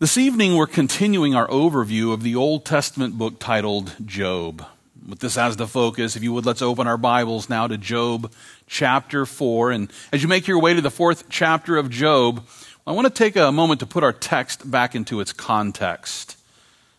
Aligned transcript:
This 0.00 0.16
evening, 0.16 0.56
we're 0.56 0.66
continuing 0.66 1.34
our 1.34 1.46
overview 1.48 2.14
of 2.14 2.22
the 2.22 2.34
Old 2.34 2.64
Testament 2.64 3.18
book 3.18 3.38
titled 3.38 3.94
Job. 4.06 4.64
With 5.06 5.18
this 5.18 5.36
as 5.36 5.58
the 5.58 5.66
focus, 5.66 6.16
if 6.16 6.22
you 6.22 6.32
would, 6.32 6.46
let's 6.46 6.62
open 6.62 6.86
our 6.86 6.96
Bibles 6.96 7.50
now 7.50 7.66
to 7.66 7.76
Job 7.76 8.32
chapter 8.66 9.26
4. 9.26 9.72
And 9.72 9.92
as 10.10 10.22
you 10.22 10.28
make 10.28 10.48
your 10.48 10.58
way 10.58 10.72
to 10.72 10.80
the 10.80 10.90
fourth 10.90 11.28
chapter 11.28 11.76
of 11.76 11.90
Job, 11.90 12.46
I 12.86 12.92
want 12.92 13.08
to 13.08 13.12
take 13.12 13.36
a 13.36 13.52
moment 13.52 13.80
to 13.80 13.86
put 13.86 14.02
our 14.02 14.14
text 14.14 14.70
back 14.70 14.94
into 14.94 15.20
its 15.20 15.34
context. 15.34 16.38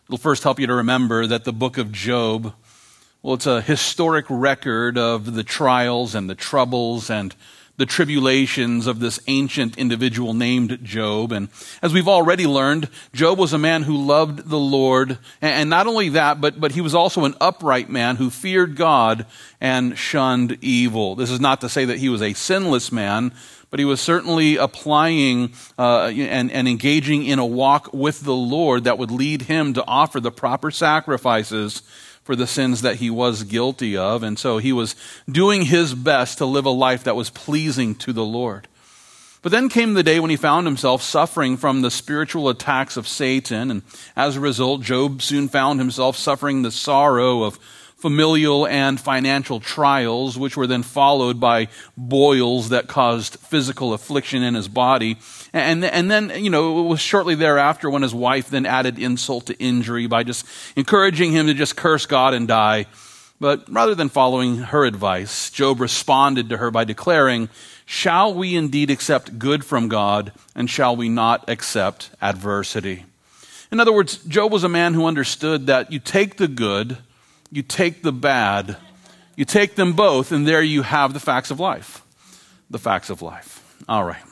It'll 0.06 0.16
first 0.16 0.44
help 0.44 0.60
you 0.60 0.68
to 0.68 0.74
remember 0.74 1.26
that 1.26 1.42
the 1.42 1.52
book 1.52 1.78
of 1.78 1.90
Job, 1.90 2.54
well, 3.20 3.34
it's 3.34 3.48
a 3.48 3.62
historic 3.62 4.26
record 4.28 4.96
of 4.96 5.34
the 5.34 5.42
trials 5.42 6.14
and 6.14 6.30
the 6.30 6.36
troubles 6.36 7.10
and 7.10 7.34
the 7.78 7.86
tribulations 7.86 8.86
of 8.86 9.00
this 9.00 9.18
ancient 9.26 9.78
individual 9.78 10.34
named 10.34 10.78
Job. 10.82 11.32
And 11.32 11.48
as 11.80 11.92
we've 11.92 12.08
already 12.08 12.46
learned, 12.46 12.88
Job 13.12 13.38
was 13.38 13.52
a 13.52 13.58
man 13.58 13.82
who 13.82 13.96
loved 13.96 14.48
the 14.48 14.58
Lord. 14.58 15.18
And 15.40 15.70
not 15.70 15.86
only 15.86 16.10
that, 16.10 16.40
but, 16.40 16.60
but 16.60 16.72
he 16.72 16.80
was 16.80 16.94
also 16.94 17.24
an 17.24 17.34
upright 17.40 17.88
man 17.88 18.16
who 18.16 18.30
feared 18.30 18.76
God 18.76 19.26
and 19.60 19.98
shunned 19.98 20.58
evil. 20.60 21.14
This 21.14 21.30
is 21.30 21.40
not 21.40 21.62
to 21.62 21.68
say 21.68 21.86
that 21.86 21.98
he 21.98 22.08
was 22.08 22.22
a 22.22 22.34
sinless 22.34 22.92
man, 22.92 23.32
but 23.70 23.80
he 23.80 23.86
was 23.86 24.02
certainly 24.02 24.56
applying 24.56 25.54
uh, 25.78 26.08
and, 26.08 26.52
and 26.52 26.68
engaging 26.68 27.24
in 27.24 27.38
a 27.38 27.46
walk 27.46 27.92
with 27.94 28.20
the 28.20 28.34
Lord 28.34 28.84
that 28.84 28.98
would 28.98 29.10
lead 29.10 29.42
him 29.42 29.72
to 29.72 29.84
offer 29.86 30.20
the 30.20 30.30
proper 30.30 30.70
sacrifices 30.70 31.80
for 32.24 32.36
the 32.36 32.46
sins 32.46 32.82
that 32.82 32.96
he 32.96 33.10
was 33.10 33.44
guilty 33.44 33.96
of. 33.96 34.22
And 34.22 34.38
so 34.38 34.58
he 34.58 34.72
was 34.72 34.94
doing 35.30 35.62
his 35.62 35.94
best 35.94 36.38
to 36.38 36.46
live 36.46 36.66
a 36.66 36.70
life 36.70 37.04
that 37.04 37.16
was 37.16 37.30
pleasing 37.30 37.94
to 37.96 38.12
the 38.12 38.24
Lord. 38.24 38.68
But 39.42 39.50
then 39.50 39.68
came 39.68 39.94
the 39.94 40.04
day 40.04 40.20
when 40.20 40.30
he 40.30 40.36
found 40.36 40.66
himself 40.68 41.02
suffering 41.02 41.56
from 41.56 41.82
the 41.82 41.90
spiritual 41.90 42.48
attacks 42.48 42.96
of 42.96 43.08
Satan. 43.08 43.72
And 43.72 43.82
as 44.14 44.36
a 44.36 44.40
result, 44.40 44.82
Job 44.82 45.20
soon 45.20 45.48
found 45.48 45.80
himself 45.80 46.16
suffering 46.16 46.62
the 46.62 46.70
sorrow 46.70 47.42
of 47.42 47.58
familial 48.02 48.66
and 48.66 49.00
financial 49.00 49.60
trials, 49.60 50.36
which 50.36 50.56
were 50.56 50.66
then 50.66 50.82
followed 50.82 51.38
by 51.38 51.68
boils 51.96 52.70
that 52.70 52.88
caused 52.88 53.36
physical 53.36 53.94
affliction 53.94 54.42
in 54.42 54.54
his 54.54 54.66
body. 54.66 55.16
And, 55.52 55.84
and 55.84 56.10
then, 56.10 56.32
you 56.34 56.50
know, 56.50 56.80
it 56.80 56.88
was 56.88 57.00
shortly 57.00 57.36
thereafter 57.36 57.88
when 57.88 58.02
his 58.02 58.12
wife 58.12 58.50
then 58.50 58.66
added 58.66 58.98
insult 58.98 59.46
to 59.46 59.58
injury 59.60 60.08
by 60.08 60.24
just 60.24 60.44
encouraging 60.74 61.30
him 61.30 61.46
to 61.46 61.54
just 61.54 61.76
curse 61.76 62.04
God 62.04 62.34
and 62.34 62.48
die. 62.48 62.86
But 63.38 63.64
rather 63.68 63.94
than 63.94 64.08
following 64.08 64.56
her 64.56 64.84
advice, 64.84 65.50
Job 65.50 65.80
responded 65.80 66.48
to 66.48 66.56
her 66.56 66.72
by 66.72 66.82
declaring, 66.82 67.50
Shall 67.86 68.34
we 68.34 68.56
indeed 68.56 68.90
accept 68.90 69.38
good 69.38 69.64
from 69.64 69.88
God, 69.88 70.32
and 70.56 70.68
shall 70.68 70.96
we 70.96 71.08
not 71.08 71.48
accept 71.48 72.10
adversity? 72.20 73.04
In 73.70 73.78
other 73.78 73.92
words, 73.92 74.16
Job 74.24 74.50
was 74.50 74.64
a 74.64 74.68
man 74.68 74.94
who 74.94 75.06
understood 75.06 75.68
that 75.68 75.92
you 75.92 76.00
take 76.00 76.36
the 76.36 76.48
good 76.48 76.98
you 77.52 77.62
take 77.62 78.02
the 78.02 78.12
bad, 78.12 78.78
you 79.36 79.44
take 79.44 79.74
them 79.74 79.92
both, 79.92 80.32
and 80.32 80.48
there 80.48 80.62
you 80.62 80.82
have 80.82 81.12
the 81.12 81.20
facts 81.20 81.50
of 81.50 81.60
life. 81.60 82.02
The 82.70 82.78
facts 82.78 83.10
of 83.10 83.20
life. 83.20 83.62
All 83.86 84.04
right. 84.04 84.22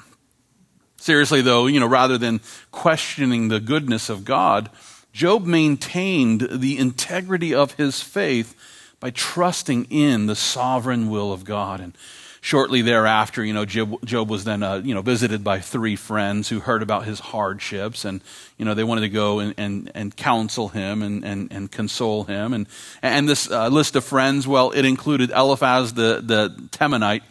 Seriously, 0.97 1.43
though, 1.43 1.67
you 1.67 1.79
know, 1.81 1.87
rather 1.87 2.17
than 2.17 2.41
questioning 2.71 3.49
the 3.49 3.61
goodness 3.61 4.09
of 4.09 4.25
God, 4.25 4.71
Job 5.13 5.45
maintained 5.45 6.49
the 6.51 6.79
integrity 6.79 7.55
of 7.55 7.75
his 7.75 8.01
faith 8.01 8.55
by 9.01 9.11
trusting 9.11 9.85
in 9.91 10.27
the 10.27 10.37
sovereign 10.37 11.11
will 11.11 11.31
of 11.31 11.45
God. 11.45 11.81
And 11.81 11.97
shortly 12.41 12.83
thereafter, 12.83 13.45
you 13.45 13.53
know, 13.53 13.65
Job, 13.65 14.05
Job 14.05 14.31
was 14.31 14.45
then, 14.45 14.63
uh, 14.63 14.77
you 14.77 14.95
know, 14.95 15.03
visited 15.03 15.45
by 15.45 15.61
three 15.61 15.97
friends 15.97 16.49
who 16.49 16.61
heard 16.61 16.83
about 16.83 17.05
his 17.05 17.21
hardships, 17.21 18.05
and 18.05 18.21
you 18.57 18.65
know, 18.65 18.75
they 18.75 18.85
wanted 18.85 19.03
to 19.03 19.09
go 19.09 19.41
and, 19.41 19.55
and, 19.59 19.91
and 19.95 20.17
counsel 20.17 20.69
him 20.69 21.03
and, 21.03 21.25
and, 21.25 21.53
and 21.53 21.71
console 21.71 22.25
him. 22.25 22.53
And 22.55 22.67
and 23.03 23.29
this 23.29 23.51
uh, 23.51 23.69
list 23.69 23.97
of 23.97 24.05
friends, 24.05 24.49
well, 24.49 24.71
it 24.71 24.85
included 24.85 25.31
Eliphaz 25.31 25.93
the 25.93 26.21
the 26.23 26.49
Temanite, 26.71 27.23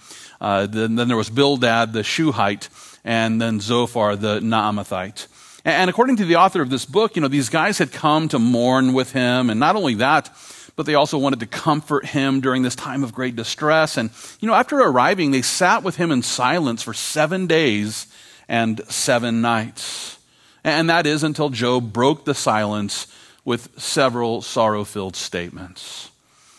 uh, 0.41 0.67
then, 0.67 0.95
then 0.95 1.07
there 1.07 1.17
was 1.17 1.29
Bildad 1.29 1.93
the 1.93 2.03
Shuhite, 2.03 2.69
and 3.03 3.41
then 3.41 3.59
Zophar 3.59 4.15
the 4.15 4.39
Naamathite. 4.39 5.27
And 5.65 5.89
according 5.89 6.17
to 6.17 6.25
the 6.25 6.37
author 6.37 6.61
of 6.61 6.69
this 6.69 6.85
book, 6.85 7.15
you 7.15 7.21
know, 7.21 7.27
these 7.27 7.49
guys 7.49 7.77
had 7.79 7.91
come 7.91 8.29
to 8.29 8.39
mourn 8.39 8.93
with 8.93 9.11
him, 9.11 9.49
and 9.49 9.59
not 9.59 9.75
only 9.75 9.95
that 9.95 10.29
but 10.79 10.85
they 10.85 10.95
also 10.95 11.17
wanted 11.17 11.41
to 11.41 11.45
comfort 11.45 12.05
him 12.05 12.39
during 12.39 12.63
this 12.63 12.73
time 12.73 13.03
of 13.03 13.13
great 13.13 13.35
distress. 13.35 13.97
And, 13.97 14.11
you 14.39 14.47
know, 14.47 14.53
after 14.53 14.77
arriving, 14.77 15.31
they 15.31 15.41
sat 15.41 15.83
with 15.83 15.97
him 15.97 16.09
in 16.09 16.21
silence 16.21 16.83
for 16.83 16.93
seven 16.93 17.47
days 17.47 18.07
and 18.47 18.79
seven 18.87 19.41
nights. 19.41 20.17
And 20.63 20.89
that 20.89 21.05
is 21.05 21.21
until 21.21 21.49
Job 21.49 21.91
broke 21.91 22.23
the 22.23 22.33
silence 22.33 23.07
with 23.43 23.77
several 23.77 24.41
sorrow 24.41 24.85
filled 24.85 25.17
statements. 25.17 26.11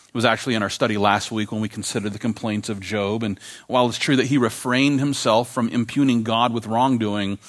It 0.09 0.13
was 0.13 0.23
actually 0.23 0.53
in 0.53 0.61
our 0.61 0.69
study 0.69 0.99
last 0.99 1.31
week 1.31 1.51
when 1.51 1.61
we 1.61 1.67
considered 1.67 2.13
the 2.13 2.19
complaints 2.19 2.69
of 2.69 2.79
Job. 2.79 3.23
And 3.23 3.39
while 3.65 3.89
it's 3.89 3.97
true 3.97 4.17
that 4.17 4.27
he 4.27 4.37
refrained 4.37 4.99
himself 4.99 5.51
from 5.51 5.67
impugning 5.69 6.21
God 6.21 6.53
with 6.53 6.67
wrongdoing, 6.67 7.39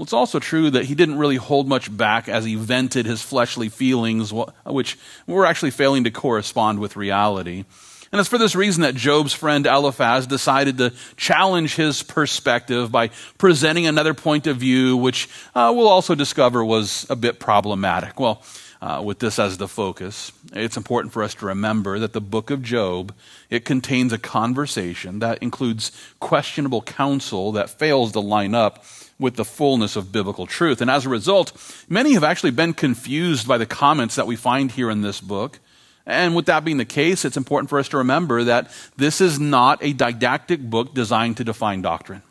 well, 0.00 0.04
it's 0.04 0.14
also 0.14 0.38
true 0.38 0.70
that 0.70 0.86
he 0.86 0.94
didn't 0.94 1.18
really 1.18 1.36
hold 1.36 1.68
much 1.68 1.94
back 1.94 2.26
as 2.26 2.46
he 2.46 2.54
vented 2.54 3.04
his 3.04 3.20
fleshly 3.20 3.68
feelings, 3.68 4.32
which 4.64 4.98
were 5.26 5.44
actually 5.44 5.72
failing 5.72 6.04
to 6.04 6.10
correspond 6.10 6.78
with 6.78 6.96
reality. 6.96 7.66
And 8.10 8.18
it's 8.18 8.26
for 8.26 8.38
this 8.38 8.54
reason 8.54 8.80
that 8.80 8.94
Job's 8.94 9.34
friend 9.34 9.66
Eliphaz 9.66 10.26
decided 10.26 10.78
to 10.78 10.94
challenge 11.18 11.74
his 11.74 12.02
perspective 12.02 12.90
by 12.90 13.10
presenting 13.36 13.86
another 13.86 14.14
point 14.14 14.46
of 14.46 14.56
view, 14.56 14.96
which 14.96 15.28
uh, 15.54 15.70
we'll 15.76 15.86
also 15.86 16.14
discover 16.14 16.64
was 16.64 17.04
a 17.10 17.14
bit 17.14 17.38
problematic. 17.38 18.18
Well, 18.18 18.42
uh, 18.80 19.02
with 19.04 19.18
this 19.18 19.38
as 19.38 19.58
the 19.58 19.68
focus, 19.68 20.32
it's 20.54 20.78
important 20.78 21.12
for 21.12 21.22
us 21.22 21.34
to 21.34 21.44
remember 21.44 21.98
that 21.98 22.14
the 22.14 22.22
book 22.22 22.48
of 22.48 22.62
Job 22.62 23.14
it 23.50 23.66
contains 23.66 24.14
a 24.14 24.18
conversation 24.18 25.18
that 25.18 25.42
includes 25.42 25.92
questionable 26.20 26.80
counsel 26.80 27.52
that 27.52 27.68
fails 27.68 28.12
to 28.12 28.20
line 28.20 28.54
up 28.54 28.82
with 29.20 29.36
the 29.36 29.44
fullness 29.44 29.94
of 29.94 30.10
biblical 30.10 30.46
truth. 30.46 30.80
And 30.80 30.90
as 30.90 31.06
a 31.06 31.10
result, 31.10 31.52
many 31.88 32.14
have 32.14 32.24
actually 32.24 32.50
been 32.50 32.74
confused 32.74 33.46
by 33.46 33.58
the 33.58 33.66
comments 33.66 34.16
that 34.16 34.26
we 34.26 34.34
find 34.34 34.72
here 34.72 34.90
in 34.90 35.02
this 35.02 35.20
book. 35.20 35.60
And 36.06 36.34
with 36.34 36.46
that 36.46 36.64
being 36.64 36.78
the 36.78 36.84
case, 36.84 37.24
it's 37.24 37.36
important 37.36 37.68
for 37.68 37.78
us 37.78 37.88
to 37.90 37.98
remember 37.98 38.42
that 38.44 38.72
this 38.96 39.20
is 39.20 39.38
not 39.38 39.78
a 39.84 39.92
didactic 39.92 40.60
book 40.60 40.94
designed 40.94 41.36
to 41.36 41.44
define 41.44 41.82
doctrine. 41.82 42.22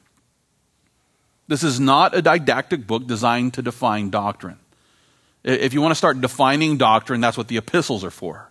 This 1.47 1.63
is 1.63 1.79
not 1.79 2.16
a 2.16 2.22
didactic 2.22 2.85
book 2.85 3.07
designed 3.07 3.53
to 3.53 3.61
define 3.61 4.09
doctrine. 4.09 4.57
If 5.44 5.73
you 5.73 5.81
want 5.81 5.91
to 5.91 5.95
start 5.95 6.19
defining 6.19 6.78
doctrine, 6.78 7.22
that's 7.22 7.38
what 7.38 7.47
the 7.47 7.57
epistles 7.57 8.03
are 8.03 8.11
for. 8.11 8.48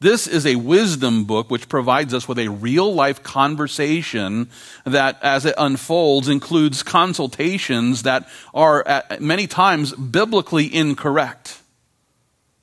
This 0.00 0.26
is 0.26 0.46
a 0.46 0.56
wisdom 0.56 1.24
book 1.24 1.50
which 1.50 1.68
provides 1.68 2.14
us 2.14 2.26
with 2.26 2.38
a 2.38 2.48
real 2.48 2.94
life 2.94 3.22
conversation 3.22 4.48
that, 4.86 5.18
as 5.22 5.44
it 5.44 5.54
unfolds, 5.58 6.26
includes 6.26 6.82
consultations 6.82 8.04
that 8.04 8.26
are 8.54 8.86
at 8.88 9.20
many 9.20 9.46
times 9.46 9.92
biblically 9.92 10.74
incorrect. 10.74 11.60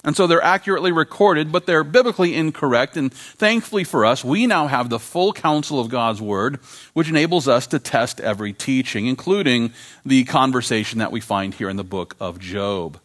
And 0.04 0.16
so 0.16 0.26
they're 0.26 0.42
accurately 0.42 0.92
recorded, 0.92 1.52
but 1.52 1.68
they're 1.68 1.84
biblically 1.84 2.34
incorrect. 2.34 2.98
And 2.98 3.14
thankfully 3.14 3.84
for 3.84 4.04
us, 4.04 4.24
we 4.24 4.48
now 4.48 4.66
have 4.66 4.90
the 4.90 5.00
full 5.00 5.32
counsel 5.32 5.80
of 5.80 5.90
God's 5.90 6.22
Word, 6.22 6.60
which 6.94 7.10
enables 7.10 7.48
us 7.48 7.68
to 7.68 7.78
test 7.78 8.20
every 8.20 8.54
teaching, 8.54 9.06
including 9.06 9.74
the 10.04 10.24
conversation 10.24 10.98
that 11.00 11.12
we 11.12 11.20
find 11.20 11.54
here 11.54 11.70
in 11.70 11.76
the 11.76 11.84
book 11.84 12.16
of 12.20 12.40
Job. 12.40 13.00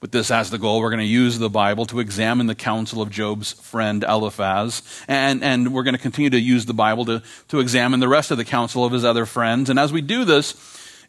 With 0.00 0.12
this 0.12 0.30
as 0.30 0.50
the 0.50 0.58
goal, 0.58 0.80
we're 0.80 0.90
going 0.90 1.00
to 1.00 1.04
use 1.04 1.40
the 1.40 1.50
Bible 1.50 1.84
to 1.86 1.98
examine 1.98 2.46
the 2.46 2.54
counsel 2.54 3.02
of 3.02 3.10
Job's 3.10 3.52
friend 3.52 4.04
Eliphaz. 4.04 4.82
And, 5.08 5.42
and 5.42 5.74
we're 5.74 5.82
going 5.82 5.96
to 5.96 6.00
continue 6.00 6.30
to 6.30 6.38
use 6.38 6.66
the 6.66 6.74
Bible 6.74 7.04
to, 7.06 7.20
to 7.48 7.58
examine 7.58 7.98
the 7.98 8.06
rest 8.06 8.30
of 8.30 8.38
the 8.38 8.44
counsel 8.44 8.84
of 8.84 8.92
his 8.92 9.04
other 9.04 9.26
friends. 9.26 9.70
And 9.70 9.78
as 9.78 9.92
we 9.92 10.00
do 10.00 10.24
this, 10.24 10.54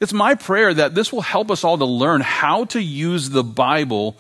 it's 0.02 0.12
my 0.12 0.34
prayer 0.34 0.74
that 0.74 0.96
this 0.96 1.14
will 1.14 1.22
help 1.22 1.52
us 1.52 1.64
all 1.64 1.78
to 1.78 1.86
learn 1.86 2.22
how 2.22 2.66
to 2.66 2.82
use 2.82 3.30
the 3.30 3.44
Bible 3.44 4.18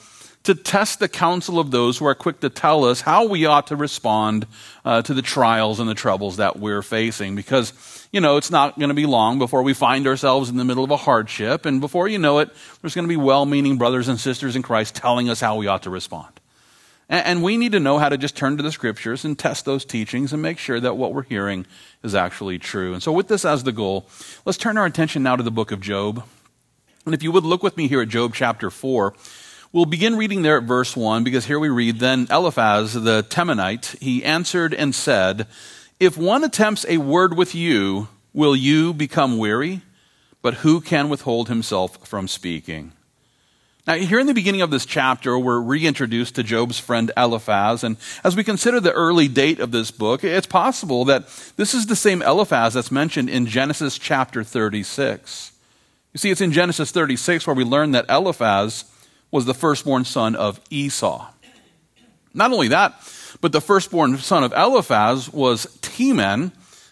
to 0.50 0.56
test 0.56 1.00
the 1.00 1.08
counsel 1.08 1.60
of 1.60 1.70
those 1.70 2.00
who 2.00 2.06
are 2.08 2.16
quick 2.16 2.40
to 2.40 2.50
tell 2.50 2.84
us 2.84 3.02
how 3.02 3.24
we 3.24 3.46
ought 3.46 3.68
to 3.68 3.76
respond 3.76 4.48
uh, 4.84 5.00
to 5.00 5.14
the 5.14 5.22
trials 5.22 5.80
and 5.80 5.88
the 5.88 5.94
troubles 5.94 6.38
that 6.38 6.58
we're 6.58 6.82
facing. 6.82 7.36
Because, 7.36 7.72
you 8.12 8.20
know, 8.20 8.36
it's 8.38 8.50
not 8.50 8.80
going 8.80 8.90
to 8.90 8.96
be 8.96 9.06
long 9.06 9.38
before 9.38 9.62
we 9.62 9.76
find 9.76 10.08
ourselves 10.08 10.50
in 10.50 10.58
the 10.58 10.66
middle 10.66 10.84
of 10.84 10.90
a 10.90 10.98
hardship. 10.98 11.68
And 11.68 11.80
before 11.80 12.08
you 12.08 12.18
know 12.18 12.40
it, 12.40 12.50
there's 12.82 12.96
going 12.96 13.06
to 13.06 13.10
be 13.10 13.16
well 13.16 13.46
meaning 13.46 13.78
brothers 13.78 14.08
and 14.08 14.20
sisters 14.20 14.56
in 14.56 14.64
Christ 14.64 14.96
telling 14.96 15.30
us 15.30 15.40
how 15.40 15.56
we 15.56 15.68
ought 15.68 15.84
to 15.84 15.92
respond. 15.92 16.40
And, 17.10 17.26
and 17.28 17.44
we 17.44 17.56
need 17.56 17.74
to 17.74 17.80
know 17.80 18.00
how 18.00 18.10
to 18.10 18.18
just 18.18 18.36
turn 18.36 18.58
to 18.58 18.64
the 18.64 18.72
scriptures 18.72 19.24
and 19.24 19.38
test 19.38 19.66
those 19.66 19.86
teachings 19.86 20.34
and 20.34 20.42
make 20.42 20.58
sure 20.58 20.80
that 20.80 20.98
what 20.98 21.14
we're 21.14 21.22
hearing 21.22 21.68
is 22.02 22.16
actually 22.16 22.58
true. 22.58 22.96
And 22.96 23.04
so, 23.04 23.12
with 23.12 23.28
this 23.28 23.46
as 23.46 23.66
the 23.66 23.72
goal, 23.72 24.08
let's 24.46 24.58
turn 24.58 24.80
our 24.80 24.88
attention 24.88 25.22
now 25.22 25.36
to 25.36 25.44
the 25.44 25.52
book 25.52 25.72
of 25.72 25.80
Job. 25.80 26.24
And 27.06 27.14
if 27.14 27.22
you 27.22 27.32
would 27.32 27.44
look 27.44 27.62
with 27.62 27.78
me 27.78 27.88
here 27.88 28.02
at 28.02 28.10
Job 28.10 28.34
chapter 28.34 28.72
4. 28.72 29.14
We'll 29.72 29.86
begin 29.86 30.16
reading 30.16 30.42
there 30.42 30.58
at 30.58 30.64
verse 30.64 30.98
1 30.98 31.24
because 31.24 31.46
here 31.46 31.60
we 31.60 31.70
read 31.70 32.00
Then 32.00 32.26
Eliphaz 32.32 32.96
the 32.96 33.22
Temanite, 33.22 34.00
he 34.00 34.26
answered 34.26 34.74
and 34.74 34.96
said, 34.96 35.46
If 36.00 36.18
one 36.18 36.44
attempts 36.44 36.88
a 36.90 36.98
word 36.98 37.38
with 37.38 37.54
you, 37.54 38.08
will 38.34 38.56
you 38.56 38.96
become 38.96 39.38
weary? 39.38 39.82
But 40.42 40.56
who 40.56 40.82
can 40.82 41.08
withhold 41.08 41.50
himself 41.50 42.08
from 42.08 42.28
speaking? 42.28 42.94
Now, 43.86 43.94
here 43.94 44.20
in 44.20 44.26
the 44.26 44.34
beginning 44.34 44.64
of 44.64 44.72
this 44.72 44.88
chapter, 44.88 45.38
we're 45.38 45.62
reintroduced 45.62 46.34
to 46.36 46.44
Job's 46.44 46.80
friend 46.80 47.12
Eliphaz. 47.16 47.84
And 47.84 47.98
as 48.24 48.36
we 48.36 48.44
consider 48.44 48.80
the 48.80 48.94
early 48.94 49.28
date 49.28 49.60
of 49.60 49.70
this 49.70 49.92
book, 49.92 50.24
it's 50.24 50.48
possible 50.48 51.06
that 51.06 51.28
this 51.58 51.76
is 51.76 51.86
the 51.86 51.96
same 51.96 52.24
Eliphaz 52.24 52.74
that's 52.74 52.90
mentioned 52.90 53.30
in 53.30 53.46
Genesis 53.46 54.00
chapter 54.00 54.44
36. 54.44 55.52
You 56.14 56.18
see, 56.18 56.32
it's 56.32 56.42
in 56.42 56.54
Genesis 56.54 56.90
36 56.90 57.46
where 57.46 57.56
we 57.56 57.64
learn 57.64 57.92
that 57.92 58.10
Eliphaz 58.10 58.86
was 59.32 59.46
the 59.46 59.54
firstborn 59.54 60.06
son 60.06 60.36
of 60.36 60.60
Esau. 60.70 61.28
Not 62.34 62.52
only 62.52 62.70
that, 62.70 62.94
but 63.42 63.52
the 63.52 63.62
firstborn 63.62 64.18
son 64.18 64.44
of 64.44 64.54
Eliphaz 64.54 65.32
was 65.32 65.66
Teman. 65.82 66.52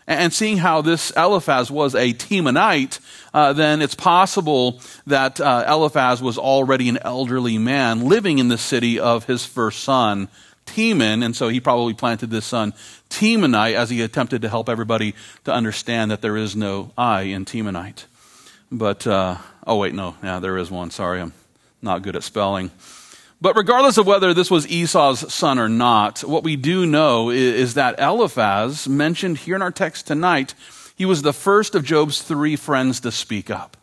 And 0.10 0.32
seeing 0.32 0.56
how 0.58 0.82
this 0.82 1.12
Eliphaz 1.18 1.70
was 1.70 1.94
a 1.94 2.14
Temanite, 2.14 3.02
uh, 3.34 3.52
then 3.52 3.82
it's 3.82 3.94
possible 3.94 4.80
that 5.06 5.42
uh, 5.42 5.66
Eliphaz 5.68 6.22
was 6.22 6.38
already 6.38 6.88
an 6.88 6.98
elderly 7.02 7.58
man 7.58 8.06
living 8.08 8.40
in 8.40 8.48
the 8.48 8.58
city 8.58 9.02
of 9.02 9.26
his 9.26 9.46
first 9.46 9.84
son, 9.84 10.30
Teman, 10.66 11.26
and 11.26 11.36
so 11.36 11.50
he 11.50 11.60
probably 11.60 11.94
planted 11.94 12.30
this 12.30 12.46
son 12.46 12.74
Temanite 13.10 13.74
as 13.74 13.90
he 13.90 14.02
attempted 14.02 14.44
to 14.44 14.50
help 14.50 14.70
everybody 14.70 15.14
to 15.44 15.52
understand 15.52 16.12
that 16.12 16.22
there 16.22 16.38
is 16.38 16.56
no 16.56 16.92
I 16.98 17.24
in 17.24 17.44
Temanite. 17.44 18.06
But, 18.72 19.06
uh, 19.06 19.38
oh, 19.66 19.76
wait, 19.78 19.94
no, 19.94 20.16
yeah, 20.24 20.40
there 20.40 20.58
is 20.58 20.72
one. 20.72 20.90
Sorry, 20.90 21.20
I'm 21.20 21.34
not 21.82 22.02
good 22.02 22.16
at 22.16 22.24
spelling. 22.24 22.72
But 23.40 23.56
regardless 23.56 23.98
of 23.98 24.08
whether 24.08 24.34
this 24.34 24.50
was 24.50 24.68
Esau's 24.68 25.32
son 25.32 25.60
or 25.60 25.70
not, 25.70 26.24
what 26.24 26.44
we 26.44 26.56
do 26.56 26.88
know 26.88 27.30
is, 27.30 27.76
that 27.76 28.00
Eliphaz, 28.00 28.88
mentioned 28.88 29.38
here 29.38 29.56
in 29.56 29.62
our 29.62 29.72
text 29.72 30.08
tonight, 30.08 30.56
he 30.96 31.06
was 31.06 31.22
the 31.22 31.34
first 31.34 31.76
of 31.76 31.84
Job's 31.84 32.22
three 32.22 32.56
friends 32.56 33.00
to 33.02 33.12
speak 33.12 33.52
up. 33.52 33.78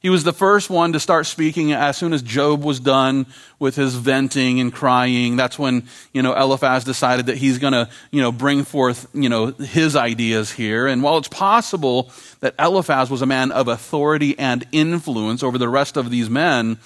He 0.00 0.10
was 0.10 0.22
the 0.22 0.32
first 0.32 0.70
one 0.70 0.92
to 0.92 1.00
start 1.00 1.26
speaking 1.26 1.72
as 1.72 1.96
soon 1.96 2.12
as 2.12 2.22
Job 2.22 2.62
was 2.62 2.78
done 2.78 3.26
with 3.58 3.74
his 3.74 3.96
venting 3.96 4.60
and 4.60 4.72
crying. 4.72 5.34
That's 5.36 5.58
when, 5.58 5.88
you 6.14 6.22
know, 6.22 6.34
Eliphaz 6.34 6.84
decided 6.84 7.26
that 7.26 7.36
he's 7.36 7.58
going 7.58 7.72
to, 7.72 7.90
you 8.12 8.22
know, 8.22 8.30
bring 8.30 8.62
forth, 8.62 9.08
you 9.12 9.28
know, 9.28 9.46
his 9.46 9.96
ideas 9.96 10.52
here. 10.52 10.86
And 10.86 11.02
while 11.02 11.18
it's 11.18 11.28
possible 11.28 12.12
that 12.40 12.54
Eliphaz 12.60 13.10
was 13.10 13.22
a 13.22 13.26
man 13.26 13.50
of 13.50 13.66
authority 13.66 14.38
and 14.38 14.64
influence 14.70 15.42
over 15.42 15.58
the 15.58 15.68
rest 15.68 15.96
of 15.96 16.10
these 16.10 16.30
men, 16.30 16.78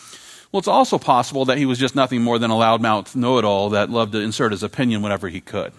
well, 0.52 0.58
it's 0.58 0.68
also 0.68 0.98
possible 0.98 1.46
that 1.46 1.56
he 1.56 1.64
was 1.64 1.78
just 1.78 1.96
nothing 1.96 2.22
more 2.22 2.38
than 2.38 2.50
a 2.50 2.54
loudmouth 2.54 3.16
know 3.16 3.38
it 3.38 3.44
all 3.44 3.70
that 3.70 3.88
loved 3.88 4.12
to 4.12 4.20
insert 4.20 4.52
his 4.52 4.62
opinion 4.62 5.00
whenever 5.00 5.28
he 5.28 5.40
could. 5.40 5.72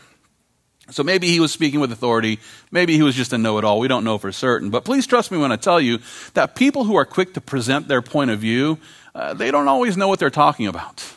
So 0.89 1.03
maybe 1.03 1.27
he 1.27 1.39
was 1.39 1.51
speaking 1.51 1.79
with 1.79 1.91
authority. 1.91 2.39
Maybe 2.71 2.95
he 2.95 3.03
was 3.03 3.15
just 3.15 3.31
a 3.31 3.37
know 3.37 3.57
it 3.57 3.63
all. 3.63 3.79
We 3.79 3.87
don't 3.87 4.03
know 4.03 4.17
for 4.17 4.31
certain. 4.31 4.69
But 4.69 4.83
please 4.83 5.07
trust 5.07 5.31
me 5.31 5.37
when 5.37 5.51
I 5.51 5.55
tell 5.55 5.79
you 5.79 5.99
that 6.33 6.55
people 6.55 6.83
who 6.83 6.95
are 6.95 7.05
quick 7.05 7.35
to 7.35 7.41
present 7.41 7.87
their 7.87 8.01
point 8.01 8.31
of 8.31 8.39
view, 8.39 8.79
uh, 9.15 9.33
they 9.33 9.49
don't 9.49 9.67
always 9.67 9.95
know 9.95 10.07
what 10.07 10.19
they're 10.19 10.29
talking 10.29 10.67
about. 10.67 11.13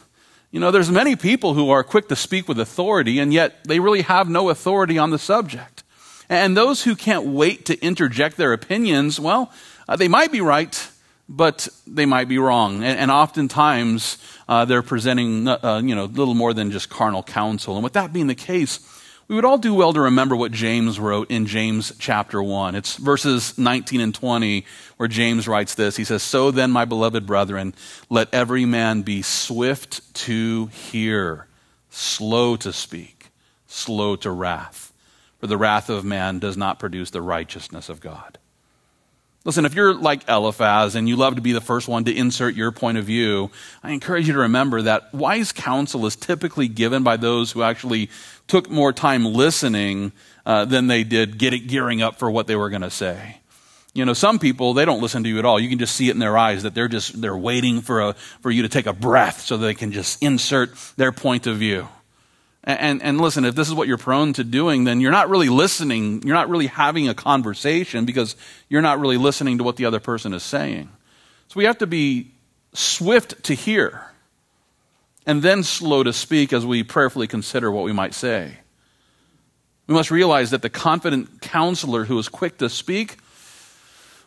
You 0.52 0.60
know, 0.60 0.70
there's 0.70 0.90
many 0.90 1.16
people 1.16 1.54
who 1.54 1.70
are 1.70 1.82
quick 1.82 2.08
to 2.08 2.16
speak 2.16 2.46
with 2.46 2.60
authority, 2.60 3.18
and 3.18 3.32
yet 3.32 3.64
they 3.64 3.80
really 3.80 4.02
have 4.02 4.28
no 4.28 4.50
authority 4.50 4.98
on 4.98 5.10
the 5.10 5.18
subject. 5.18 5.82
And 6.28 6.56
those 6.56 6.84
who 6.84 6.94
can't 6.94 7.26
wait 7.26 7.66
to 7.66 7.78
interject 7.84 8.36
their 8.36 8.52
opinions, 8.52 9.18
well, 9.18 9.50
uh, 9.88 9.96
they 9.96 10.08
might 10.08 10.30
be 10.30 10.40
right, 10.40 10.88
but 11.28 11.68
they 11.86 12.06
might 12.06 12.28
be 12.28 12.38
wrong. 12.38 12.82
And, 12.84 12.98
and 12.98 13.10
oftentimes, 13.10 14.18
uh, 14.48 14.64
they're 14.64 14.82
presenting, 14.82 15.48
uh, 15.48 15.80
you 15.84 15.94
know, 15.94 16.04
little 16.04 16.34
more 16.34 16.54
than 16.54 16.70
just 16.70 16.88
carnal 16.88 17.22
counsel. 17.22 17.74
And 17.74 17.84
with 17.84 17.94
that 17.94 18.12
being 18.12 18.26
the 18.26 18.34
case, 18.34 18.80
we 19.28 19.34
would 19.34 19.44
all 19.44 19.58
do 19.58 19.74
well 19.74 19.92
to 19.92 20.02
remember 20.02 20.36
what 20.36 20.52
James 20.52 21.00
wrote 21.00 21.32
in 21.32 21.46
James 21.46 21.92
chapter 21.98 22.40
1. 22.40 22.76
It's 22.76 22.96
verses 22.96 23.58
19 23.58 24.00
and 24.00 24.14
20 24.14 24.64
where 24.98 25.08
James 25.08 25.48
writes 25.48 25.74
this. 25.74 25.96
He 25.96 26.04
says, 26.04 26.22
So 26.22 26.52
then, 26.52 26.70
my 26.70 26.84
beloved 26.84 27.26
brethren, 27.26 27.74
let 28.08 28.32
every 28.32 28.64
man 28.64 29.02
be 29.02 29.22
swift 29.22 30.14
to 30.14 30.66
hear, 30.66 31.48
slow 31.90 32.54
to 32.56 32.72
speak, 32.72 33.30
slow 33.66 34.14
to 34.16 34.30
wrath. 34.30 34.92
For 35.40 35.48
the 35.48 35.58
wrath 35.58 35.90
of 35.90 36.04
man 36.04 36.38
does 36.38 36.56
not 36.56 36.78
produce 36.78 37.10
the 37.10 37.20
righteousness 37.20 37.88
of 37.88 38.00
God. 38.00 38.38
Listen, 39.46 39.64
if 39.64 39.76
you're 39.76 39.94
like 39.94 40.28
Eliphaz 40.28 40.96
and 40.96 41.08
you 41.08 41.14
love 41.14 41.36
to 41.36 41.40
be 41.40 41.52
the 41.52 41.60
first 41.60 41.86
one 41.86 42.02
to 42.06 42.12
insert 42.12 42.56
your 42.56 42.72
point 42.72 42.98
of 42.98 43.04
view, 43.04 43.52
I 43.80 43.92
encourage 43.92 44.26
you 44.26 44.32
to 44.32 44.40
remember 44.40 44.82
that 44.82 45.14
wise 45.14 45.52
counsel 45.52 46.04
is 46.04 46.16
typically 46.16 46.66
given 46.66 47.04
by 47.04 47.16
those 47.16 47.52
who 47.52 47.62
actually 47.62 48.10
took 48.48 48.68
more 48.68 48.92
time 48.92 49.24
listening 49.24 50.10
uh, 50.44 50.64
than 50.64 50.88
they 50.88 51.04
did 51.04 51.38
getting, 51.38 51.68
gearing 51.68 52.02
up 52.02 52.18
for 52.18 52.28
what 52.28 52.48
they 52.48 52.56
were 52.56 52.70
going 52.70 52.82
to 52.82 52.90
say. 52.90 53.38
You 53.94 54.04
know, 54.04 54.14
some 54.14 54.40
people, 54.40 54.74
they 54.74 54.84
don't 54.84 55.00
listen 55.00 55.22
to 55.22 55.28
you 55.28 55.38
at 55.38 55.44
all. 55.44 55.60
You 55.60 55.68
can 55.68 55.78
just 55.78 55.94
see 55.94 56.08
it 56.08 56.12
in 56.12 56.18
their 56.18 56.36
eyes 56.36 56.64
that 56.64 56.74
they're 56.74 56.88
just, 56.88 57.20
they're 57.20 57.36
waiting 57.36 57.82
for, 57.82 58.00
a, 58.00 58.14
for 58.40 58.50
you 58.50 58.62
to 58.62 58.68
take 58.68 58.86
a 58.86 58.92
breath 58.92 59.42
so 59.42 59.56
they 59.56 59.74
can 59.74 59.92
just 59.92 60.20
insert 60.24 60.74
their 60.96 61.12
point 61.12 61.46
of 61.46 61.58
view. 61.58 61.86
And, 62.66 63.00
and 63.00 63.20
listen, 63.20 63.44
if 63.44 63.54
this 63.54 63.68
is 63.68 63.74
what 63.74 63.86
you're 63.86 63.96
prone 63.96 64.32
to 64.34 64.44
doing, 64.44 64.84
then 64.84 65.00
you're 65.00 65.12
not 65.12 65.28
really 65.28 65.48
listening. 65.48 66.22
You're 66.22 66.34
not 66.34 66.48
really 66.48 66.66
having 66.66 67.08
a 67.08 67.14
conversation 67.14 68.04
because 68.04 68.34
you're 68.68 68.82
not 68.82 68.98
really 68.98 69.16
listening 69.16 69.58
to 69.58 69.64
what 69.64 69.76
the 69.76 69.84
other 69.84 70.00
person 70.00 70.34
is 70.34 70.42
saying. 70.42 70.90
So 71.46 71.58
we 71.58 71.64
have 71.64 71.78
to 71.78 71.86
be 71.86 72.32
swift 72.72 73.44
to 73.44 73.54
hear 73.54 74.02
and 75.26 75.42
then 75.42 75.62
slow 75.62 76.02
to 76.02 76.12
speak 76.12 76.52
as 76.52 76.66
we 76.66 76.82
prayerfully 76.82 77.28
consider 77.28 77.70
what 77.70 77.84
we 77.84 77.92
might 77.92 78.14
say. 78.14 78.58
We 79.86 79.94
must 79.94 80.10
realize 80.10 80.50
that 80.50 80.62
the 80.62 80.70
confident 80.70 81.40
counselor 81.40 82.04
who 82.04 82.18
is 82.18 82.28
quick 82.28 82.58
to 82.58 82.68
speak, 82.68 83.18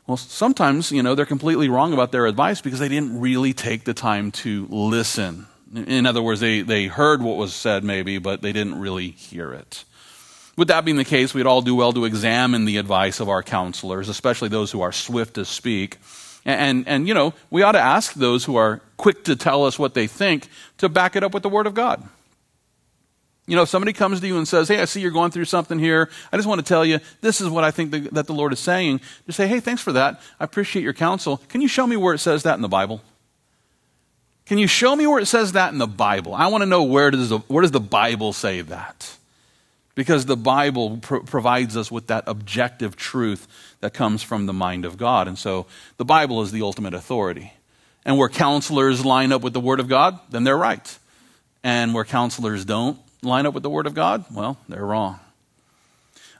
well, 0.08 0.16
sometimes, 0.16 0.94
you 0.94 1.04
know, 1.04 1.14
they're 1.14 1.26
completely 1.26 1.68
wrong 1.68 1.92
about 1.92 2.14
their 2.14 2.26
advice 2.26 2.62
because 2.62 2.80
they 2.80 2.88
didn't 2.88 3.20
really 3.20 3.54
take 3.54 3.84
the 3.84 3.94
time 3.94 4.32
to 4.32 4.66
listen. 4.70 5.46
In 5.74 6.06
other 6.06 6.22
words, 6.22 6.40
they, 6.40 6.62
they 6.62 6.88
heard 6.88 7.22
what 7.22 7.38
was 7.38 7.54
said, 7.54 7.84
maybe, 7.84 8.18
but 8.18 8.42
they 8.42 8.52
didn't 8.52 8.80
really 8.80 9.10
hear 9.10 9.54
it. 9.54 9.84
With 10.58 10.68
that 10.70 10.84
being 10.84 10.98
the 10.98 11.06
case, 11.06 11.34
we'd 11.34 11.46
all 11.46 11.62
do 11.62 11.76
well 11.76 11.94
to 11.94 12.06
examine 12.06 12.66
the 12.66 12.78
advice 12.78 13.20
of 13.20 13.30
our 13.30 13.44
counselors, 13.44 14.10
especially 14.10 14.50
those 14.50 14.72
who 14.72 14.82
are 14.82 14.92
swift 14.92 15.36
to 15.36 15.46
speak. 15.46 15.98
And, 16.44 16.88
and, 16.88 17.08
you 17.08 17.14
know, 17.14 17.34
we 17.50 17.62
ought 17.62 17.74
to 17.74 17.80
ask 17.80 18.14
those 18.14 18.46
who 18.46 18.56
are 18.56 18.82
quick 18.98 19.24
to 19.26 19.36
tell 19.36 19.66
us 19.66 19.78
what 19.78 19.94
they 19.94 20.08
think 20.08 20.48
to 20.80 20.90
back 20.90 21.16
it 21.16 21.24
up 21.24 21.34
with 21.34 21.44
the 21.44 21.50
Word 21.50 21.68
of 21.68 21.74
God. 21.74 22.04
You 23.46 23.56
know, 23.56 23.64
if 23.64 23.70
somebody 23.70 23.94
comes 23.94 24.20
to 24.20 24.28
you 24.28 24.38
and 24.38 24.48
says, 24.48 24.68
Hey, 24.68 24.80
I 24.80 24.86
see 24.86 25.02
you're 25.02 25.12
going 25.12 25.32
through 25.32 25.46
something 25.46 25.80
here. 25.80 26.10
I 26.32 26.38
just 26.38 26.48
want 26.48 26.60
to 26.60 26.66
tell 26.66 26.86
you, 26.86 27.00
this 27.22 27.42
is 27.42 27.50
what 27.50 27.64
I 27.64 27.72
think 27.72 27.92
the, 27.92 28.00
that 28.12 28.28
the 28.28 28.34
Lord 28.34 28.54
is 28.54 28.60
saying. 28.60 29.02
Just 29.26 29.38
say, 29.38 29.48
Hey, 29.48 29.60
thanks 29.60 29.82
for 29.82 29.92
that. 29.94 30.22
I 30.40 30.44
appreciate 30.44 30.84
your 30.84 30.94
counsel. 30.94 31.38
Can 31.50 31.62
you 31.62 31.68
show 31.68 31.88
me 31.88 31.98
where 31.98 32.14
it 32.14 32.20
says 32.20 32.44
that 32.44 32.56
in 32.56 32.62
the 32.62 32.68
Bible? 32.68 33.02
Can 34.50 34.58
you 34.58 34.66
show 34.66 34.96
me 34.96 35.06
where 35.06 35.20
it 35.20 35.28
says 35.28 35.52
that 35.52 35.74
in 35.74 35.78
the 35.78 35.86
Bible? 35.86 36.34
I 36.34 36.48
want 36.48 36.64
to 36.64 36.66
know 36.66 36.82
where 36.82 37.12
does 37.12 37.30
the, 37.30 37.38
where 37.38 37.62
does 37.62 37.70
the 37.70 37.80
Bible 37.80 38.34
say 38.34 38.62
that? 38.62 39.16
Because 39.94 40.26
the 40.26 40.36
Bible 40.36 40.98
provides 40.98 41.78
us 41.78 41.92
with 41.92 42.08
that 42.08 42.24
objective 42.26 42.96
truth 42.96 43.48
that 43.82 43.94
comes 43.94 44.24
from 44.24 44.48
the 44.48 44.54
mind 44.54 44.86
of 44.86 44.98
God. 44.98 45.28
And 45.28 45.38
so 45.38 45.68
the 45.98 46.04
Bible 46.04 46.42
is 46.42 46.52
the 46.52 46.64
ultimate 46.64 46.96
authority. 46.96 47.54
And 48.04 48.18
where 48.18 48.28
counselors 48.28 49.06
line 49.06 49.32
up 49.32 49.44
with 49.44 49.54
the 49.54 49.60
Word 49.60 49.80
of 49.80 49.88
God, 49.88 50.20
then 50.32 50.46
they're 50.46 50.58
right. 50.58 50.98
And 51.64 51.94
where 51.94 52.04
counselors 52.04 52.66
don't 52.66 53.00
line 53.22 53.46
up 53.46 53.54
with 53.54 53.62
the 53.62 53.70
Word 53.70 53.86
of 53.86 53.94
God, 53.94 54.26
well, 54.34 54.58
they're 54.68 54.84
wrong. 54.84 55.20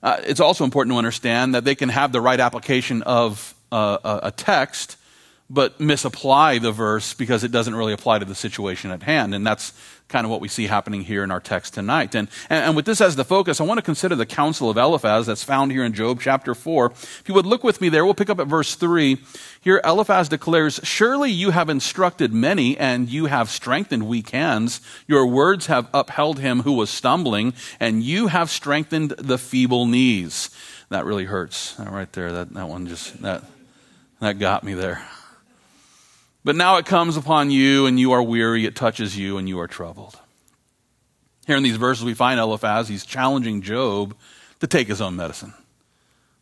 Uh, 0.02 0.18
it's 0.24 0.40
also 0.40 0.64
important 0.64 0.96
to 0.96 0.98
understand 0.98 1.54
that 1.54 1.64
they 1.64 1.76
can 1.76 1.90
have 1.90 2.12
the 2.12 2.22
right 2.22 2.40
application 2.40 3.04
of 3.04 3.54
uh, 3.72 4.20
a 4.24 4.32
text 4.32 4.98
but 5.50 5.80
misapply 5.80 6.60
the 6.60 6.72
verse 6.72 7.14
because 7.14 7.44
it 7.44 7.52
doesn't 7.52 7.76
really 7.76 7.94
apply 7.94 8.20
to 8.20 8.26
the 8.26 8.36
situation 8.36 8.92
at 8.92 9.02
hand. 9.02 9.34
And 9.34 9.46
that's 9.46 9.74
kind 10.08 10.26
of 10.26 10.32
what 10.32 10.42
we 10.42 10.48
see 10.48 10.68
happening 10.68 11.02
here 11.02 11.24
in 11.24 11.32
our 11.32 11.40
text 11.40 11.76
tonight. 11.76 12.16
And, 12.16 12.28
and, 12.50 12.76
with 12.76 12.86
this 12.86 13.00
as 13.00 13.16
the 13.16 13.24
focus, 13.24 13.62
I 13.62 13.64
want 13.64 13.78
to 13.78 13.84
consider 13.84 14.16
the 14.16 14.26
counsel 14.26 14.70
of 14.70 14.78
Eliphaz 14.78 15.28
that's 15.28 15.44
found 15.44 15.72
here 15.72 15.84
in 15.84 15.94
Job 15.94 16.20
chapter 16.20 16.54
4. 16.54 16.88
If 16.92 17.24
you 17.28 17.34
would 17.34 17.46
look 17.46 17.64
with 17.64 17.80
me 17.80 17.90
there, 17.90 18.04
we'll 18.04 18.16
pick 18.16 18.30
up 18.30 18.40
at 18.40 18.48
verse 18.48 18.76
3. 18.76 19.18
Here, 19.62 19.82
Eliphaz 19.84 20.30
declares, 20.30 20.80
Surely 20.84 21.32
you 21.32 21.52
have 21.52 21.70
instructed 21.70 22.34
many, 22.34 22.78
and 22.78 23.08
you 23.08 23.28
have 23.28 23.50
strengthened 23.50 24.08
weak 24.08 24.32
hands. 24.32 24.82
Your 25.08 25.26
words 25.28 25.68
have 25.68 25.90
upheld 25.94 26.40
him 26.40 26.62
who 26.62 26.74
was 26.74 26.90
stumbling, 26.90 27.54
and 27.80 28.04
you 28.04 28.28
have 28.28 28.50
strengthened 28.50 29.12
the 29.12 29.38
feeble 29.38 29.86
knees. 29.86 30.50
That 30.90 31.06
really 31.06 31.26
hurts. 31.26 31.76
Right 31.80 32.12
there, 32.14 32.32
that, 32.32 32.54
that 32.54 32.68
one 32.68 32.88
just, 32.88 33.22
that, 33.22 33.44
that 34.20 34.40
got 34.40 34.64
me 34.64 34.74
there. 34.74 35.08
But 36.44 36.56
now 36.56 36.78
it 36.78 36.86
comes 36.86 37.18
upon 37.18 37.52
you, 37.52 37.86
and 37.86 38.00
you 38.00 38.12
are 38.14 38.24
weary. 38.24 38.66
It 38.66 38.76
touches 38.76 39.18
you, 39.18 39.38
and 39.38 39.48
you 39.48 39.60
are 39.60 39.68
troubled. 39.68 40.18
Here 41.48 41.58
in 41.58 41.64
these 41.64 41.78
verses, 41.78 42.06
we 42.06 42.14
find 42.14 42.40
Eliphaz, 42.40 42.88
he's 42.88 43.06
challenging 43.06 43.62
Job 43.62 44.16
to 44.60 44.68
take 44.68 44.88
his 44.88 45.02
own 45.02 45.16
medicine. 45.16 45.54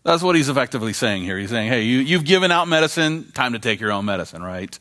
That's 0.03 0.23
what 0.23 0.35
he's 0.35 0.49
effectively 0.49 0.93
saying 0.93 1.23
here. 1.23 1.37
He's 1.37 1.49
saying, 1.49 1.69
hey, 1.69 1.83
you, 1.83 1.99
you've 1.99 2.25
given 2.25 2.51
out 2.51 2.67
medicine, 2.67 3.31
time 3.33 3.53
to 3.53 3.59
take 3.59 3.79
your 3.79 3.91
own 3.91 4.05
medicine, 4.05 4.41
right? 4.43 4.77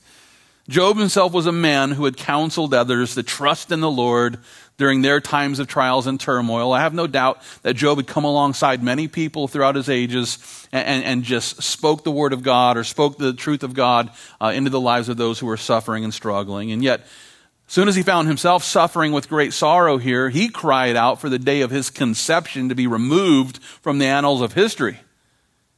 Job 0.68 0.96
himself 0.96 1.32
was 1.32 1.46
a 1.46 1.52
man 1.52 1.92
who 1.92 2.04
had 2.04 2.16
counseled 2.16 2.74
others 2.74 3.14
to 3.14 3.22
trust 3.22 3.70
in 3.70 3.80
the 3.80 3.90
Lord 3.90 4.38
during 4.76 5.02
their 5.02 5.20
times 5.20 5.58
of 5.58 5.66
trials 5.66 6.06
and 6.06 6.20
turmoil. 6.20 6.72
I 6.72 6.80
have 6.80 6.94
no 6.94 7.06
doubt 7.06 7.42
that 7.62 7.74
Job 7.74 7.98
had 7.98 8.06
come 8.06 8.24
alongside 8.24 8.82
many 8.82 9.08
people 9.08 9.48
throughout 9.48 9.74
his 9.74 9.88
ages 9.88 10.68
and, 10.72 10.86
and, 10.86 11.04
and 11.04 11.22
just 11.22 11.62
spoke 11.62 12.04
the 12.04 12.10
word 12.12 12.32
of 12.32 12.42
God 12.42 12.76
or 12.76 12.84
spoke 12.84 13.16
the 13.16 13.32
truth 13.32 13.62
of 13.62 13.74
God 13.74 14.10
uh, 14.40 14.52
into 14.54 14.70
the 14.70 14.80
lives 14.80 15.08
of 15.08 15.16
those 15.16 15.38
who 15.38 15.46
were 15.46 15.56
suffering 15.56 16.04
and 16.04 16.12
struggling. 16.12 16.72
And 16.72 16.82
yet, 16.82 17.00
as 17.00 17.72
soon 17.72 17.88
as 17.88 17.96
he 17.96 18.02
found 18.02 18.28
himself 18.28 18.62
suffering 18.62 19.12
with 19.12 19.28
great 19.28 19.52
sorrow 19.52 19.96
here, 19.96 20.28
he 20.28 20.48
cried 20.48 20.94
out 20.94 21.20
for 21.20 21.28
the 21.28 21.38
day 21.38 21.62
of 21.62 21.70
his 21.70 21.90
conception 21.90 22.68
to 22.68 22.74
be 22.74 22.86
removed 22.86 23.58
from 23.58 23.98
the 23.98 24.06
annals 24.06 24.40
of 24.40 24.52
history. 24.52 25.00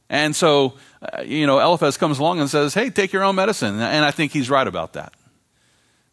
And 0.09 0.35
so, 0.35 0.73
uh, 1.01 1.21
you 1.21 1.47
know, 1.47 1.59
Eliphaz 1.59 1.97
comes 1.97 2.19
along 2.19 2.39
and 2.39 2.49
says, 2.49 2.73
hey, 2.73 2.89
take 2.89 3.13
your 3.13 3.23
own 3.23 3.35
medicine. 3.35 3.79
And 3.79 4.03
I 4.03 4.11
think 4.11 4.31
he's 4.31 4.49
right 4.49 4.67
about 4.67 4.93
that. 4.93 5.13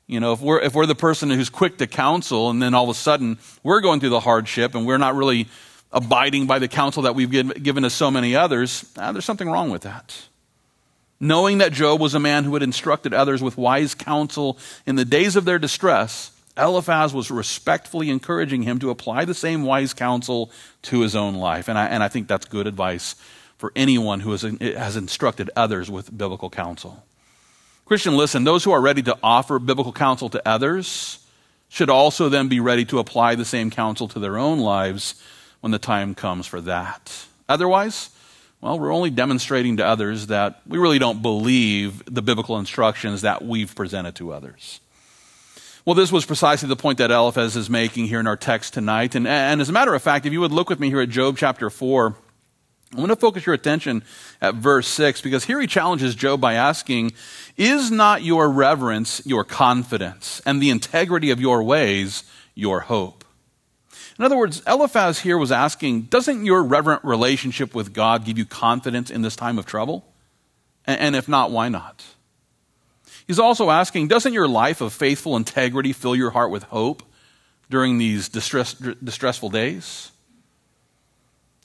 You 0.06 0.20
know, 0.20 0.32
if 0.32 0.40
we're, 0.40 0.60
if 0.60 0.74
we're 0.74 0.86
the 0.86 0.94
person 0.94 1.30
who's 1.30 1.50
quick 1.50 1.78
to 1.78 1.86
counsel 1.86 2.50
and 2.50 2.62
then 2.62 2.74
all 2.74 2.84
of 2.84 2.90
a 2.90 2.94
sudden 2.94 3.38
we're 3.62 3.80
going 3.80 3.98
through 3.98 4.10
the 4.10 4.20
hardship 4.20 4.74
and 4.74 4.86
we're 4.86 4.98
not 4.98 5.16
really 5.16 5.48
abiding 5.92 6.46
by 6.46 6.58
the 6.58 6.68
counsel 6.68 7.04
that 7.04 7.14
we've 7.14 7.30
given 7.30 7.82
to 7.82 7.90
so 7.90 8.10
many 8.10 8.36
others, 8.36 8.84
uh, 8.98 9.12
there's 9.12 9.24
something 9.24 9.50
wrong 9.50 9.70
with 9.70 9.82
that. 9.82 10.26
Knowing 11.18 11.58
that 11.58 11.72
Job 11.72 12.00
was 12.00 12.14
a 12.14 12.20
man 12.20 12.44
who 12.44 12.52
had 12.54 12.62
instructed 12.62 13.14
others 13.14 13.42
with 13.42 13.56
wise 13.56 13.94
counsel 13.94 14.58
in 14.84 14.96
the 14.96 15.04
days 15.04 15.34
of 15.34 15.44
their 15.44 15.58
distress, 15.58 16.30
Eliphaz 16.56 17.14
was 17.14 17.30
respectfully 17.30 18.10
encouraging 18.10 18.62
him 18.62 18.78
to 18.78 18.90
apply 18.90 19.24
the 19.24 19.34
same 19.34 19.62
wise 19.62 19.94
counsel 19.94 20.50
to 20.82 21.00
his 21.00 21.16
own 21.16 21.34
life. 21.34 21.68
And 21.68 21.78
I, 21.78 21.86
and 21.86 22.02
I 22.02 22.08
think 22.08 22.28
that's 22.28 22.46
good 22.46 22.66
advice 22.66 23.14
for 23.58 23.72
anyone 23.74 24.20
who 24.20 24.32
has, 24.32 24.42
has 24.42 24.96
instructed 24.96 25.50
others 25.56 25.90
with 25.90 26.16
biblical 26.16 26.50
counsel. 26.50 27.02
Christian, 27.86 28.16
listen, 28.16 28.42
those 28.42 28.64
who 28.64 28.72
are 28.72 28.80
ready 28.80 29.00
to 29.02 29.16
offer 29.22 29.60
biblical 29.60 29.92
counsel 29.92 30.28
to 30.30 30.42
others 30.46 31.24
should 31.68 31.88
also 31.88 32.28
then 32.28 32.48
be 32.48 32.58
ready 32.58 32.84
to 32.84 32.98
apply 32.98 33.36
the 33.36 33.44
same 33.44 33.70
counsel 33.70 34.08
to 34.08 34.18
their 34.18 34.36
own 34.36 34.58
lives 34.58 35.22
when 35.60 35.70
the 35.70 35.78
time 35.78 36.12
comes 36.12 36.48
for 36.48 36.60
that. 36.62 37.26
Otherwise, 37.48 38.10
well, 38.60 38.76
we're 38.76 38.92
only 38.92 39.10
demonstrating 39.10 39.76
to 39.76 39.86
others 39.86 40.26
that 40.26 40.62
we 40.66 40.78
really 40.78 40.98
don't 40.98 41.22
believe 41.22 42.02
the 42.12 42.22
biblical 42.22 42.58
instructions 42.58 43.22
that 43.22 43.44
we've 43.44 43.72
presented 43.76 44.16
to 44.16 44.32
others. 44.32 44.80
Well, 45.84 45.94
this 45.94 46.10
was 46.10 46.26
precisely 46.26 46.68
the 46.68 46.74
point 46.74 46.98
that 46.98 47.12
Eliphaz 47.12 47.54
is 47.54 47.70
making 47.70 48.06
here 48.06 48.18
in 48.18 48.26
our 48.26 48.36
text 48.36 48.74
tonight. 48.74 49.14
And, 49.14 49.28
and 49.28 49.60
as 49.60 49.68
a 49.68 49.72
matter 49.72 49.94
of 49.94 50.02
fact, 50.02 50.26
if 50.26 50.32
you 50.32 50.40
would 50.40 50.50
look 50.50 50.68
with 50.68 50.80
me 50.80 50.88
here 50.88 51.00
at 51.00 51.08
Job 51.08 51.36
chapter 51.38 51.70
4, 51.70 52.16
I 52.94 53.00
want 53.00 53.10
to 53.10 53.16
focus 53.16 53.44
your 53.44 53.54
attention 53.54 54.04
at 54.40 54.54
verse 54.54 54.86
6 54.86 55.20
because 55.20 55.44
here 55.44 55.60
he 55.60 55.66
challenges 55.66 56.14
Job 56.14 56.40
by 56.40 56.54
asking, 56.54 57.12
Is 57.56 57.90
not 57.90 58.22
your 58.22 58.50
reverence 58.50 59.22
your 59.24 59.44
confidence, 59.44 60.42
and 60.44 60.60
the 60.60 60.70
integrity 60.70 61.30
of 61.30 61.40
your 61.40 61.62
ways 61.62 62.24
your 62.54 62.80
hope? 62.80 63.24
In 64.18 64.24
other 64.24 64.36
words, 64.36 64.62
Eliphaz 64.66 65.20
here 65.20 65.38
was 65.38 65.52
asking, 65.52 66.02
Doesn't 66.02 66.44
your 66.44 66.62
reverent 66.62 67.04
relationship 67.04 67.74
with 67.74 67.92
God 67.92 68.24
give 68.24 68.38
you 68.38 68.44
confidence 68.44 69.10
in 69.10 69.22
this 69.22 69.36
time 69.36 69.58
of 69.58 69.66
trouble? 69.66 70.04
And 70.86 71.16
if 71.16 71.28
not, 71.28 71.50
why 71.50 71.68
not? 71.68 72.04
He's 73.26 73.38
also 73.38 73.70
asking, 73.70 74.08
Doesn't 74.08 74.32
your 74.32 74.48
life 74.48 74.80
of 74.80 74.92
faithful 74.92 75.36
integrity 75.36 75.92
fill 75.92 76.14
your 76.14 76.30
heart 76.30 76.50
with 76.50 76.64
hope 76.64 77.02
during 77.68 77.98
these 77.98 78.28
distress, 78.28 78.74
distressful 78.74 79.50
days? 79.50 80.12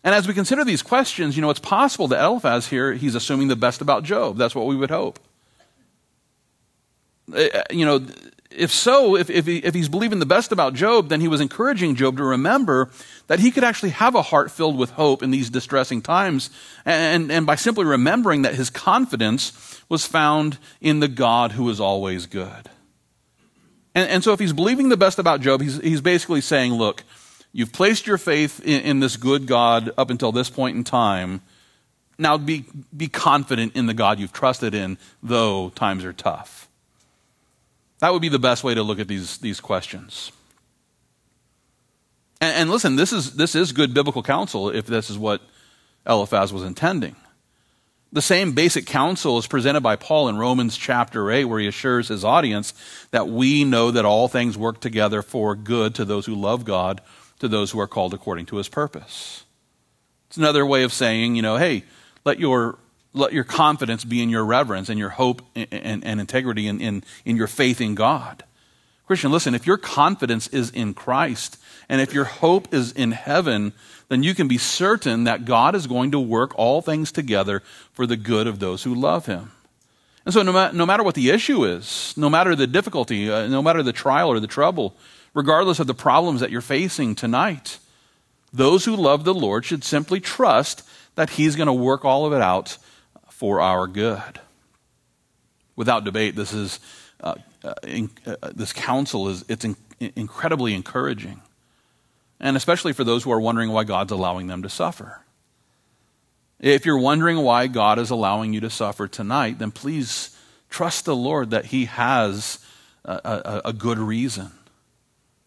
And 0.04 0.16
as 0.16 0.28
we 0.28 0.34
consider 0.34 0.66
these 0.66 0.82
questions, 0.82 1.36
you 1.36 1.42
know, 1.42 1.52
it's 1.52 1.60
possible 1.60 2.08
that 2.08 2.24
Eliphaz 2.24 2.68
here, 2.68 2.94
he's 2.94 3.14
assuming 3.14 3.50
the 3.50 3.56
best 3.56 3.82
about 3.82 4.04
Job. 4.04 4.38
That's 4.38 4.56
what 4.56 4.66
we 4.66 4.76
would 4.76 4.90
hope. 4.90 5.20
Eh, 7.36 7.50
eh, 7.54 7.64
you 7.72 7.86
know, 7.86 8.06
if 8.50 8.72
so, 8.72 9.16
if, 9.16 9.30
if, 9.30 9.46
he, 9.46 9.58
if 9.58 9.74
he's 9.74 9.88
believing 9.88 10.20
the 10.20 10.26
best 10.26 10.52
about 10.52 10.74
Job, 10.74 11.10
then 11.10 11.22
he 11.22 11.28
was 11.28 11.40
encouraging 11.40 11.96
Job 11.96 12.18
to 12.18 12.24
remember 12.24 12.90
that 13.28 13.40
he 13.40 13.52
could 13.52 13.64
actually 13.64 13.92
have 13.92 14.14
a 14.14 14.22
heart 14.22 14.52
filled 14.52 14.78
with 14.78 14.92
hope 14.92 15.24
in 15.24 15.32
these 15.32 15.50
distressing 15.50 16.02
times. 16.02 16.50
And, 16.86 17.32
and 17.32 17.46
by 17.46 17.56
simply 17.56 17.86
remembering 17.86 18.42
that 18.42 18.56
his 18.56 18.70
confidence 18.70 19.82
was 19.88 20.06
found 20.06 20.58
in 20.82 21.00
the 21.00 21.08
God 21.08 21.54
who 21.54 21.70
is 21.70 21.80
always 21.80 22.26
good. 22.26 22.70
And, 23.96 24.10
and 24.10 24.24
so 24.24 24.34
if 24.34 24.40
he's 24.40 24.54
believing 24.54 24.90
the 24.90 24.98
best 24.98 25.18
about 25.18 25.42
Job, 25.42 25.62
he's, 25.62 25.80
he's 25.82 26.02
basically 26.02 26.42
saying, 26.42 26.74
look, 26.74 27.04
You've 27.54 27.74
placed 27.74 28.08
your 28.08 28.18
faith 28.18 28.62
in, 28.64 28.82
in, 28.82 29.00
this 29.02 29.18
good 29.18 29.46
God 29.46 29.92
up 29.98 30.10
until 30.10 30.32
this 30.32 30.50
point 30.50 30.78
in 30.78 30.84
time. 30.84 31.42
Now 32.18 32.38
be, 32.38 32.66
be 32.96 33.08
confident 33.08 33.76
in 33.76 33.88
the 33.88 33.94
God 33.94 34.20
you've 34.20 34.32
trusted 34.32 34.74
in, 34.74 34.98
though 35.22 35.70
times 35.70 36.06
are 36.06 36.14
tough. 36.14 36.70
That 38.02 38.12
would 38.12 38.22
be 38.22 38.30
the 38.30 38.40
best 38.40 38.64
way 38.64 38.74
to 38.74 38.84
look 38.84 39.00
at 39.00 39.08
these, 39.08 39.38
these 39.38 39.60
questions. 39.60 40.32
And, 42.42 42.56
and 42.56 42.70
listen, 42.70 42.96
this 42.96 43.14
is, 43.14 43.36
this 43.36 43.56
is 43.56 43.72
good 43.72 43.94
biblical 43.94 44.24
counsel 44.24 44.70
if 44.70 44.88
this 44.88 45.10
is 45.10 45.18
what 45.18 45.42
Eliphaz 46.06 46.52
was 46.52 46.64
intending. 46.64 47.16
The 48.14 48.22
same 48.22 48.52
basic 48.52 48.86
counsel 48.86 49.38
is 49.38 49.48
presented 49.48 49.82
by 49.82 49.96
Paul 49.96 50.28
in 50.28 50.38
Romans 50.38 50.76
chapter 50.76 51.32
8, 51.32 51.46
where 51.46 51.62
he 51.62 51.68
assures 51.68 52.10
his 52.10 52.26
audience 52.26 52.74
that 53.12 53.30
we 53.30 53.64
know 53.64 53.92
that 53.92 54.04
all 54.04 54.28
things 54.28 54.58
work 54.58 54.82
together 54.82 55.22
for 55.22 55.56
good 55.56 55.96
to 55.96 56.04
those 56.04 56.26
who 56.26 56.36
love 56.36 56.66
God 56.66 57.00
to 57.40 57.48
those 57.48 57.72
who 57.72 57.80
are 57.80 57.88
called 57.88 58.14
according 58.14 58.48
to 58.48 58.58
his 58.58 58.68
purpose. 58.68 59.46
It's 60.28 60.38
another 60.38 60.66
way 60.66 60.84
of 60.84 60.92
saying, 60.92 61.36
you 61.36 61.42
know, 61.42 61.58
hey, 61.58 61.84
let 62.26 62.40
your, 62.40 62.78
let 63.14 63.34
your 63.34 63.44
confidence 63.44 64.04
be 64.04 64.22
in 64.22 64.30
your 64.30 64.46
reverence 64.46 64.90
and 64.90 64.98
your 64.98 65.10
hope 65.10 65.42
and, 65.56 65.68
and, 65.72 66.06
and 66.06 66.20
integrity 66.20 66.68
in, 66.68 66.80
in, 66.80 67.04
in 67.26 67.36
your 67.36 67.48
faith 67.48 67.82
in 67.82 67.96
God. 67.96 68.44
Christian, 69.06 69.32
listen, 69.32 69.54
if 69.54 69.68
your 69.68 69.78
confidence 69.78 70.48
is 70.50 70.70
in 70.70 70.94
Christ 70.94 71.58
and 71.90 72.00
if 72.00 72.14
your 72.14 72.24
hope 72.24 72.74
is 72.74 72.94
in 72.94 73.12
heaven, 73.12 73.74
then 74.08 74.24
you 74.24 74.34
can 74.34 74.48
be 74.48 74.58
certain 74.58 75.26
that 75.26 75.44
God 75.44 75.76
is 75.76 75.88
going 75.88 76.12
to 76.12 76.20
work 76.20 76.58
all 76.58 76.82
things 76.82 77.12
together 77.12 77.62
for 77.92 78.06
the 78.06 78.16
good 78.16 78.48
of 78.48 78.60
those 78.60 78.84
who 78.84 78.96
love 78.96 79.26
him. 79.26 79.52
And 80.26 80.34
so, 80.34 80.44
no, 80.44 80.54
ma- 80.54 80.72
no 80.72 80.86
matter 80.86 81.04
what 81.04 81.16
the 81.16 81.32
issue 81.32 81.66
is, 81.66 82.14
no 82.16 82.30
matter 82.30 82.56
the 82.56 82.68
difficulty, 82.68 83.30
uh, 83.30 83.48
no 83.48 83.62
matter 83.62 83.84
the 83.84 83.92
trial 83.92 84.30
or 84.30 84.40
the 84.40 84.48
trouble, 84.48 84.96
regardless 85.34 85.80
of 85.80 85.88
the 85.88 85.94
problems 85.94 86.40
that 86.40 86.52
you're 86.52 86.62
facing 86.62 87.16
tonight. 87.16 87.80
Those 88.54 88.86
who 88.86 88.96
love 88.96 89.24
the 89.24 89.34
Lord 89.34 89.66
should 89.66 89.84
simply 89.84 90.20
trust 90.20 90.88
that 91.16 91.32
He's 91.32 91.56
going 91.56 91.68
to 91.68 91.74
work 91.74 92.06
all 92.06 92.26
of 92.26 92.34
it 92.34 92.42
out 92.42 92.78
for 93.42 93.60
our 93.60 93.88
good. 93.88 94.40
Without 95.76 96.04
debate, 96.04 96.36
this 96.36 96.54
is 96.54 96.80
uh, 97.22 97.34
uh, 97.64 97.74
in, 97.82 98.12
uh, 98.24 98.36
this 98.54 98.72
counsel 98.72 99.30
is 99.30 99.44
it's 99.48 99.66
in, 99.66 99.76
incredibly 100.16 100.76
encouraging, 100.76 101.42
and 102.40 102.56
especially 102.56 102.94
for 102.94 103.04
those 103.04 103.24
who 103.24 103.32
are 103.32 103.40
wondering 103.40 103.72
why 103.72 103.84
God's 103.84 104.12
allowing 104.12 104.46
them 104.46 104.62
to 104.62 104.70
suffer. 104.70 105.22
If 106.60 106.86
you're 106.86 107.00
wondering 107.00 107.38
why 107.38 107.66
God 107.66 107.98
is 107.98 108.12
allowing 108.12 108.54
you 108.54 108.60
to 108.60 108.70
suffer 108.70 109.08
tonight, 109.08 109.58
then 109.58 109.72
please 109.72 110.38
trust 110.70 111.06
the 111.06 111.16
Lord 111.16 111.50
that 111.50 111.66
He 111.66 111.86
has 111.86 112.64
a, 113.04 113.62
a, 113.66 113.70
a 113.70 113.74
good 113.74 113.98
reason 113.98 114.52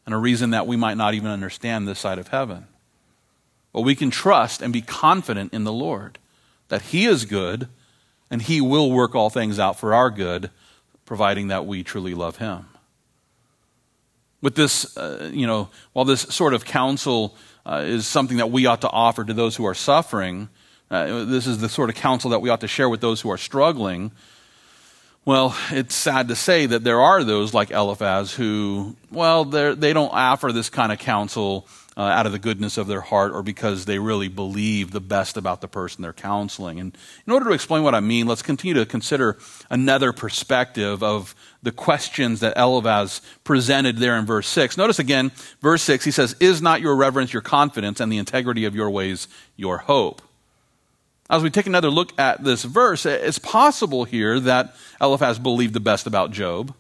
and 0.05 0.13
a 0.13 0.19
reason 0.19 0.51
that 0.51 0.67
we 0.67 0.77
might 0.77 0.97
not 0.97 1.15
even 1.15 1.31
understand 1.31 1.87
this 1.87 2.01
side 2.01 2.19
of 2.19 2.27
heaven. 2.27 2.67
But 3.73 3.83
we 3.83 3.95
can 3.95 4.11
trust 4.11 4.63
and 4.63 4.73
be 4.73 4.83
confident 4.83 5.55
in 5.55 5.63
the 5.63 5.73
Lord 5.73 6.19
that 6.67 6.83
He 6.83 7.07
is 7.07 7.25
good 7.25 7.69
and 8.35 8.43
He 8.43 8.61
will 8.61 8.91
work 8.91 9.15
all 9.15 9.31
things 9.31 9.61
out 9.61 9.79
for 9.79 9.95
our 9.95 10.11
good, 10.11 10.51
providing 11.05 11.47
that 11.49 11.67
we 11.67 11.85
truly 11.85 12.15
love 12.15 12.39
Him. 12.39 12.67
With 14.43 14.57
this, 14.57 14.97
uh, 14.97 15.31
you 15.33 15.47
know, 15.47 15.69
while 15.93 16.05
this 16.05 16.23
sort 16.23 16.53
of 16.53 16.65
counsel 16.65 17.37
uh, 17.65 17.85
is 17.85 18.09
something 18.09 18.39
that 18.39 18.51
we 18.51 18.67
ought 18.67 18.81
to 18.81 18.91
offer 18.91 19.25
to 19.25 19.33
those 19.33 19.55
who 19.55 19.65
are 19.65 19.73
suffering, 19.73 20.49
uh, 20.91 21.25
this 21.27 21.47
is 21.47 21.59
the 21.59 21.69
sort 21.69 21.91
of 21.91 21.95
counsel 21.95 22.29
that 22.31 22.41
we 22.41 22.49
ought 22.49 22.61
to 22.63 22.67
share 22.67 22.89
with 22.89 23.01
those 23.01 23.21
who 23.21 23.31
are 23.31 23.39
struggling. 23.39 24.11
Well, 25.27 25.57
it's 25.71 25.95
sad 25.95 26.29
to 26.29 26.37
say 26.37 26.67
that 26.67 26.85
there 26.85 27.01
are 27.01 27.25
those 27.25 27.55
like 27.55 27.71
Eliphaz 27.71 28.35
who, 28.35 28.95
well, 29.11 29.47
they 29.47 29.95
don't 29.95 30.13
offer 30.13 30.53
this 30.53 30.69
kind 30.69 30.93
of 30.93 30.99
counsel 30.99 31.67
uh, 31.97 32.03
out 32.03 32.27
of 32.27 32.33
the 32.33 32.39
goodness 32.39 32.77
of 32.77 32.89
their 32.89 33.01
heart 33.01 33.33
or 33.33 33.43
because 33.43 33.87
they 33.87 33.99
really 33.99 34.29
believe 34.29 34.91
the 34.91 35.01
best 35.01 35.39
about 35.39 35.63
the 35.63 35.69
person 35.69 36.03
they're 36.03 36.13
counseling. 36.13 36.79
And 36.79 36.95
in 37.27 37.33
order 37.33 37.47
to 37.47 37.53
explain 37.53 37.85
what 37.85 37.95
I 37.95 38.01
mean, 38.01 38.27
let's 38.27 38.43
continue 38.43 38.75
to 38.75 38.85
consider 38.85 39.39
another 39.71 40.13
perspective 40.13 41.03
of 41.03 41.35
the 41.63 41.73
questions 41.73 42.41
that 42.41 42.59
Eliphaz 42.59 43.23
presented 43.45 43.97
there 43.97 44.19
in 44.19 44.27
verse 44.27 44.49
6. 44.49 44.77
Notice 44.77 44.99
again, 44.99 45.33
verse 45.63 45.83
6, 45.83 46.05
he 46.05 46.11
says, 46.11 46.37
Is 46.39 46.61
not 46.61 46.83
your 46.83 46.97
reverence 46.97 47.33
your 47.33 47.43
confidence 47.43 47.99
and 47.99 48.13
the 48.13 48.19
integrity 48.19 48.67
of 48.67 48.75
your 48.75 48.91
ways 48.91 49.27
your 49.57 49.79
hope? 49.79 50.21
As 51.31 51.43
we 51.43 51.51
take 51.51 51.67
another 51.67 51.91
look 51.91 52.19
at 52.19 52.45
this 52.45 52.65
verse, 52.65 53.07
it's 53.07 53.39
possible 53.39 54.05
here 54.05 54.39
that 54.41 54.75
Eliphaz 55.01 55.39
believed 55.39 55.73
the 55.75 55.81
best 55.81 56.07
about 56.07 56.33
Job, 56.33 56.75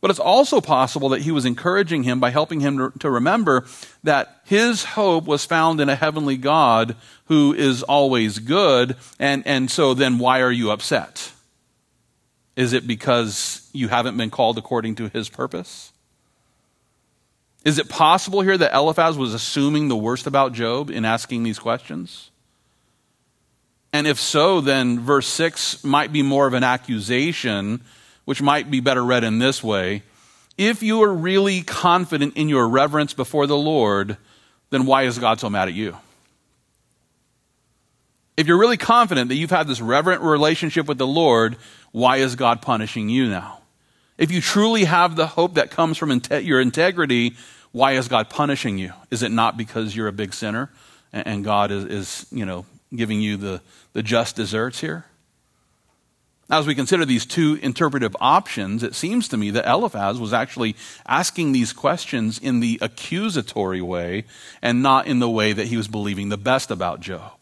but 0.00 0.10
it's 0.10 0.20
also 0.20 0.60
possible 0.60 1.10
that 1.10 1.22
he 1.22 1.30
was 1.30 1.44
encouraging 1.44 2.02
him 2.02 2.18
by 2.18 2.30
helping 2.30 2.60
him 2.60 2.92
to 2.98 3.10
remember 3.10 3.66
that 4.02 4.40
his 4.44 4.84
hope 4.84 5.24
was 5.24 5.44
found 5.44 5.80
in 5.80 5.88
a 5.88 5.96
heavenly 5.96 6.36
God 6.36 6.96
who 7.26 7.52
is 7.52 7.82
always 7.82 8.38
good, 8.38 8.96
and, 9.18 9.46
and 9.46 9.70
so 9.70 9.92
then 9.92 10.18
why 10.18 10.40
are 10.40 10.52
you 10.52 10.70
upset? 10.70 11.32
Is 12.54 12.72
it 12.72 12.86
because 12.86 13.68
you 13.72 13.88
haven't 13.88 14.16
been 14.16 14.30
called 14.30 14.56
according 14.56 14.94
to 14.96 15.08
his 15.08 15.28
purpose? 15.28 15.92
Is 17.64 17.78
it 17.78 17.88
possible 17.88 18.40
here 18.40 18.56
that 18.56 18.74
Eliphaz 18.74 19.18
was 19.18 19.34
assuming 19.34 19.88
the 19.88 19.96
worst 19.96 20.26
about 20.26 20.52
Job 20.52 20.88
in 20.88 21.04
asking 21.04 21.42
these 21.42 21.58
questions? 21.58 22.30
And 23.92 24.06
if 24.06 24.18
so, 24.18 24.60
then 24.60 25.00
verse 25.00 25.26
6 25.26 25.84
might 25.84 26.12
be 26.12 26.22
more 26.22 26.46
of 26.46 26.54
an 26.54 26.64
accusation, 26.64 27.80
which 28.24 28.42
might 28.42 28.70
be 28.70 28.80
better 28.80 29.04
read 29.04 29.24
in 29.24 29.38
this 29.38 29.62
way. 29.62 30.02
If 30.58 30.82
you 30.82 31.02
are 31.02 31.12
really 31.12 31.62
confident 31.62 32.36
in 32.36 32.48
your 32.48 32.68
reverence 32.68 33.14
before 33.14 33.46
the 33.46 33.56
Lord, 33.56 34.16
then 34.70 34.86
why 34.86 35.02
is 35.02 35.18
God 35.18 35.40
so 35.40 35.50
mad 35.50 35.68
at 35.68 35.74
you? 35.74 35.96
If 38.36 38.46
you're 38.46 38.58
really 38.58 38.76
confident 38.76 39.28
that 39.28 39.36
you've 39.36 39.50
had 39.50 39.66
this 39.66 39.80
reverent 39.80 40.22
relationship 40.22 40.86
with 40.86 40.98
the 40.98 41.06
Lord, 41.06 41.56
why 41.92 42.18
is 42.18 42.36
God 42.36 42.60
punishing 42.60 43.08
you 43.08 43.28
now? 43.28 43.60
If 44.18 44.30
you 44.30 44.40
truly 44.40 44.84
have 44.84 45.16
the 45.16 45.26
hope 45.26 45.54
that 45.54 45.70
comes 45.70 45.96
from 45.96 46.20
your 46.42 46.60
integrity, 46.60 47.36
why 47.72 47.92
is 47.92 48.08
God 48.08 48.30
punishing 48.30 48.78
you? 48.78 48.92
Is 49.10 49.22
it 49.22 49.30
not 49.30 49.56
because 49.56 49.94
you're 49.94 50.08
a 50.08 50.12
big 50.12 50.34
sinner 50.34 50.70
and 51.12 51.44
God 51.44 51.70
is, 51.70 51.84
is 51.84 52.26
you 52.30 52.44
know, 52.44 52.66
giving 52.94 53.20
you 53.20 53.36
the, 53.36 53.60
the 53.92 54.02
just 54.02 54.36
desserts 54.36 54.80
here? 54.80 55.06
Now, 56.48 56.60
as 56.60 56.66
we 56.66 56.76
consider 56.76 57.04
these 57.04 57.26
two 57.26 57.58
interpretive 57.60 58.16
options, 58.20 58.84
it 58.84 58.94
seems 58.94 59.26
to 59.28 59.36
me 59.36 59.50
that 59.50 59.66
Eliphaz 59.66 60.20
was 60.20 60.32
actually 60.32 60.76
asking 61.06 61.50
these 61.50 61.72
questions 61.72 62.38
in 62.38 62.60
the 62.60 62.78
accusatory 62.80 63.80
way 63.80 64.24
and 64.62 64.80
not 64.80 65.08
in 65.08 65.18
the 65.18 65.28
way 65.28 65.52
that 65.52 65.66
he 65.66 65.76
was 65.76 65.88
believing 65.88 66.28
the 66.28 66.36
best 66.36 66.70
about 66.70 67.00
Job. 67.00 67.32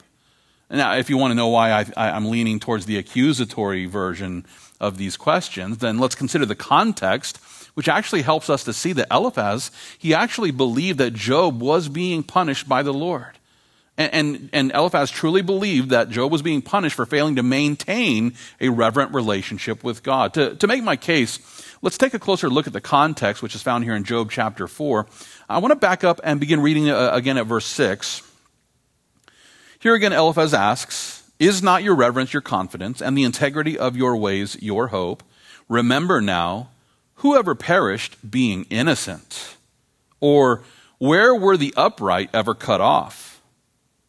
Now, 0.70 0.96
if 0.96 1.10
you 1.10 1.18
want 1.18 1.32
to 1.32 1.36
know 1.36 1.48
why 1.48 1.70
I, 1.70 2.10
I'm 2.10 2.30
leaning 2.30 2.58
towards 2.58 2.86
the 2.86 2.96
accusatory 2.96 3.84
version 3.84 4.46
of 4.80 4.96
these 4.96 5.18
questions, 5.18 5.78
then 5.78 5.98
let's 5.98 6.14
consider 6.14 6.46
the 6.46 6.54
context 6.54 7.38
which 7.74 7.88
actually 7.88 8.22
helps 8.22 8.48
us 8.48 8.64
to 8.64 8.72
see 8.72 8.92
that 8.92 9.08
Eliphaz, 9.10 9.70
he 9.98 10.14
actually 10.14 10.50
believed 10.50 10.98
that 10.98 11.12
Job 11.12 11.60
was 11.60 11.88
being 11.88 12.22
punished 12.22 12.68
by 12.68 12.82
the 12.82 12.94
Lord. 12.94 13.38
And, 13.96 14.12
and, 14.12 14.50
and, 14.52 14.72
Eliphaz 14.72 15.10
truly 15.10 15.40
believed 15.40 15.90
that 15.90 16.10
Job 16.10 16.32
was 16.32 16.42
being 16.42 16.62
punished 16.62 16.96
for 16.96 17.06
failing 17.06 17.36
to 17.36 17.44
maintain 17.44 18.34
a 18.60 18.68
reverent 18.68 19.14
relationship 19.14 19.84
with 19.84 20.02
God. 20.02 20.34
To, 20.34 20.56
to 20.56 20.66
make 20.66 20.82
my 20.82 20.96
case, 20.96 21.38
let's 21.80 21.96
take 21.96 22.12
a 22.12 22.18
closer 22.18 22.50
look 22.50 22.66
at 22.66 22.72
the 22.72 22.80
context, 22.80 23.40
which 23.40 23.54
is 23.54 23.62
found 23.62 23.84
here 23.84 23.94
in 23.94 24.02
Job 24.02 24.32
chapter 24.32 24.66
4. 24.66 25.06
I 25.48 25.58
want 25.58 25.70
to 25.70 25.76
back 25.76 26.02
up 26.02 26.20
and 26.24 26.40
begin 26.40 26.60
reading 26.60 26.90
uh, 26.90 27.10
again 27.12 27.38
at 27.38 27.46
verse 27.46 27.66
6. 27.66 28.22
Here 29.78 29.94
again, 29.94 30.12
Eliphaz 30.12 30.54
asks, 30.54 31.30
Is 31.38 31.62
not 31.62 31.84
your 31.84 31.94
reverence 31.94 32.32
your 32.32 32.42
confidence, 32.42 33.00
and 33.00 33.16
the 33.16 33.22
integrity 33.22 33.78
of 33.78 33.96
your 33.96 34.16
ways 34.16 34.56
your 34.60 34.88
hope? 34.88 35.22
Remember 35.68 36.20
now 36.20 36.70
Whoever 37.24 37.54
perished 37.54 38.30
being 38.30 38.66
innocent? 38.70 39.56
Or 40.20 40.62
where 40.98 41.34
were 41.34 41.56
the 41.56 41.72
upright 41.74 42.28
ever 42.34 42.54
cut 42.54 42.82
off? 42.82 43.23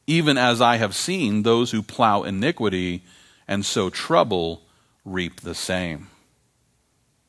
Even 0.08 0.38
as 0.38 0.62
I 0.62 0.78
have 0.78 0.96
seen 0.96 1.44
those 1.44 1.72
who 1.72 1.82
plow 1.82 2.24
iniquity 2.24 3.04
and 3.48 3.66
sow 3.66 3.90
trouble 3.90 4.62
reap 5.04 5.42
the 5.42 5.56
same. 5.56 6.10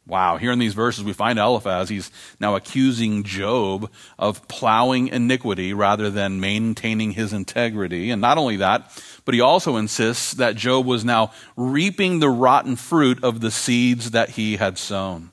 Wow, 0.06 0.37
here 0.37 0.52
in 0.52 0.61
these 0.61 0.75
verses 0.75 1.02
we 1.02 1.12
find 1.12 1.37
Eliphaz, 1.37 1.88
he's 1.88 2.12
now 2.38 2.54
accusing 2.54 3.25
Job 3.25 3.90
of 4.18 4.47
plowing 4.47 5.09
iniquity 5.09 5.75
rather 5.75 6.11
than 6.11 6.38
maintaining 6.38 7.11
his 7.11 7.33
integrity. 7.33 8.11
And 8.11 8.21
not 8.21 8.38
only 8.38 8.56
that, 8.56 9.02
but 9.25 9.35
he 9.35 9.40
also 9.40 9.76
insists 9.76 10.35
that 10.35 10.54
Job 10.54 10.87
was 10.87 11.04
now 11.04 11.33
reaping 11.56 12.21
the 12.21 12.28
rotten 12.28 12.76
fruit 12.76 13.25
of 13.25 13.40
the 13.40 13.50
seeds 13.50 14.12
that 14.12 14.30
he 14.30 14.59
had 14.59 14.78
sown. 14.78 15.33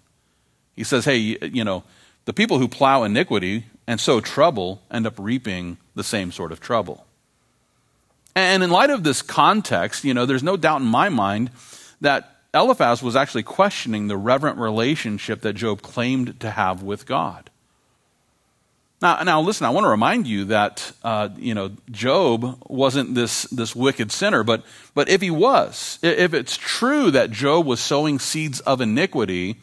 He 0.75 0.83
says, 0.83 1.05
hey, 1.05 1.17
you 1.17 1.63
know, 1.63 1.83
the 2.25 2.33
people 2.33 2.57
who 2.57 2.67
plow 2.67 3.03
iniquity 3.03 3.65
and 3.85 3.99
sow 3.99 4.21
trouble 4.21 4.81
end 4.89 5.05
up 5.05 5.19
reaping 5.19 5.77
the 5.93 6.03
same 6.03 6.31
sort 6.31 6.51
of 6.51 6.59
trouble. 6.59 7.05
And 8.35 8.63
in 8.63 8.69
light 8.69 8.89
of 8.89 9.03
this 9.03 9.21
context, 9.21 10.03
you 10.03 10.13
know, 10.13 10.25
there's 10.25 10.43
no 10.43 10.57
doubt 10.57 10.81
in 10.81 10.87
my 10.87 11.09
mind 11.09 11.51
that 12.01 12.37
Eliphaz 12.53 13.01
was 13.01 13.15
actually 13.15 13.43
questioning 13.43 14.07
the 14.07 14.17
reverent 14.17 14.57
relationship 14.57 15.41
that 15.41 15.53
Job 15.53 15.81
claimed 15.81 16.39
to 16.39 16.51
have 16.51 16.83
with 16.83 17.05
God. 17.05 17.49
Now, 19.01 19.21
now 19.23 19.41
listen, 19.41 19.65
I 19.65 19.71
want 19.71 19.83
to 19.83 19.89
remind 19.89 20.27
you 20.27 20.45
that, 20.45 20.91
uh, 21.03 21.29
you 21.37 21.53
know, 21.53 21.71
Job 21.91 22.57
wasn't 22.67 23.15
this, 23.15 23.43
this 23.43 23.75
wicked 23.75 24.11
sinner, 24.11 24.43
but, 24.43 24.63
but 24.93 25.09
if 25.09 25.21
he 25.21 25.29
was, 25.29 25.99
if 26.01 26.33
it's 26.33 26.55
true 26.55 27.11
that 27.11 27.29
Job 27.29 27.65
was 27.65 27.81
sowing 27.81 28.17
seeds 28.17 28.61
of 28.61 28.79
iniquity, 28.81 29.57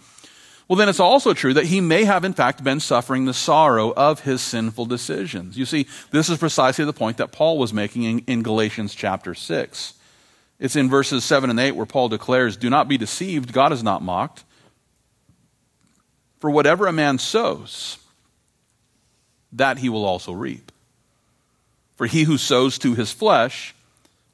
well, 0.71 0.77
then 0.77 0.89
it's 0.89 1.01
also 1.01 1.35
true 1.35 1.53
that 1.55 1.67
he 1.67 1.81
may 1.81 2.05
have, 2.05 2.25
in 2.25 2.33
fact, 2.33 2.63
been 2.63 2.79
suffering 2.79 3.25
the 3.25 3.35
sorrow 3.35 3.93
of 3.93 4.21
his 4.21 4.41
sinful 4.41 4.87
decisions. 4.87 5.59
You 5.59 5.67
see, 5.67 5.89
this 6.13 6.29
is 6.29 6.39
precisely 6.39 6.85
the 6.85 6.93
point 6.93 7.17
that 7.17 7.33
Paul 7.33 7.59
was 7.59 7.73
making 7.73 8.05
in, 8.05 8.19
in, 8.29 8.45
Galatians 8.45 8.95
chapter 8.95 9.35
6. 9.35 9.95
It's 10.61 10.77
in 10.77 10.89
verses 10.89 11.25
7 11.25 11.51
and 11.51 11.59
8 11.59 11.73
where 11.73 11.87
Paul 11.87 12.09
declares, 12.09 12.57
Do 12.57 12.71
not 12.71 12.87
be 12.87 12.97
deceived, 12.97 13.53
God 13.53 13.73
is 13.73 13.83
not 13.83 14.01
mocked. 14.01 14.45
For 16.39 16.49
whatever 16.49 16.87
a 16.87 16.93
man 16.93 17.19
sows, 17.19 17.99
that 19.51 19.79
he 19.79 19.89
will 19.89 20.05
also 20.05 20.31
reap. 20.31 20.71
For 21.97 22.07
he 22.07 22.23
who 22.23 22.39
sows 22.39 22.79
to 22.79 22.95
his 22.95 23.11
flesh 23.11 23.75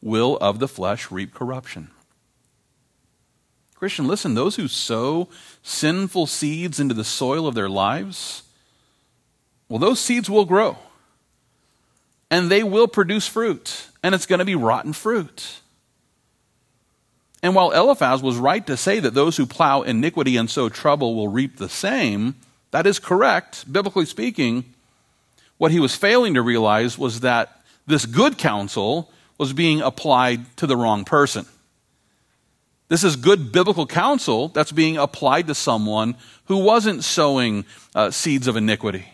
will 0.03 0.37
of 0.43 0.59
the 0.59 0.69
flesh 0.69 1.11
reap 1.11 1.33
corruption. 1.33 1.89
Christian, 3.77 4.07
listen, 4.09 4.35
those 4.35 4.57
who 4.57 4.69
sow 4.69 5.29
sinful 5.63 6.27
seeds 6.27 6.81
into 6.81 6.95
the 6.95 7.05
soil 7.05 7.47
of 7.47 7.55
their 7.55 7.69
lives, 7.69 8.43
well, 9.69 9.79
those 9.79 10.01
seeds 10.01 10.31
will 10.31 10.47
grow. 10.47 10.79
And 12.31 12.51
they 12.51 12.63
will 12.63 12.89
produce 12.89 13.29
fruit. 13.29 13.89
And 14.03 14.15
it's 14.15 14.27
going 14.27 14.39
to 14.39 14.45
be 14.45 14.55
rotten 14.55 14.95
fruit. 14.95 15.61
And 17.43 17.55
while 17.55 17.71
Eliphaz 17.71 18.23
was 18.23 18.39
right 18.39 18.67
to 18.67 18.77
say 18.77 18.99
that 18.99 19.15
those 19.15 19.37
who 19.37 19.47
plow 19.47 19.83
iniquity 19.83 20.37
and 20.37 20.51
sow 20.51 20.69
trouble 20.69 21.15
will 21.15 21.29
reap 21.29 21.59
the 21.59 21.69
same, 21.69 22.35
that 22.71 22.87
is 22.87 22.99
correct, 22.99 23.71
biblically 23.71 24.07
speaking. 24.07 24.65
What 25.59 25.71
he 25.71 25.81
was 25.81 25.95
failing 25.95 26.35
to 26.35 26.43
realize 26.43 26.99
was 26.99 27.21
that 27.21 27.63
this 27.87 28.07
good 28.07 28.39
counsel 28.39 29.11
was 29.39 29.53
being 29.53 29.83
applied 29.83 30.57
to 30.57 30.67
the 30.67 30.77
wrong 30.77 31.05
person. 31.05 31.47
This 32.89 33.03
is 33.03 33.17
good 33.17 33.51
biblical 33.51 33.87
counsel 33.87 34.49
that's 34.49 34.73
being 34.73 34.97
applied 34.97 35.49
to 35.49 35.55
someone 35.55 36.17
who 36.45 36.59
wasn't 36.59 37.03
sowing 37.03 37.65
uh, 37.95 38.11
seeds 38.11 38.47
of 38.47 38.57
iniquity. 38.57 39.07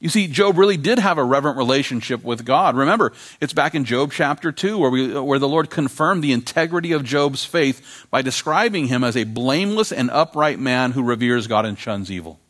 You 0.00 0.08
see, 0.08 0.26
Job 0.26 0.58
really 0.58 0.76
did 0.76 0.98
have 0.98 1.16
a 1.16 1.24
reverent 1.24 1.56
relationship 1.56 2.24
with 2.24 2.44
God. 2.44 2.76
Remember, 2.76 3.12
it's 3.40 3.52
back 3.52 3.76
in 3.76 3.84
Job 3.84 4.10
chapter 4.12 4.50
2 4.50 4.76
where, 4.76 4.90
we, 4.90 5.18
where 5.18 5.38
the 5.38 5.48
Lord 5.48 5.70
confirmed 5.70 6.24
the 6.24 6.32
integrity 6.32 6.90
of 6.90 7.04
Job's 7.04 7.44
faith 7.44 8.06
by 8.10 8.20
describing 8.20 8.88
him 8.88 9.04
as 9.04 9.16
a 9.16 9.22
blameless 9.22 9.92
and 9.92 10.10
upright 10.10 10.58
man 10.58 10.90
who 10.90 11.04
reveres 11.04 11.46
God 11.46 11.64
and 11.64 11.78
shuns 11.78 12.10
evil. 12.10 12.40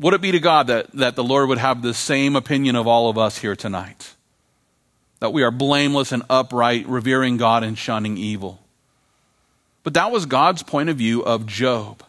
Would 0.00 0.14
it 0.14 0.20
be 0.20 0.32
to 0.32 0.40
God 0.40 0.66
that, 0.66 0.90
that 0.92 1.14
the 1.14 1.22
Lord 1.22 1.48
would 1.48 1.58
have 1.58 1.80
the 1.80 1.94
same 1.94 2.34
opinion 2.34 2.74
of 2.74 2.88
all 2.88 3.08
of 3.08 3.16
us 3.16 3.38
here 3.38 3.54
tonight? 3.54 4.16
That 5.20 5.32
we 5.32 5.42
are 5.42 5.50
blameless 5.50 6.12
and 6.12 6.22
upright, 6.28 6.86
revering 6.88 7.36
God 7.36 7.62
and 7.62 7.78
shunning 7.78 8.16
evil. 8.16 8.60
But 9.82 9.94
that 9.94 10.10
was 10.10 10.26
God's 10.26 10.62
point 10.62 10.88
of 10.88 10.96
view 10.96 11.22
of 11.22 11.46
Job. 11.46 12.02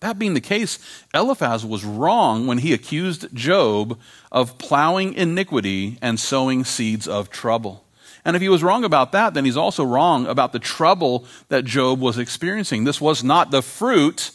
That 0.00 0.18
being 0.18 0.34
the 0.34 0.40
case, 0.40 0.78
Eliphaz 1.14 1.64
was 1.64 1.84
wrong 1.84 2.46
when 2.46 2.58
he 2.58 2.72
accused 2.72 3.34
Job 3.34 3.98
of 4.32 4.56
plowing 4.58 5.14
iniquity 5.14 5.98
and 6.00 6.18
sowing 6.18 6.64
seeds 6.64 7.06
of 7.06 7.30
trouble. 7.30 7.84
And 8.24 8.34
if 8.34 8.42
he 8.42 8.48
was 8.48 8.62
wrong 8.62 8.84
about 8.84 9.12
that, 9.12 9.34
then 9.34 9.44
he's 9.44 9.56
also 9.56 9.84
wrong 9.84 10.26
about 10.26 10.52
the 10.52 10.58
trouble 10.58 11.26
that 11.48 11.64
Job 11.64 12.00
was 12.00 12.18
experiencing. 12.18 12.84
This 12.84 13.00
was 13.00 13.22
not 13.22 13.50
the 13.50 13.62
fruit 13.62 14.30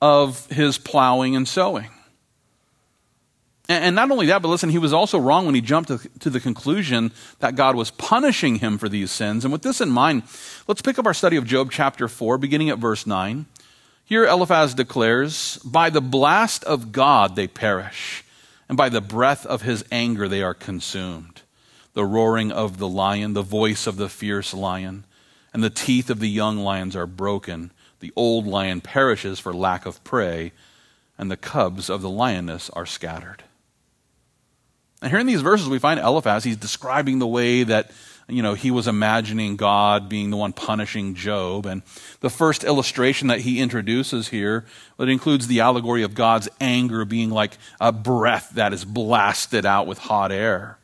of 0.00 0.46
his 0.46 0.78
plowing 0.78 1.36
and 1.36 1.46
sowing. 1.46 1.90
And 3.70 3.94
not 3.94 4.10
only 4.10 4.26
that, 4.26 4.42
but 4.42 4.48
listen, 4.48 4.70
he 4.70 4.78
was 4.78 4.92
also 4.92 5.16
wrong 5.16 5.46
when 5.46 5.54
he 5.54 5.60
jumped 5.60 5.90
to, 6.22 6.30
the 6.30 6.40
conclusion 6.40 7.12
that 7.38 7.54
God 7.54 7.76
was 7.76 7.92
punishing 7.92 8.56
him 8.56 8.78
for 8.78 8.88
these 8.88 9.12
sins. 9.12 9.44
And 9.44 9.52
with 9.52 9.62
this 9.62 9.80
in 9.80 9.90
mind, 9.90 10.24
let's 10.66 10.82
pick 10.82 10.98
up 10.98 11.06
our 11.06 11.14
study 11.14 11.36
of 11.36 11.46
Job 11.46 11.70
chapter 11.70 12.08
4, 12.08 12.36
beginning 12.36 12.68
at 12.68 12.78
verse 12.78 13.06
9. 13.06 13.46
Here 14.04 14.26
Eliphaz 14.26 14.74
declares, 14.74 15.58
By 15.58 15.88
the 15.88 16.00
blast 16.00 16.64
of 16.64 16.90
God 16.90 17.36
they 17.36 17.46
perish, 17.46 18.24
and 18.68 18.76
by 18.76 18.88
the 18.88 19.00
breath 19.00 19.46
of 19.46 19.62
his 19.62 19.84
anger 19.92 20.26
they 20.26 20.42
are 20.42 20.52
consumed. 20.52 21.42
The 21.92 22.04
roaring 22.04 22.50
of 22.50 22.78
the 22.78 22.88
lion, 22.88 23.34
the 23.34 23.42
voice 23.42 23.86
of 23.86 23.98
the 23.98 24.08
fierce 24.08 24.52
lion, 24.52 25.04
and 25.54 25.62
the 25.62 25.70
teeth 25.70 26.10
of 26.10 26.18
the 26.18 26.28
young 26.28 26.58
lions 26.58 26.96
are 26.96 27.06
broken. 27.06 27.70
The 28.00 28.12
old 28.16 28.48
lion 28.48 28.80
perishes 28.80 29.38
for 29.38 29.52
lack 29.52 29.86
of 29.86 30.02
prey, 30.02 30.50
and 31.16 31.30
the 31.30 31.36
cubs 31.36 31.88
of 31.88 32.02
the 32.02 32.10
lioness 32.10 32.68
are 32.70 32.84
scattered. 32.84 33.44
And 35.02 35.10
here 35.10 35.20
in 35.20 35.26
these 35.26 35.40
verses, 35.40 35.68
we 35.68 35.78
find 35.78 35.98
Eliphaz, 35.98 36.44
he's 36.44 36.56
describing 36.56 37.18
the 37.18 37.26
way 37.26 37.62
that 37.62 37.90
you 38.30 38.42
know, 38.42 38.54
he 38.54 38.70
was 38.70 38.86
imagining 38.86 39.56
God 39.56 40.08
being 40.08 40.30
the 40.30 40.36
one 40.36 40.52
punishing 40.52 41.14
Job. 41.14 41.66
And 41.66 41.82
the 42.20 42.30
first 42.30 42.64
illustration 42.64 43.28
that 43.28 43.40
he 43.40 43.60
introduces 43.60 44.28
here, 44.28 44.64
it 44.98 45.08
includes 45.08 45.46
the 45.46 45.60
allegory 45.60 46.02
of 46.02 46.14
God's 46.14 46.48
anger 46.60 47.04
being 47.04 47.30
like 47.30 47.58
a 47.80 47.92
breath 47.92 48.50
that 48.54 48.72
is 48.72 48.84
blasted 48.84 49.66
out 49.66 49.86
with 49.86 49.98
hot 49.98 50.32
air. 50.32 50.78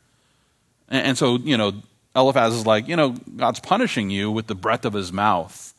And, 0.88 1.08
and 1.08 1.18
so, 1.18 1.36
you 1.36 1.56
know, 1.56 1.72
Eliphaz 2.14 2.54
is 2.54 2.66
like, 2.66 2.88
you 2.88 2.96
know, 2.96 3.10
God's 3.10 3.60
punishing 3.60 4.10
you 4.10 4.30
with 4.30 4.46
the 4.46 4.54
breath 4.54 4.84
of 4.84 4.92
his 4.92 5.12
mouth, 5.12 5.74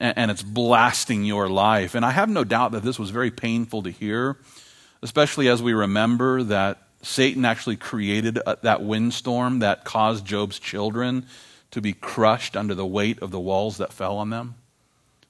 and, 0.00 0.16
and 0.16 0.30
it's 0.30 0.42
blasting 0.42 1.24
your 1.24 1.48
life. 1.48 1.94
And 1.94 2.04
I 2.04 2.10
have 2.10 2.28
no 2.28 2.44
doubt 2.44 2.72
that 2.72 2.82
this 2.82 2.98
was 2.98 3.10
very 3.10 3.30
painful 3.30 3.82
to 3.84 3.90
hear, 3.90 4.36
especially 5.02 5.48
as 5.48 5.62
we 5.62 5.72
remember 5.72 6.42
that 6.44 6.81
Satan 7.02 7.44
actually 7.44 7.76
created 7.76 8.38
uh, 8.46 8.56
that 8.62 8.82
windstorm 8.82 9.58
that 9.58 9.84
caused 9.84 10.24
Job's 10.24 10.58
children 10.58 11.26
to 11.72 11.80
be 11.80 11.92
crushed 11.92 12.56
under 12.56 12.74
the 12.74 12.86
weight 12.86 13.20
of 13.20 13.30
the 13.30 13.40
walls 13.40 13.78
that 13.78 13.92
fell 13.92 14.18
on 14.18 14.30
them. 14.30 14.54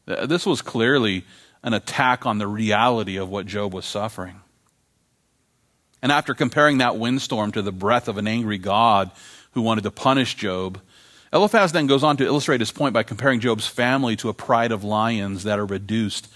This 0.07 0.45
was 0.45 0.61
clearly 0.61 1.25
an 1.63 1.73
attack 1.73 2.27
on 2.27 2.39
the 2.39 2.47
reality 2.47 3.17
of 3.17 3.29
what 3.29 3.47
Job 3.47 3.73
was 3.73 3.87
suffering. 3.87 4.41
And 6.03 6.11
after 6.11 6.35
comparing 6.35 6.79
that 6.79 6.99
windstorm 6.99 7.53
to 7.53 7.63
the 7.63 7.73
breath 7.73 8.09
of 8.09 8.19
an 8.19 8.27
angry 8.27 8.59
God 8.59 9.13
who 9.53 9.63
wanted 9.63 9.85
to 9.85 9.93
punish 9.93 10.35
Job, 10.35 10.81
Eliphaz 11.33 11.73
then 11.73 11.87
goes 11.87 12.03
on 12.03 12.17
to 12.17 12.27
illustrate 12.27 12.61
his 12.61 12.73
point 12.73 12.93
by 12.93 13.05
comparing 13.05 13.39
Job's 13.39 13.69
family 13.69 14.17
to 14.17 14.29
a 14.29 14.35
pride 14.35 14.73
of 14.73 14.83
lions 14.83 15.45
that 15.45 15.61
are 15.61 15.67
reduced 15.67 16.29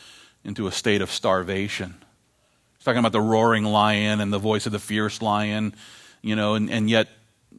into 0.45 0.69
a 0.69 0.73
state 0.73 1.03
of 1.03 1.11
starvation 1.11 1.97
talking 2.87 3.01
about 3.01 3.13
the 3.13 3.21
roaring 3.21 3.65
lion 3.65 4.21
and 4.21 4.33
the 4.33 4.39
voice 4.39 4.65
of 4.65 4.73
the 4.73 4.79
fierce 4.79 5.21
lion, 5.21 5.75
you 6.23 6.37
know, 6.37 6.55
and, 6.55 6.71
and 6.71 6.89
yet 6.89 7.09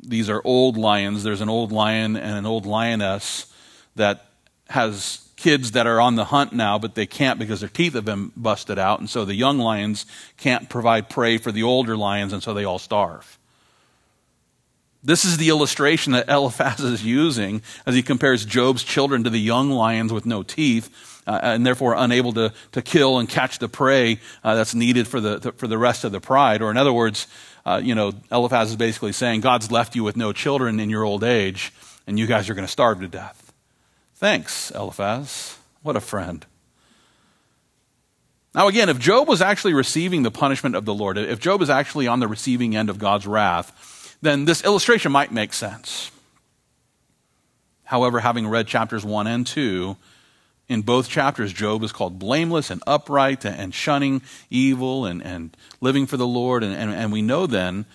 these 0.01 0.29
are 0.29 0.41
old 0.45 0.77
lions. 0.77 1.23
There's 1.23 1.41
an 1.41 1.49
old 1.49 1.71
lion 1.71 2.15
and 2.15 2.37
an 2.37 2.45
old 2.45 2.65
lioness 2.65 3.53
that 3.97 4.25
has 4.69 5.27
kids 5.35 5.71
that 5.71 5.85
are 5.85 5.99
on 5.99 6.15
the 6.15 6.25
hunt 6.25 6.53
now, 6.53 6.79
but 6.79 6.95
they 6.95 7.05
can't 7.05 7.39
because 7.39 7.59
their 7.59 7.69
teeth 7.69 7.93
have 7.93 8.05
been 8.05 8.31
busted 8.37 8.79
out. 8.79 8.99
And 8.99 9.09
so 9.09 9.25
the 9.25 9.35
young 9.35 9.59
lions 9.59 10.05
can't 10.37 10.69
provide 10.69 11.09
prey 11.09 11.37
for 11.37 11.51
the 11.51 11.63
older 11.63 11.97
lions, 11.97 12.31
and 12.31 12.41
so 12.41 12.53
they 12.53 12.63
all 12.63 12.79
starve. 12.79 13.36
This 15.03 15.25
is 15.25 15.37
the 15.37 15.49
illustration 15.49 16.13
that 16.13 16.29
Eliphaz 16.29 16.79
is 16.79 17.05
using 17.05 17.61
as 17.85 17.95
he 17.95 18.03
compares 18.03 18.45
Job's 18.45 18.83
children 18.83 19.23
to 19.23 19.29
the 19.29 19.39
young 19.39 19.69
lions 19.69 20.11
with 20.11 20.25
no 20.25 20.43
teeth 20.43 20.89
uh, 21.27 21.39
and 21.43 21.65
therefore 21.65 21.93
unable 21.95 22.33
to, 22.33 22.53
to 22.71 22.81
kill 22.81 23.19
and 23.19 23.27
catch 23.27 23.59
the 23.59 23.67
prey 23.67 24.19
uh, 24.43 24.55
that's 24.55 24.73
needed 24.73 25.07
for 25.07 25.19
the, 25.19 25.53
for 25.57 25.67
the 25.67 25.77
rest 25.77 26.03
of 26.03 26.11
the 26.11 26.21
pride. 26.21 26.61
Or 26.61 26.71
in 26.71 26.77
other 26.77 26.93
words, 26.93 27.27
uh, 27.65 27.81
you 27.83 27.93
know, 27.93 28.13
Eliphaz 28.31 28.69
is 28.69 28.77
basically 28.77 29.11
saying, 29.11 29.41
God's 29.41 29.69
left 29.69 29.95
you 29.95 30.03
with 30.03 30.15
no 30.15 30.31
children 30.31 30.79
in 30.79 30.89
your 30.89 31.03
old 31.03 31.23
age, 31.23 31.73
and 32.07 32.17
you 32.17 32.25
guys 32.25 32.49
are 32.49 32.53
going 32.53 32.65
to 32.65 32.71
starve 32.71 33.01
to 33.01 33.07
death. 33.09 33.51
Thanks, 34.15 34.71
Eliphaz. 34.71 35.57
What 35.83 35.97
a 35.97 36.01
friend. 36.01 36.45
Now, 38.55 38.69
again, 38.69 38.89
if 38.89 38.97
Job 38.97 39.27
was 39.27 39.41
actually 39.41 39.73
receiving 39.73 40.23
the 40.23 40.31
punishment 40.31 40.75
of 40.75 40.85
the 40.85 40.93
Lord, 40.93 41.17
if 41.17 41.39
Job 41.39 41.61
is 41.61 41.69
actually 41.69 42.07
on 42.07 42.19
the 42.19 42.27
receiving 42.27 42.75
end 42.75 42.89
of 42.89 42.97
God's 42.97 43.27
wrath, 43.27 43.71
then 44.21 44.45
this 44.45 44.63
illustration 44.63 45.11
might 45.11 45.31
make 45.31 45.53
sense. 45.53 46.11
However, 47.83 48.19
having 48.19 48.47
read 48.47 48.67
chapters 48.67 49.05
1 49.05 49.27
and 49.27 49.47
2, 49.47 49.95
in 50.67 50.81
both 50.81 51.07
chapters, 51.07 51.53
Job 51.53 51.83
is 51.83 51.93
called 51.93 52.19
blameless 52.19 52.69
and 52.69 52.83
upright 52.85 53.45
and 53.45 53.73
shunning 53.73 54.21
evil 54.49 55.05
and, 55.05 55.23
and 55.23 55.55
living 55.79 56.05
for 56.05 56.17
the 56.17 56.27
Lord. 56.27 56.63
And, 56.63 56.73
and, 56.73 56.91
and 56.91 57.11
we 57.11 57.21
know 57.21 57.47
then 57.47 57.85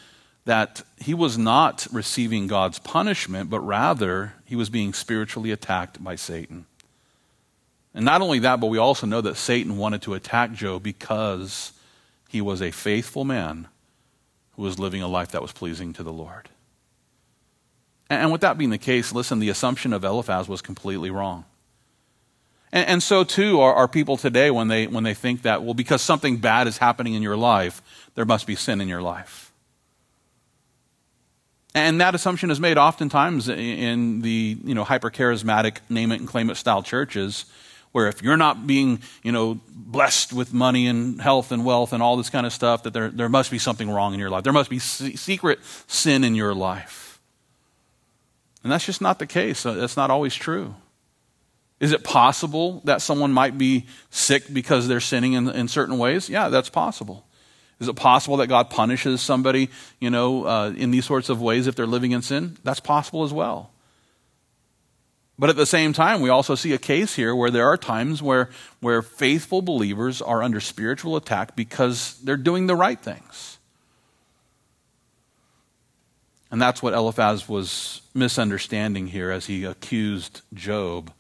that 0.47 0.83
he 0.99 1.13
was 1.13 1.37
not 1.37 1.87
receiving 1.93 2.47
God's 2.47 2.79
punishment, 2.79 3.51
but 3.51 3.61
rather 3.61 4.33
he 4.47 4.57
was 4.57 4.71
being 4.71 4.95
spiritually 4.95 5.51
attacked 5.51 6.03
by 6.03 6.17
Satan. 6.17 6.65
And 7.95 8.05
not 8.07 8.23
only 8.23 8.39
that, 8.39 8.59
but 8.59 8.69
we 8.69 8.79
also 8.79 9.07
know 9.07 9.21
that 9.21 9.37
Satan 9.37 9.77
wanted 9.77 10.01
to 10.03 10.15
attack 10.15 10.53
Job 10.53 10.83
because 10.83 11.73
he 12.29 12.41
was 12.41 12.63
a 12.63 12.71
faithful 12.71 13.25
man 13.25 13.69
was 14.63 14.79
living 14.79 15.03
a 15.03 15.09
life 15.09 15.33
that 15.33 15.43
was 15.43 15.53
pleasing 15.53 15.93
to 15.95 16.03
the 16.03 16.13
Lord. 16.13 16.49
And 18.09 18.31
with 18.31 18.43
that 18.43 18.59
being 18.59 18.71
the 18.71 18.79
case, 18.79 19.13
listen, 19.13 19.39
the 19.39 19.49
assumption 19.49 19.93
of 19.93 20.05
Eliphaz 20.05 20.49
was 20.49 20.63
completely 20.63 21.11
wrong. 21.11 21.45
And, 22.73 22.89
and 22.89 23.03
so 23.03 23.25
too 23.25 23.61
are, 23.61 23.75
are 23.75 23.89
people 23.89 24.17
today 24.17 24.51
when 24.51 24.69
they, 24.69 24.87
when 24.87 25.05
they 25.05 25.15
think 25.15 25.43
that, 25.43 25.63
well, 25.63 25.75
because 25.75 26.03
something 26.03 26.37
bad 26.37 26.67
is 26.67 26.79
happening 26.79 27.15
in 27.15 27.23
your 27.23 27.37
life, 27.37 27.83
there 28.15 28.25
must 28.25 28.47
be 28.47 28.55
sin 28.55 28.81
in 28.81 28.89
your 28.89 29.03
life. 29.03 29.53
And 31.75 32.01
that 32.03 32.15
assumption 32.15 32.51
is 32.51 32.61
made 32.61 32.77
oftentimes 32.77 33.49
in 33.49 34.21
the 34.21 34.59
you 34.63 34.75
know, 34.75 34.85
hyper 34.85 35.11
charismatic 35.11 35.79
name 35.89 36.13
it 36.13 36.21
and 36.21 36.29
claim 36.29 36.51
it 36.51 36.57
style 36.57 36.83
churches, 36.83 37.47
where 37.93 38.09
if 38.09 38.23
you're 38.23 38.37
not 38.37 38.67
being 38.67 39.01
you 39.23 39.33
know, 39.33 39.61
blessed 39.69 40.33
with 40.33 40.53
money 40.53 40.87
and 40.87 41.21
health 41.21 41.53
and 41.53 41.65
wealth 41.65 41.93
and 41.93 42.03
all 42.03 42.17
this 42.17 42.31
kind 42.31 42.47
of 42.47 42.53
stuff, 42.53 42.83
that 42.83 42.93
there, 42.93 43.11
there 43.11 43.29
must 43.29 43.51
be 43.51 43.59
something 43.59 43.89
wrong 43.89 44.15
in 44.15 44.21
your 44.21 44.31
life. 44.31 44.45
There 44.45 44.53
must 44.53 44.71
be 44.71 44.79
secret 44.79 45.61
sin 45.87 46.25
in 46.25 46.35
your 46.35 46.55
life. 46.55 47.21
And 48.63 48.73
that's 48.73 48.87
just 48.87 49.01
not 49.01 49.19
the 49.19 49.27
case. 49.27 49.63
That's 49.63 49.97
not 49.97 50.11
always 50.11 50.35
true. 50.35 50.75
Is 51.81 51.91
it 51.91 52.05
possible 52.05 52.81
that 52.85 53.03
someone 53.03 53.33
might 53.33 53.59
be 53.59 53.87
sick 54.09 54.45
because 54.53 54.87
they're 54.87 55.01
sinning 55.01 55.33
in, 55.33 55.49
in 55.49 55.67
certain 55.67 55.99
ways? 55.99 56.31
Yeah, 56.31 56.49
that's 56.49 56.69
possible. 56.69 57.27
Is 57.81 57.89
it 57.89 57.97
possible 57.97 58.37
that 58.37 58.47
God 58.47 58.71
punishes 58.71 59.21
somebody, 59.21 59.69
you 59.99 60.09
know, 60.09 60.47
uh, 60.47 60.71
in 60.77 60.93
these 60.93 61.05
sorts 61.05 61.29
of 61.29 61.43
ways 61.43 61.67
if 61.67 61.75
they're 61.75 61.85
living 61.85 62.13
in 62.13 62.23
sin? 62.23 62.57
That's 62.63 62.79
possible 62.79 63.25
as 63.25 63.33
well. 63.33 63.72
But 65.39 65.51
at 65.51 65.57
the 65.57 65.67
same 65.67 65.93
time, 65.93 66.21
we 66.21 66.29
also 66.29 66.55
see 66.55 66.73
a 66.73 66.79
case 66.79 67.15
here 67.15 67.35
where 67.35 67.51
there 67.51 67.67
are 67.67 67.77
times 67.77 68.23
where, 68.23 68.51
where 68.81 69.03
faithful 69.03 69.63
believers 69.63 70.21
are 70.21 70.43
under 70.43 70.61
spiritual 70.61 71.17
attack 71.17 71.57
because 71.57 72.19
they're 72.23 72.37
doing 72.37 72.67
the 72.67 72.77
right 72.77 73.01
things. 73.01 73.59
And 76.51 76.61
that's 76.61 76.83
what 76.83 76.93
Eliphaz 76.93 77.49
was 77.49 78.03
misunderstanding 78.13 79.07
here 79.07 79.31
as 79.31 79.47
he 79.47 79.65
accused 79.65 80.43
Job 80.53 81.11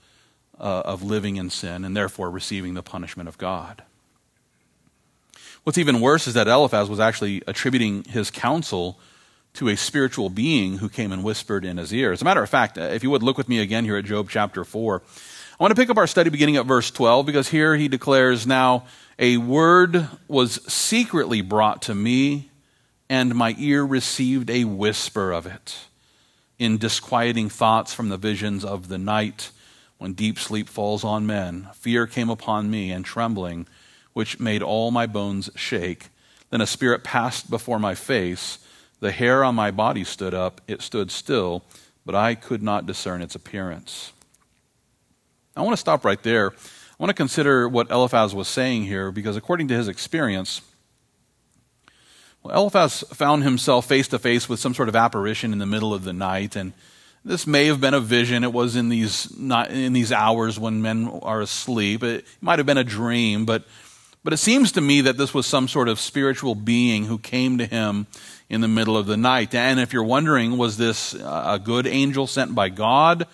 uh, 0.61 0.83
of 0.85 1.03
living 1.03 1.37
in 1.37 1.49
sin 1.49 1.85
and 1.85 1.97
therefore 1.97 2.31
receiving 2.31 2.75
the 2.75 2.83
punishment 2.83 3.31
of 3.31 3.39
God. 3.39 3.83
What's 5.65 5.79
even 5.79 6.01
worse 6.01 6.27
is 6.27 6.35
that 6.35 6.49
Eliphaz 6.49 6.91
was 6.91 7.01
actually 7.01 7.43
attributing 7.47 8.05
his 8.05 8.31
counsel 8.31 8.99
to 9.55 9.69
a 9.69 9.77
spiritual 9.77 10.31
being 10.31 10.79
who 10.79 10.89
came 10.89 11.13
and 11.13 11.23
whispered 11.25 11.65
in 11.65 11.77
his 11.77 11.93
ear. 11.93 12.13
As 12.13 12.23
a 12.23 12.25
matter 12.25 12.43
of 12.43 12.49
fact, 12.49 12.79
uh, 12.79 12.83
if 12.83 13.03
you 13.03 13.11
would 13.11 13.23
look 13.23 13.37
with 13.37 13.49
me 13.49 13.61
again 13.61 13.85
here 13.85 13.97
at 13.97 14.05
Job 14.05 14.29
chapter 14.31 14.65
4, 14.65 15.03
I 15.59 15.63
want 15.63 15.71
to 15.75 15.81
pick 15.81 15.91
up 15.91 15.99
our 15.99 16.07
study 16.07 16.31
beginning 16.31 16.57
at 16.57 16.67
verse 16.67 16.91
12 16.91 17.27
because 17.27 17.49
here 17.49 17.77
he 17.77 17.89
declares, 17.89 18.47
Now 18.47 18.87
a 19.19 19.37
word 19.37 20.09
was 20.27 20.61
secretly 20.73 21.41
brought 21.41 21.83
to 21.83 21.95
me, 21.95 22.51
and 23.09 23.35
my 23.35 23.55
ear 23.59 23.85
received 23.85 24.51
a 24.51 24.65
whisper 24.65 25.33
of 25.33 25.47
it 25.47 25.79
in 26.59 26.79
disquieting 26.79 27.49
thoughts 27.49 27.93
from 27.93 28.09
the 28.09 28.17
visions 28.17 28.65
of 28.65 28.89
the 28.89 28.99
night 28.99 29.51
when 30.03 30.15
deep 30.15 30.37
sleep 30.37 30.69
falls 30.69 31.05
on 31.05 31.27
men, 31.27 31.69
fear 31.75 32.09
came 32.09 32.29
upon 32.29 32.69
me 32.69 32.91
and 32.91 33.05
trembling, 33.05 33.69
which 34.13 34.41
made 34.41 34.61
all 34.61 34.91
my 34.91 35.07
bones 35.07 35.49
shake. 35.55 36.09
Then 36.51 36.61
a 36.61 36.67
spirit 36.67 37.05
passed 37.05 37.49
before 37.49 37.79
my 37.79 37.95
face. 37.95 38.59
The 39.03 39.11
hair 39.11 39.43
on 39.43 39.57
my 39.57 39.73
body 39.73 40.05
stood 40.05 40.33
up. 40.33 40.61
It 40.69 40.81
stood 40.81 41.11
still, 41.11 41.65
but 42.07 42.15
I 42.15 42.37
could 42.37 42.63
not 42.63 42.87
discern 42.87 43.21
its 43.21 43.35
appearance. 43.35 44.13
I 45.57 45.63
want 45.63 45.73
to 45.73 45.81
stop 45.81 46.05
right 46.05 46.23
there. 46.23 46.53
I 46.53 46.55
want 47.01 47.11
to 47.11 47.15
consider 47.15 47.69
what 47.69 47.91
Eliphaz 47.91 48.33
was 48.33 48.47
saying 48.47 48.85
here 48.85 49.11
because, 49.11 49.37
according 49.37 49.67
to 49.69 49.75
his 49.75 49.89
experience, 49.89 50.61
well, 52.45 52.57
Eliphaz 52.57 53.03
found 53.13 53.43
himself 53.43 53.89
face 53.89 54.07
to 54.07 54.21
face 54.21 54.49
with 54.49 54.61
some 54.61 54.73
sort 54.73 54.89
of 54.89 54.95
apparition 54.95 55.53
in 55.53 55.59
the 55.59 55.67
middle 55.67 55.93
of 55.93 56.05
the 56.05 56.13
night, 56.13 56.55
and 56.55 56.73
this 57.25 57.45
may 57.45 57.67
have 57.67 57.81
been 57.81 57.95
a 57.95 58.01
vision. 58.01 58.45
It 58.45 58.53
was 58.53 58.77
in 58.77 58.89
these, 58.89 59.37
not 59.37 59.73
in 59.73 59.95
these 59.95 60.13
hours 60.13 60.61
when 60.61 60.81
men 60.81 61.09
are 61.25 61.41
asleep. 61.41 62.05
It 62.05 62.25
might 62.41 62.61
have 62.61 62.67
been 62.67 62.79
a 62.79 62.85
dream, 62.85 63.47
but, 63.47 63.65
but 64.23 64.33
it 64.33 64.37
seems 64.37 64.71
to 64.73 64.81
me 64.81 65.01
that 65.01 65.17
this 65.17 65.35
was 65.35 65.45
some 65.45 65.67
sort 65.67 65.89
of 65.89 65.99
spiritual 65.99 66.55
being 66.55 67.07
who 67.07 67.19
came 67.19 67.59
to 67.59 67.67
him 67.67 68.07
in 68.53 68.61
the 68.61 68.69
middle 68.69 68.99
of 68.99 69.07
the 69.07 69.17
night. 69.17 69.55
And 69.55 69.81
if 69.81 69.95
you're 69.95 70.05
wondering, 70.05 70.59
was 70.59 70.77
this 70.77 71.15
a 71.15 71.59
good 71.59 71.87
angel 71.87 72.27
sent 72.27 72.55
by 72.55 72.69
God, 72.69 73.27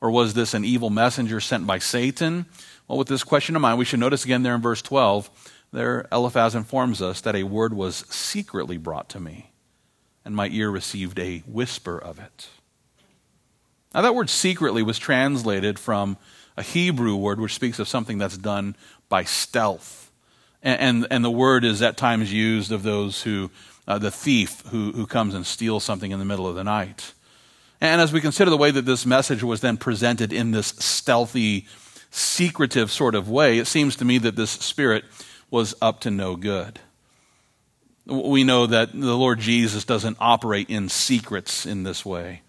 or 0.00 0.10
was 0.10 0.34
this 0.34 0.52
an 0.52 0.64
evil 0.64 0.90
messenger 0.90 1.40
sent 1.40 1.64
by 1.64 1.78
Satan? 1.78 2.46
Well, 2.88 2.98
with 2.98 3.06
this 3.06 3.22
question 3.22 3.54
in 3.54 3.62
mind, 3.62 3.78
we 3.78 3.84
should 3.84 4.00
notice 4.00 4.24
again 4.24 4.42
there 4.42 4.56
in 4.56 4.60
verse 4.60 4.82
12, 4.82 5.30
there 5.72 6.08
Eliphaz 6.10 6.56
informs 6.56 7.00
us 7.00 7.20
that 7.20 7.36
a 7.36 7.44
word 7.44 7.72
was 7.72 8.04
secretly 8.10 8.76
brought 8.76 9.08
to 9.10 9.20
me, 9.20 9.52
and 10.24 10.34
my 10.34 10.48
ear 10.48 10.70
received 10.70 11.20
a 11.20 11.38
whisper 11.46 11.96
of 11.96 12.18
it. 12.18 12.48
Now, 13.94 14.02
that 14.02 14.14
word 14.16 14.28
secretly 14.28 14.82
was 14.82 14.98
translated 14.98 15.78
from 15.78 16.16
a 16.56 16.62
Hebrew 16.62 17.14
word 17.14 17.38
which 17.38 17.54
speaks 17.54 17.78
of 17.78 17.86
something 17.86 18.18
that's 18.18 18.36
done 18.36 18.74
by 19.08 19.22
stealth. 19.22 20.10
And, 20.64 20.80
and, 20.80 21.06
and 21.12 21.24
the 21.24 21.30
word 21.30 21.64
is 21.64 21.80
at 21.80 21.96
times 21.96 22.32
used 22.32 22.72
of 22.72 22.82
those 22.82 23.22
who, 23.22 23.52
uh, 23.86 23.98
the 23.98 24.10
thief 24.10 24.62
who, 24.68 24.92
who 24.92 25.06
comes 25.06 25.34
and 25.34 25.46
steals 25.46 25.84
something 25.84 26.10
in 26.10 26.18
the 26.18 26.24
middle 26.24 26.46
of 26.46 26.54
the 26.54 26.64
night. 26.64 27.12
And 27.80 28.00
as 28.00 28.12
we 28.12 28.20
consider 28.20 28.50
the 28.50 28.56
way 28.56 28.70
that 28.70 28.86
this 28.86 29.04
message 29.04 29.42
was 29.42 29.60
then 29.60 29.76
presented 29.76 30.32
in 30.32 30.52
this 30.52 30.68
stealthy, 30.68 31.66
secretive 32.10 32.90
sort 32.90 33.14
of 33.14 33.28
way, 33.28 33.58
it 33.58 33.66
seems 33.66 33.96
to 33.96 34.04
me 34.04 34.18
that 34.18 34.36
this 34.36 34.50
spirit 34.50 35.04
was 35.50 35.74
up 35.82 36.00
to 36.00 36.10
no 36.10 36.36
good. 36.36 36.80
We 38.06 38.44
know 38.44 38.66
that 38.66 38.92
the 38.92 39.16
Lord 39.16 39.40
Jesus 39.40 39.84
doesn't 39.84 40.16
operate 40.20 40.68
in 40.70 40.88
secrets 40.88 41.64
in 41.66 41.82
this 41.82 42.04
way. 42.04 42.42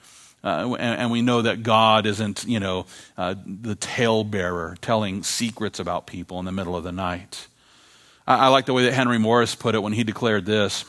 Uh, 0.44 0.76
and, 0.80 1.02
and, 1.02 1.12
we 1.12 1.24
know 1.24 1.42
that 1.42 1.64
God 1.64 2.06
isn't, 2.06 2.46
you 2.46 2.60
know, 2.60 2.86
uh, 3.18 3.34
the 3.46 3.74
talebearer 3.74 4.78
telling 4.80 5.24
secrets 5.24 5.80
about 5.80 6.06
people 6.06 6.38
in 6.38 6.46
the 6.46 6.52
middle 6.52 6.76
of 6.76 6.84
the 6.84 6.92
night. 6.92 7.48
I, 8.28 8.46
I 8.46 8.48
like 8.50 8.68
the 8.68 8.74
way 8.74 8.84
that 8.84 8.94
Henry 8.94 9.18
Morris 9.18 9.56
put 9.56 9.74
it 9.74 9.82
when 9.82 9.94
he 9.94 10.04
declared 10.04 10.46
this. 10.46 10.86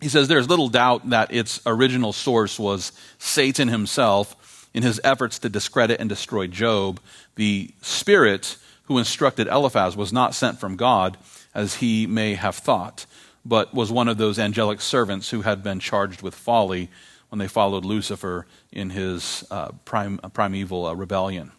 He 0.00 0.08
says, 0.08 0.28
There's 0.28 0.48
little 0.48 0.68
doubt 0.68 1.10
that 1.10 1.32
its 1.32 1.60
original 1.66 2.12
source 2.12 2.58
was 2.58 2.92
Satan 3.18 3.68
himself 3.68 4.68
in 4.74 4.82
his 4.82 5.00
efforts 5.02 5.38
to 5.40 5.48
discredit 5.48 6.00
and 6.00 6.08
destroy 6.08 6.46
Job. 6.46 7.00
The 7.34 7.72
spirit 7.82 8.56
who 8.84 8.98
instructed 8.98 9.48
Eliphaz 9.48 9.96
was 9.96 10.12
not 10.12 10.34
sent 10.34 10.58
from 10.58 10.76
God, 10.76 11.18
as 11.54 11.76
he 11.76 12.06
may 12.06 12.34
have 12.34 12.56
thought, 12.56 13.06
but 13.44 13.74
was 13.74 13.90
one 13.90 14.08
of 14.08 14.18
those 14.18 14.38
angelic 14.38 14.80
servants 14.80 15.30
who 15.30 15.42
had 15.42 15.62
been 15.62 15.80
charged 15.80 16.22
with 16.22 16.34
folly 16.34 16.90
when 17.28 17.38
they 17.38 17.48
followed 17.48 17.84
Lucifer 17.84 18.46
in 18.72 18.90
his 18.90 19.44
uh, 19.50 19.72
prime, 19.84 20.20
uh, 20.22 20.28
primeval 20.28 20.86
uh, 20.86 20.94
rebellion. 20.94 21.52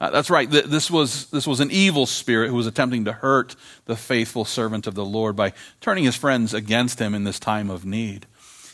Uh, 0.00 0.10
that's 0.10 0.30
right. 0.30 0.50
This 0.50 0.90
was, 0.90 1.26
this 1.30 1.46
was 1.46 1.60
an 1.60 1.70
evil 1.70 2.06
spirit 2.06 2.48
who 2.48 2.54
was 2.54 2.66
attempting 2.66 3.04
to 3.06 3.12
hurt 3.12 3.56
the 3.86 3.96
faithful 3.96 4.44
servant 4.44 4.86
of 4.86 4.94
the 4.94 5.04
Lord 5.04 5.36
by 5.36 5.52
turning 5.80 6.04
his 6.04 6.16
friends 6.16 6.52
against 6.52 6.98
him 6.98 7.14
in 7.14 7.24
this 7.24 7.38
time 7.38 7.70
of 7.70 7.86
need. 7.86 8.26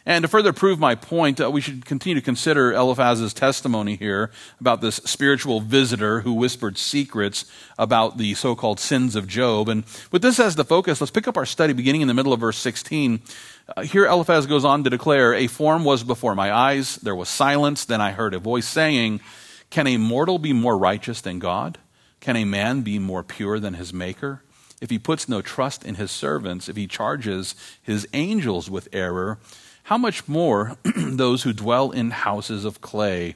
And 0.04 0.22
to 0.22 0.28
further 0.28 0.52
prove 0.52 0.80
my 0.80 0.96
point, 0.96 1.40
uh, 1.40 1.48
we 1.48 1.60
should 1.60 1.84
continue 1.84 2.16
to 2.16 2.24
consider 2.24 2.72
Eliphaz's 2.72 3.32
testimony 3.32 3.94
here 3.94 4.32
about 4.58 4.80
this 4.80 4.96
spiritual 4.96 5.60
visitor 5.60 6.22
who 6.22 6.32
whispered 6.32 6.76
secrets 6.76 7.44
about 7.78 8.18
the 8.18 8.34
so 8.34 8.56
called 8.56 8.80
sins 8.80 9.14
of 9.14 9.28
Job. 9.28 9.68
And 9.68 9.84
with 10.10 10.22
this 10.22 10.40
as 10.40 10.56
the 10.56 10.64
focus, 10.64 11.00
let's 11.00 11.12
pick 11.12 11.28
up 11.28 11.36
our 11.36 11.46
study 11.46 11.72
beginning 11.72 12.00
in 12.00 12.08
the 12.08 12.14
middle 12.14 12.32
of 12.32 12.40
verse 12.40 12.58
16. 12.58 13.22
Uh, 13.76 13.82
here 13.82 14.04
Eliphaz 14.04 14.46
goes 14.46 14.64
on 14.64 14.82
to 14.82 14.90
declare, 14.90 15.34
A 15.34 15.46
form 15.46 15.84
was 15.84 16.02
before 16.02 16.34
my 16.34 16.52
eyes, 16.52 16.96
there 16.96 17.14
was 17.14 17.28
silence, 17.28 17.84
then 17.84 18.00
I 18.00 18.10
heard 18.10 18.34
a 18.34 18.40
voice 18.40 18.66
saying, 18.66 19.20
Can 19.72 19.86
a 19.86 19.96
mortal 19.96 20.38
be 20.38 20.52
more 20.52 20.76
righteous 20.76 21.22
than 21.22 21.38
God? 21.38 21.78
Can 22.20 22.36
a 22.36 22.44
man 22.44 22.82
be 22.82 22.98
more 22.98 23.22
pure 23.22 23.58
than 23.58 23.72
his 23.72 23.90
maker? 23.90 24.42
If 24.82 24.90
he 24.90 24.98
puts 24.98 25.30
no 25.30 25.40
trust 25.40 25.82
in 25.82 25.94
his 25.94 26.10
servants, 26.10 26.68
if 26.68 26.76
he 26.76 26.86
charges 26.86 27.54
his 27.82 28.06
angels 28.12 28.68
with 28.68 28.90
error, 28.92 29.38
how 29.84 29.96
much 29.96 30.28
more 30.28 30.76
those 30.94 31.44
who 31.44 31.54
dwell 31.54 31.90
in 31.90 32.10
houses 32.10 32.66
of 32.66 32.82
clay, 32.82 33.34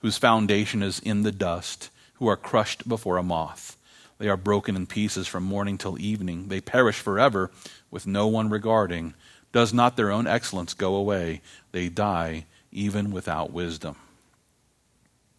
whose 0.00 0.18
foundation 0.18 0.82
is 0.82 0.98
in 0.98 1.22
the 1.22 1.32
dust, 1.32 1.88
who 2.16 2.28
are 2.28 2.36
crushed 2.36 2.86
before 2.86 3.16
a 3.16 3.22
moth? 3.22 3.78
They 4.18 4.28
are 4.28 4.36
broken 4.36 4.76
in 4.76 4.84
pieces 4.86 5.26
from 5.26 5.44
morning 5.44 5.78
till 5.78 5.98
evening. 5.98 6.48
They 6.48 6.60
perish 6.60 6.98
forever, 6.98 7.50
with 7.90 8.06
no 8.06 8.26
one 8.26 8.50
regarding. 8.50 9.14
Does 9.52 9.72
not 9.72 9.96
their 9.96 10.10
own 10.10 10.26
excellence 10.26 10.74
go 10.74 10.96
away? 10.96 11.40
They 11.72 11.88
die 11.88 12.44
even 12.70 13.10
without 13.10 13.54
wisdom. 13.54 13.96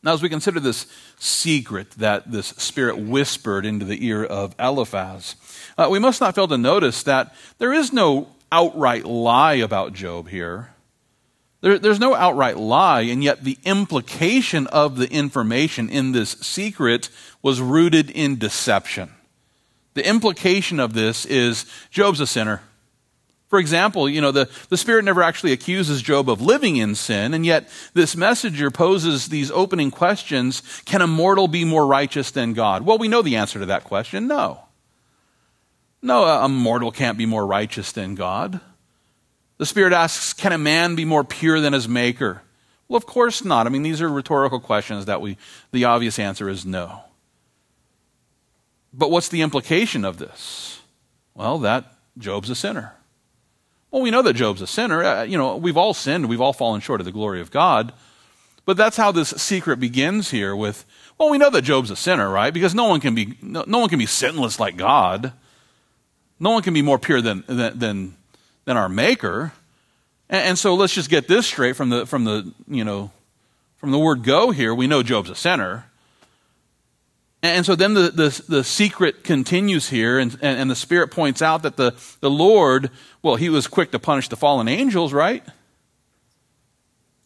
Now, 0.01 0.13
as 0.13 0.21
we 0.21 0.29
consider 0.29 0.59
this 0.59 0.88
secret 1.17 1.91
that 1.91 2.31
this 2.31 2.47
spirit 2.47 2.97
whispered 2.97 3.65
into 3.65 3.85
the 3.85 4.05
ear 4.05 4.23
of 4.23 4.55
Eliphaz, 4.57 5.35
uh, 5.77 5.89
we 5.91 5.99
must 5.99 6.21
not 6.21 6.35
fail 6.35 6.47
to 6.47 6.57
notice 6.57 7.03
that 7.03 7.35
there 7.57 7.73
is 7.73 7.91
no 7.91 8.29
outright 8.51 9.05
lie 9.05 9.55
about 9.55 9.93
Job 9.93 10.29
here. 10.29 10.69
There, 11.62 11.77
there's 11.77 11.99
no 11.99 12.15
outright 12.15 12.57
lie, 12.57 13.01
and 13.01 13.21
yet 13.21 13.43
the 13.43 13.57
implication 13.65 14.67
of 14.67 14.95
the 14.95 15.12
information 15.12 15.89
in 15.89 16.13
this 16.13 16.31
secret 16.31 17.09
was 17.41 17.59
rooted 17.59 18.09
in 18.09 18.38
deception. 18.38 19.12
The 19.95 20.07
implication 20.07 20.79
of 20.79 20.93
this 20.93 21.25
is 21.25 21.65
Job's 21.91 22.21
a 22.21 22.27
sinner. 22.27 22.62
For 23.49 23.57
example, 23.57 24.07
you 24.07 24.21
know, 24.21 24.31
the, 24.31 24.47
the 24.69 24.77
Spirit 24.77 25.05
never 25.05 25.23
actually 25.23 25.53
accuses 25.53 26.03
Job 26.03 26.29
of 26.29 26.39
living 26.39 26.77
in 26.77 26.93
sin, 26.93 27.33
and 27.33 27.43
yet 27.43 27.67
this 27.95 28.15
messenger 28.15 28.69
poses 28.69 29.27
these 29.27 29.49
opening 29.49 29.89
questions 29.89 30.62
Can 30.85 31.01
a 31.01 31.07
mortal 31.07 31.47
be 31.47 31.65
more 31.65 31.88
righteous 31.88 32.29
than 32.29 32.53
God? 32.53 32.85
Well, 32.85 32.99
we 32.99 33.07
know 33.07 33.23
the 33.23 33.35
answer 33.35 33.59
to 33.59 33.65
that 33.65 33.83
question 33.83 34.27
no. 34.27 34.62
No, 36.01 36.23
a 36.23 36.47
mortal 36.47 36.91
can't 36.91 37.17
be 37.17 37.25
more 37.25 37.45
righteous 37.45 37.91
than 37.91 38.15
God. 38.15 38.62
The 39.57 39.65
Spirit 39.65 39.93
asks, 39.93 40.31
Can 40.31 40.53
a 40.53 40.57
man 40.57 40.95
be 40.95 41.03
more 41.03 41.23
pure 41.23 41.59
than 41.59 41.73
his 41.73 41.89
Maker? 41.89 42.43
Well, 42.88 42.97
of 42.97 43.07
course 43.07 43.43
not. 43.43 43.65
I 43.65 43.69
mean, 43.69 43.83
these 43.83 44.01
are 44.01 44.09
rhetorical 44.09 44.59
questions 44.59 45.05
that 45.05 45.21
we, 45.21 45.38
the 45.71 45.85
obvious 45.85 46.19
answer 46.19 46.49
is 46.49 46.65
no. 46.65 47.01
But 48.93 49.12
what's 49.12 49.29
the 49.29 49.41
implication 49.41 50.05
of 50.05 50.17
this? 50.17 50.81
Well, 51.33 51.57
that 51.59 51.93
Job's 52.17 52.49
a 52.49 52.55
sinner. 52.55 52.93
Well, 53.91 54.02
we 54.02 54.12
know 54.12 54.21
that 54.21 54.34
Job's 54.34 54.62
a 54.62 54.67
sinner. 54.67 55.04
Uh, 55.04 55.23
you 55.23 55.38
know, 55.38 55.56
we've 55.56 55.78
all 55.78 55.93
sinned. 55.93 56.30
We've 56.30 56.41
all 56.41 56.54
fallen 56.54 56.82
short 56.82 57.02
of 57.02 57.06
the 57.06 57.12
glory 57.12 57.41
of 57.41 57.52
God. 57.52 57.93
But 58.65 58.78
that's 58.78 58.97
how 58.97 59.12
this 59.12 59.30
secret 59.30 59.80
begins 59.80 60.30
here 60.30 60.56
with, 60.56 60.86
well, 61.17 61.30
we 61.30 61.39
know 61.39 61.49
that 61.49 61.63
Job's 61.63 61.89
a 61.89 61.95
sinner, 61.95 62.30
right? 62.30 62.54
Because 62.54 62.75
no 62.75 62.86
one 62.86 62.99
can 62.99 63.15
be, 63.15 63.36
no, 63.41 63.63
no 63.65 63.80
one 63.80 63.89
can 63.89 63.97
be 63.97 64.06
sinless 64.06 64.60
like 64.60 64.78
God. 64.78 65.34
No 66.39 66.52
one 66.52 66.62
can 66.62 66.75
be 66.75 66.84
more 66.84 66.99
pure 66.99 67.19
than, 67.19 67.43
than, 67.47 68.15
than, 68.65 68.78
our 68.78 68.88
Maker. 68.88 69.54
And, 70.30 70.49
and 70.49 70.60
so 70.60 70.75
let's 70.75 70.93
just 70.93 71.10
get 71.10 71.28
this 71.28 71.47
straight 71.47 71.75
from 71.75 71.89
the, 71.89 72.06
from 72.06 72.25
the, 72.25 72.54
you 72.67 72.84
know, 72.84 73.10
from 73.78 73.89
the 73.89 73.97
word 73.97 74.23
go 74.23 74.52
here. 74.52 74.75
We 74.75 74.86
know 74.86 75.02
Job's 75.02 75.32
a 75.32 75.36
sinner. 75.36 75.88
And 77.41 77.65
so 77.65 77.75
then 77.75 77.93
the, 77.93 78.10
the, 78.10 78.43
the 78.49 78.63
secret 78.65 79.23
continues 79.23 79.88
here, 79.89 80.19
and, 80.19 80.34
and, 80.41 80.60
and, 80.60 80.69
the 80.69 80.75
Spirit 80.75 81.10
points 81.10 81.41
out 81.41 81.63
that 81.63 81.78
the, 81.78 81.95
the 82.19 82.30
Lord, 82.30 82.91
well, 83.21 83.38
he 83.38 83.49
was 83.49 83.65
quick 83.65 83.91
to 83.91 83.99
punish 83.99 84.28
the 84.28 84.36
fallen 84.36 84.67
angels, 84.67 85.13
right? 85.13 85.41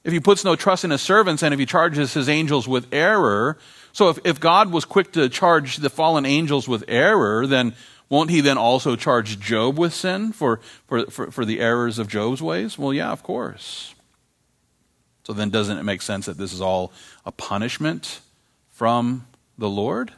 If 0.04 0.14
he 0.14 0.20
puts 0.20 0.44
no 0.44 0.56
trust 0.56 0.84
in 0.84 0.92
his 0.92 1.02
servants 1.02 1.42
and 1.42 1.52
if 1.52 1.60
he 1.60 1.66
charges 1.66 2.14
his 2.14 2.30
angels 2.30 2.68
with 2.68 2.94
error, 2.94 3.58
so 3.92 4.10
if, 4.10 4.20
if 4.24 4.40
God 4.40 4.72
was 4.72 4.86
quick 4.86 5.14
to 5.14 5.30
charge 5.30 5.78
the 5.78 5.90
fallen 5.90 6.26
angels 6.26 6.68
with 6.68 6.84
error, 6.88 7.48
then 7.48 7.74
won't 8.10 8.30
he 8.30 8.42
then 8.42 8.58
also 8.58 8.96
charge 8.96 9.40
Job 9.40 9.80
with 9.80 9.94
sin 9.94 10.32
for, 10.32 10.60
for, 10.88 11.06
for, 11.08 11.32
for 11.32 11.46
the 11.46 11.60
errors 11.60 11.98
of 11.98 12.08
Job's 12.08 12.42
ways? 12.42 12.78
Well, 12.78 12.94
yeah, 12.94 13.12
of 13.12 13.24
course. 13.24 13.96
So 15.24 15.34
then 15.34 15.50
doesn't 15.50 15.78
it 15.78 15.84
make 15.84 16.02
sense 16.02 16.28
that 16.28 16.38
this 16.38 16.54
is 16.54 16.62
all 16.62 16.92
a 17.26 17.32
punishment 17.32 18.20
from 18.70 19.26
the 19.58 19.70
Lord? 19.70 20.12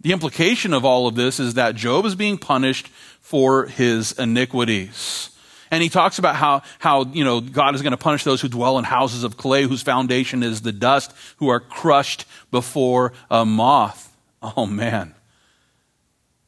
The 0.00 0.12
implication 0.12 0.72
of 0.72 0.84
all 0.84 1.06
of 1.06 1.14
this 1.14 1.38
is 1.38 1.54
that 1.54 1.74
Job 1.74 2.06
is 2.06 2.14
being 2.14 2.38
punished 2.38 2.88
for 3.20 3.66
his 3.66 4.12
iniquities. 4.12 5.30
And 5.70 5.82
he 5.82 5.88
talks 5.88 6.18
about 6.18 6.36
how, 6.36 6.62
how 6.78 7.04
you 7.04 7.22
know, 7.22 7.40
God 7.40 7.74
is 7.74 7.82
going 7.82 7.92
to 7.92 7.96
punish 7.96 8.24
those 8.24 8.40
who 8.40 8.48
dwell 8.48 8.78
in 8.78 8.84
houses 8.84 9.24
of 9.24 9.36
clay, 9.36 9.64
whose 9.64 9.82
foundation 9.82 10.42
is 10.42 10.62
the 10.62 10.72
dust, 10.72 11.12
who 11.36 11.48
are 11.48 11.60
crushed 11.60 12.24
before 12.50 13.12
a 13.30 13.44
moth. 13.44 14.16
Oh, 14.42 14.66
man. 14.66 15.14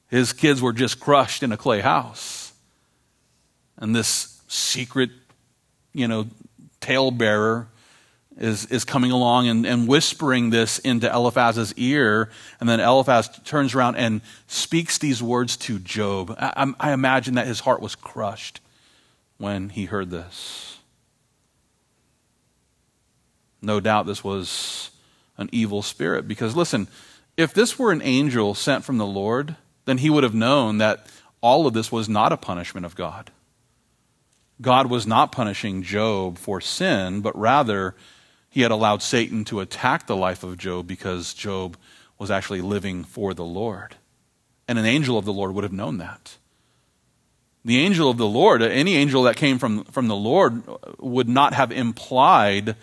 His 0.08 0.32
kids 0.32 0.60
were 0.60 0.72
just 0.72 0.98
crushed 0.98 1.42
in 1.42 1.52
a 1.52 1.56
clay 1.56 1.80
house. 1.80 2.52
And 3.76 3.94
this 3.94 4.40
secret, 4.48 5.10
you 5.92 6.08
know, 6.08 6.26
talebearer 6.80 7.68
is, 8.38 8.66
is 8.66 8.84
coming 8.84 9.10
along 9.10 9.48
and, 9.48 9.66
and 9.66 9.86
whispering 9.86 10.50
this 10.50 10.78
into 10.78 11.12
Eliphaz's 11.12 11.74
ear. 11.76 12.30
And 12.60 12.68
then 12.68 12.80
Eliphaz 12.80 13.28
turns 13.44 13.74
around 13.74 13.96
and 13.96 14.20
speaks 14.46 14.98
these 14.98 15.22
words 15.22 15.56
to 15.58 15.78
Job. 15.78 16.34
I, 16.38 16.72
I 16.80 16.92
imagine 16.92 17.34
that 17.34 17.46
his 17.46 17.60
heart 17.60 17.80
was 17.80 17.94
crushed 17.94 18.60
when 19.38 19.68
he 19.68 19.86
heard 19.86 20.10
this. 20.10 20.78
No 23.60 23.80
doubt 23.80 24.06
this 24.06 24.24
was 24.24 24.90
an 25.38 25.48
evil 25.52 25.82
spirit 25.82 26.26
because, 26.26 26.56
listen, 26.56 26.88
if 27.36 27.54
this 27.54 27.78
were 27.78 27.92
an 27.92 28.02
angel 28.02 28.54
sent 28.54 28.84
from 28.84 28.98
the 28.98 29.06
Lord, 29.06 29.56
then 29.84 29.98
he 29.98 30.10
would 30.10 30.24
have 30.24 30.34
known 30.34 30.78
that 30.78 31.06
all 31.40 31.66
of 31.66 31.74
this 31.74 31.90
was 31.90 32.08
not 32.08 32.32
a 32.32 32.36
punishment 32.36 32.86
of 32.86 32.94
God. 32.94 33.30
God 34.60 34.88
was 34.88 35.06
not 35.06 35.32
punishing 35.32 35.82
Job 35.82 36.38
for 36.38 36.60
sin, 36.60 37.20
but 37.20 37.36
rather 37.36 37.96
he 38.52 38.60
had 38.60 38.70
allowed 38.70 39.02
Satan 39.02 39.46
to 39.46 39.60
attack 39.60 40.06
the 40.06 40.14
life 40.14 40.44
of 40.44 40.58
Job 40.58 40.86
because 40.86 41.32
Job 41.32 41.78
was 42.18 42.30
actually 42.30 42.60
living 42.60 43.02
for 43.02 43.32
the 43.32 43.44
Lord. 43.44 43.96
And 44.68 44.78
an 44.78 44.84
angel 44.84 45.16
of 45.16 45.24
the 45.24 45.32
Lord 45.32 45.54
would 45.54 45.64
have 45.64 45.72
known 45.72 45.96
that. 45.98 46.36
The 47.64 47.78
angel 47.78 48.10
of 48.10 48.18
the 48.18 48.26
Lord, 48.26 48.60
any 48.60 48.94
angel 48.94 49.22
that 49.22 49.36
came 49.36 49.58
from, 49.58 49.84
from 49.84 50.06
the 50.06 50.14
Lord, 50.14 50.62
would 50.98 51.30
not 51.30 51.54
have 51.54 51.72
implied 51.72 52.76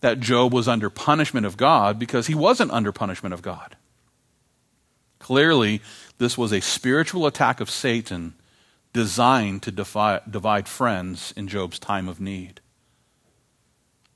that 0.00 0.20
Job 0.20 0.54
was 0.54 0.68
under 0.68 0.90
punishment 0.90 1.44
of 1.44 1.56
God 1.56 1.98
because 1.98 2.28
he 2.28 2.34
wasn't 2.36 2.70
under 2.70 2.92
punishment 2.92 3.34
of 3.34 3.42
God. 3.42 3.76
Clearly, 5.18 5.82
this 6.18 6.38
was 6.38 6.52
a 6.52 6.60
spiritual 6.60 7.26
attack 7.26 7.60
of 7.60 7.68
Satan 7.68 8.34
designed 8.92 9.64
to 9.64 9.72
divide 9.72 10.68
friends 10.68 11.34
in 11.36 11.48
Job's 11.48 11.80
time 11.80 12.08
of 12.08 12.20
need. 12.20 12.60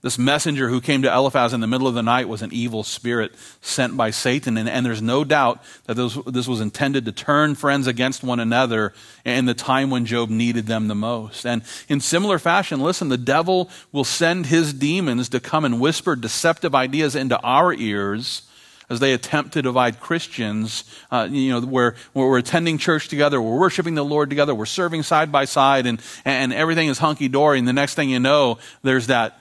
This 0.03 0.19
messenger 0.19 0.71
who 0.71 0.81
came 0.81 1.03
to 1.03 1.15
Eliphaz 1.15 1.53
in 1.53 1.61
the 1.61 1.67
middle 1.67 1.87
of 1.87 1.93
the 1.93 2.03
night 2.03 2.27
was 2.27 2.41
an 2.41 2.55
evil 2.55 2.83
spirit 2.83 3.33
sent 3.61 3.99
by 3.99 4.11
Satan. 4.11 4.57
And, 4.57 4.67
and 4.67 4.87
there's 4.87 5.03
no 5.03 5.25
doubt 5.25 5.63
that 5.85 5.95
this, 5.95 6.17
this 6.27 6.49
was 6.49 6.63
intended 6.63 7.05
to 7.05 7.13
turn 7.13 7.55
friends 7.55 7.87
against 7.87 8.25
one 8.25 8.41
another 8.41 8.95
in 9.27 9.45
the 9.45 9.53
time 9.53 9.91
when 9.91 10.07
Job 10.07 10.31
needed 10.31 10.67
them 10.67 10.89
the 10.89 10.95
most. 10.95 11.45
And 11.45 11.63
in 11.89 12.01
similar 12.01 12.39
fashion, 12.39 12.81
listen, 12.81 13.11
the 13.11 13.19
devil 13.19 13.69
will 13.93 14.05
send 14.05 14.47
his 14.47 14.73
demons 14.73 15.29
to 15.31 15.41
come 15.41 15.67
and 15.67 15.81
whisper 15.81 16.17
deceptive 16.17 16.75
ideas 16.75 17.15
into 17.15 17.39
our 17.41 17.75
ears 17.75 18.43
as 18.89 18.99
they 18.99 19.13
attempt 19.13 19.53
to 19.53 19.63
divide 19.63 20.01
Christians, 20.01 20.83
uh, 21.13 21.29
you 21.31 21.53
know, 21.53 21.61
where, 21.61 21.95
we're 22.13 22.39
attending 22.39 22.77
church 22.77 23.07
together, 23.09 23.41
we're 23.41 23.59
worshiping 23.59 23.95
the 23.95 24.05
Lord 24.05 24.31
together, 24.31 24.53
we're 24.53 24.67
serving 24.67 25.05
side 25.05 25.31
by 25.31 25.45
side, 25.45 25.87
and, 25.87 26.03
and 26.25 26.53
everything 26.53 26.89
is 26.89 26.99
hunky 26.99 27.29
dory. 27.29 27.61
And 27.61 27.69
the 27.69 27.73
next 27.73 27.95
thing 27.95 28.11
you 28.11 28.19
know, 28.19 28.59
there's 28.83 29.07
that 29.07 29.40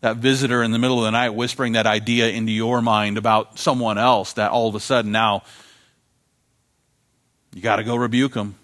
that 0.00 0.16
visitor 0.16 0.62
in 0.62 0.70
the 0.70 0.78
middle 0.78 0.98
of 0.98 1.04
the 1.04 1.10
night 1.10 1.30
whispering 1.30 1.72
that 1.72 1.86
idea 1.86 2.28
into 2.28 2.52
your 2.52 2.80
mind 2.80 3.18
about 3.18 3.58
someone 3.58 3.98
else 3.98 4.34
that 4.34 4.50
all 4.50 4.68
of 4.68 4.74
a 4.74 4.80
sudden 4.80 5.10
now 5.10 5.42
you 7.52 7.62
got 7.62 7.76
to 7.76 7.84
go 7.84 7.96
rebuke 7.96 8.34
them 8.34 8.54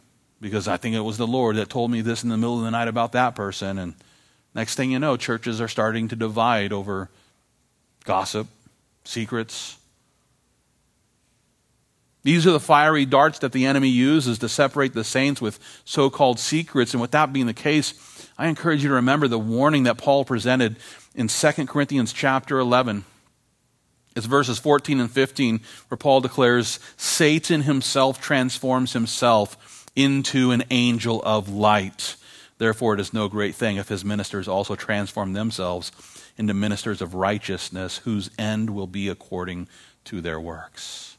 because 0.40 0.68
I 0.68 0.76
think 0.76 0.94
it 0.94 1.00
was 1.00 1.16
the 1.16 1.26
Lord 1.26 1.56
that 1.56 1.70
told 1.70 1.90
me 1.90 2.00
this 2.00 2.22
in 2.22 2.28
the 2.28 2.36
middle 2.36 2.58
of 2.58 2.64
the 2.64 2.70
night 2.70 2.86
about 2.88 3.12
that 3.12 3.34
person. 3.34 3.78
And 3.78 3.94
next 4.54 4.74
thing 4.74 4.90
you 4.90 4.98
know, 4.98 5.16
churches 5.16 5.60
are 5.60 5.68
starting 5.68 6.08
to 6.08 6.16
divide 6.16 6.72
over 6.72 7.08
gossip, 8.04 8.46
secrets. 9.04 9.78
These 12.24 12.46
are 12.46 12.52
the 12.52 12.60
fiery 12.60 13.06
darts 13.06 13.38
that 13.40 13.52
the 13.52 13.66
enemy 13.66 13.88
uses 13.88 14.38
to 14.40 14.48
separate 14.48 14.92
the 14.92 15.02
saints 15.02 15.40
with 15.40 15.58
so 15.84 16.10
called 16.10 16.38
secrets. 16.38 16.92
And 16.92 17.00
with 17.00 17.12
that 17.12 17.32
being 17.32 17.46
the 17.46 17.54
case, 17.54 17.92
I 18.36 18.48
encourage 18.48 18.82
you 18.82 18.88
to 18.88 18.96
remember 18.96 19.28
the 19.28 19.38
warning 19.38 19.84
that 19.84 19.98
Paul 19.98 20.24
presented 20.24 20.76
in 21.14 21.28
2 21.28 21.66
Corinthians 21.66 22.12
chapter 22.12 22.58
11. 22.58 23.04
It's 24.16 24.26
verses 24.26 24.58
14 24.58 25.00
and 25.00 25.10
15 25.10 25.60
where 25.88 25.98
Paul 25.98 26.20
declares 26.20 26.80
Satan 26.96 27.62
himself 27.62 28.20
transforms 28.20 28.92
himself 28.92 29.86
into 29.94 30.50
an 30.50 30.64
angel 30.70 31.22
of 31.24 31.48
light. 31.48 32.16
Therefore, 32.58 32.94
it 32.94 33.00
is 33.00 33.12
no 33.12 33.28
great 33.28 33.54
thing 33.54 33.76
if 33.76 33.88
his 33.88 34.04
ministers 34.04 34.48
also 34.48 34.74
transform 34.74 35.32
themselves 35.32 35.92
into 36.36 36.54
ministers 36.54 37.00
of 37.00 37.14
righteousness, 37.14 37.98
whose 37.98 38.30
end 38.38 38.70
will 38.70 38.86
be 38.86 39.08
according 39.08 39.68
to 40.04 40.20
their 40.20 40.40
works. 40.40 41.13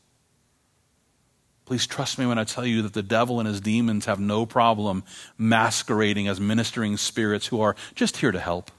Please 1.65 1.87
trust 1.87 2.19
me 2.19 2.25
when 2.25 2.37
I 2.37 2.43
tell 2.43 2.65
you 2.65 2.81
that 2.83 2.93
the 2.93 3.03
devil 3.03 3.39
and 3.39 3.47
his 3.47 3.59
demons 3.59 4.05
have 4.05 4.19
no 4.19 4.45
problem 4.45 5.03
masquerading 5.37 6.27
as 6.27 6.39
ministering 6.39 6.95
spirits 6.97 7.47
who 7.47 7.59
are 7.61 7.75
just 7.95 8.17
here 8.17 8.31
to 8.31 8.39
help 8.39 8.71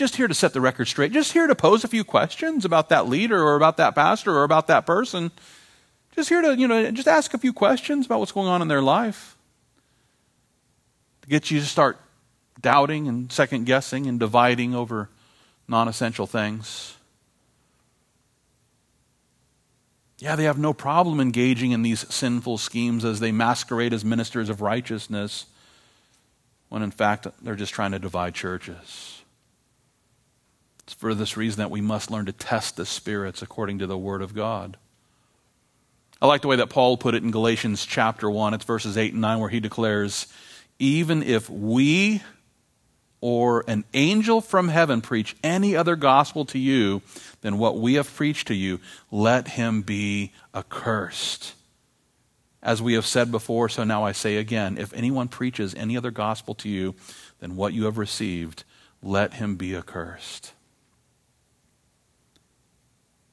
just 0.00 0.16
here 0.16 0.26
to 0.26 0.34
set 0.34 0.54
the 0.54 0.62
record 0.62 0.86
straight, 0.86 1.12
just 1.12 1.34
here 1.34 1.46
to 1.46 1.54
pose 1.54 1.84
a 1.84 1.88
few 1.88 2.04
questions 2.04 2.64
about 2.64 2.88
that 2.88 3.06
leader 3.06 3.44
or 3.44 3.54
about 3.54 3.76
that 3.76 3.94
pastor 3.94 4.34
or 4.34 4.44
about 4.44 4.66
that 4.66 4.86
person. 4.86 5.30
Just 6.12 6.30
here 6.30 6.40
to, 6.40 6.56
you 6.56 6.66
know, 6.66 6.90
just 6.90 7.06
ask 7.06 7.34
a 7.34 7.38
few 7.38 7.52
questions 7.52 8.06
about 8.06 8.18
what's 8.18 8.32
going 8.32 8.48
on 8.48 8.62
in 8.62 8.68
their 8.68 8.80
life. 8.80 9.36
To 11.20 11.28
get 11.28 11.50
you 11.50 11.60
to 11.60 11.66
start 11.66 11.98
doubting 12.58 13.08
and 13.08 13.30
second 13.30 13.66
guessing 13.66 14.06
and 14.06 14.18
dividing 14.18 14.74
over 14.74 15.10
non 15.68 15.86
essential 15.86 16.26
things. 16.26 16.96
Yeah, 20.20 20.36
they 20.36 20.44
have 20.44 20.58
no 20.58 20.74
problem 20.74 21.18
engaging 21.18 21.72
in 21.72 21.80
these 21.80 22.06
sinful 22.12 22.58
schemes 22.58 23.06
as 23.06 23.20
they 23.20 23.32
masquerade 23.32 23.94
as 23.94 24.04
ministers 24.04 24.50
of 24.50 24.60
righteousness, 24.60 25.46
when 26.68 26.82
in 26.82 26.90
fact 26.90 27.26
they're 27.42 27.56
just 27.56 27.72
trying 27.72 27.92
to 27.92 27.98
divide 27.98 28.34
churches. 28.34 29.22
It's 30.84 30.92
for 30.92 31.14
this 31.14 31.38
reason 31.38 31.60
that 31.60 31.70
we 31.70 31.80
must 31.80 32.10
learn 32.10 32.26
to 32.26 32.32
test 32.32 32.76
the 32.76 32.84
spirits 32.84 33.40
according 33.40 33.78
to 33.78 33.86
the 33.86 33.96
Word 33.96 34.20
of 34.20 34.34
God. 34.34 34.76
I 36.20 36.26
like 36.26 36.42
the 36.42 36.48
way 36.48 36.56
that 36.56 36.68
Paul 36.68 36.98
put 36.98 37.14
it 37.14 37.22
in 37.22 37.30
Galatians 37.30 37.86
chapter 37.86 38.30
1. 38.30 38.52
It's 38.52 38.64
verses 38.64 38.98
8 38.98 39.12
and 39.12 39.22
9, 39.22 39.40
where 39.40 39.48
he 39.48 39.58
declares, 39.58 40.26
Even 40.78 41.22
if 41.22 41.48
we 41.48 42.20
or 43.20 43.64
an 43.66 43.84
angel 43.92 44.40
from 44.40 44.68
heaven 44.68 45.00
preach 45.00 45.36
any 45.42 45.76
other 45.76 45.96
gospel 45.96 46.44
to 46.46 46.58
you 46.58 47.02
than 47.42 47.58
what 47.58 47.78
we 47.78 47.94
have 47.94 48.14
preached 48.14 48.48
to 48.48 48.54
you, 48.54 48.80
let 49.10 49.48
him 49.48 49.82
be 49.82 50.32
accursed. 50.54 51.54
As 52.62 52.82
we 52.82 52.94
have 52.94 53.06
said 53.06 53.30
before, 53.30 53.68
so 53.68 53.84
now 53.84 54.04
I 54.04 54.12
say 54.12 54.36
again 54.36 54.78
if 54.78 54.92
anyone 54.92 55.28
preaches 55.28 55.74
any 55.74 55.96
other 55.96 56.10
gospel 56.10 56.54
to 56.56 56.68
you 56.68 56.94
than 57.38 57.56
what 57.56 57.72
you 57.72 57.84
have 57.84 57.98
received, 57.98 58.64
let 59.02 59.34
him 59.34 59.56
be 59.56 59.74
accursed. 59.74 60.52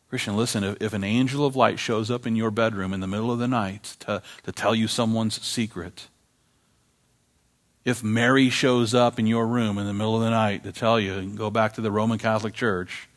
Christian, 0.09 0.37
listen, 0.37 0.63
if, 0.63 0.81
if, 0.81 0.93
an 0.93 1.03
angel 1.03 1.45
of 1.45 1.57
light 1.57 1.79
shows 1.79 2.09
up 2.09 2.25
in 2.25 2.37
your 2.37 2.51
bedroom 2.51 2.93
in 2.93 3.01
the 3.01 3.07
middle 3.07 3.29
of 3.29 3.39
the 3.39 3.47
night 3.47 3.97
to, 3.99 4.21
to 4.43 4.51
tell 4.53 4.73
you 4.73 4.87
someone's 4.87 5.41
secret, 5.45 6.07
if 7.87 8.03
Mary 8.03 8.49
shows 8.49 8.93
up 8.93 9.17
in 9.17 9.25
your 9.25 9.47
room 9.47 9.77
in 9.77 9.85
the 9.87 9.93
middle 9.93 10.17
of 10.17 10.21
the 10.21 10.29
night 10.29 10.61
to 10.63 10.73
tell 10.73 10.99
you, 10.99 11.21
go 11.21 11.49
back 11.49 11.75
to 11.75 11.81
the 11.81 11.89
Roman 11.89 12.17
Catholic 12.17 12.53
Church, 12.53 13.07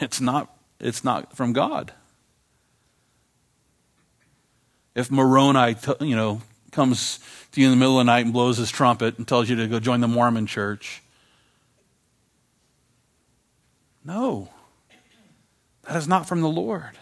it's 0.00 0.20
not, 0.20 0.56
it's 0.78 1.02
not 1.02 1.36
from 1.36 1.52
God. 1.52 1.92
If 4.94 5.10
Moroni, 5.10 5.74
you 6.00 6.14
know, 6.14 6.40
comes 6.70 7.18
to 7.50 7.60
you 7.60 7.66
in 7.66 7.72
the 7.72 7.76
middle 7.76 7.98
of 7.98 8.06
the 8.06 8.12
night 8.12 8.26
and 8.26 8.32
blows 8.32 8.58
his 8.58 8.70
trumpet 8.70 9.18
and 9.18 9.26
tells 9.26 9.50
you 9.50 9.56
to 9.56 9.66
go 9.66 9.80
join 9.80 10.00
the 10.00 10.06
Mormon 10.06 10.46
church. 10.46 11.02
No, 14.04 14.50
that 15.82 15.96
is 15.96 16.06
not 16.06 16.28
from 16.28 16.42
the 16.42 16.48
Lord. 16.48 16.96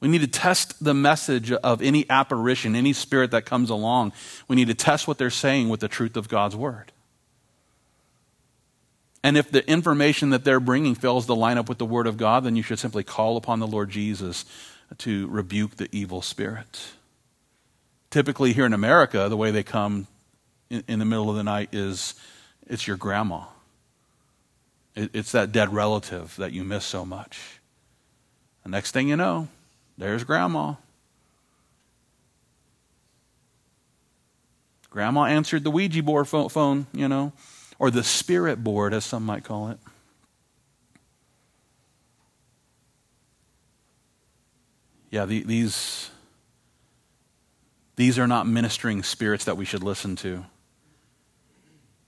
We 0.00 0.08
need 0.08 0.20
to 0.20 0.28
test 0.28 0.82
the 0.82 0.94
message 0.94 1.50
of 1.50 1.82
any 1.82 2.08
apparition, 2.08 2.76
any 2.76 2.92
spirit 2.92 3.32
that 3.32 3.44
comes 3.44 3.68
along. 3.68 4.12
We 4.46 4.54
need 4.54 4.68
to 4.68 4.74
test 4.74 5.08
what 5.08 5.18
they're 5.18 5.30
saying 5.30 5.68
with 5.68 5.80
the 5.80 5.88
truth 5.88 6.16
of 6.16 6.28
God's 6.28 6.54
word. 6.54 6.92
And 9.24 9.36
if 9.36 9.50
the 9.50 9.68
information 9.68 10.30
that 10.30 10.44
they're 10.44 10.60
bringing 10.60 10.94
fails 10.94 11.26
to 11.26 11.34
line 11.34 11.58
up 11.58 11.68
with 11.68 11.78
the 11.78 11.84
word 11.84 12.06
of 12.06 12.16
God, 12.16 12.44
then 12.44 12.54
you 12.54 12.62
should 12.62 12.78
simply 12.78 13.02
call 13.02 13.36
upon 13.36 13.58
the 13.58 13.66
Lord 13.66 13.90
Jesus 13.90 14.44
to 14.98 15.26
rebuke 15.28 15.76
the 15.76 15.88
evil 15.90 16.22
spirit. 16.22 16.86
Typically, 18.10 18.52
here 18.52 18.64
in 18.64 18.72
America, 18.72 19.28
the 19.28 19.36
way 19.36 19.50
they 19.50 19.64
come 19.64 20.06
in, 20.70 20.84
in 20.86 20.98
the 21.00 21.04
middle 21.04 21.28
of 21.28 21.36
the 21.36 21.42
night 21.42 21.70
is 21.74 22.14
it's 22.68 22.86
your 22.86 22.96
grandma. 22.96 23.42
It, 24.94 25.10
it's 25.12 25.32
that 25.32 25.50
dead 25.52 25.74
relative 25.74 26.36
that 26.36 26.52
you 26.52 26.62
miss 26.62 26.84
so 26.84 27.04
much. 27.04 27.60
The 28.62 28.70
next 28.70 28.92
thing 28.92 29.08
you 29.08 29.16
know, 29.16 29.48
there's 29.98 30.24
grandma. 30.24 30.74
Grandma 34.88 35.24
answered 35.26 35.64
the 35.64 35.70
Ouija 35.70 36.02
board 36.02 36.26
phone, 36.26 36.86
you 36.94 37.08
know, 37.08 37.32
or 37.78 37.90
the 37.90 38.02
spirit 38.02 38.64
board, 38.64 38.94
as 38.94 39.04
some 39.04 39.26
might 39.26 39.44
call 39.44 39.68
it. 39.68 39.78
yeah, 45.10 45.24
the, 45.24 45.42
these, 45.42 46.10
these 47.96 48.18
are 48.18 48.26
not 48.26 48.46
ministering 48.46 49.02
spirits 49.02 49.44
that 49.44 49.56
we 49.56 49.64
should 49.64 49.82
listen 49.82 50.16
to. 50.16 50.44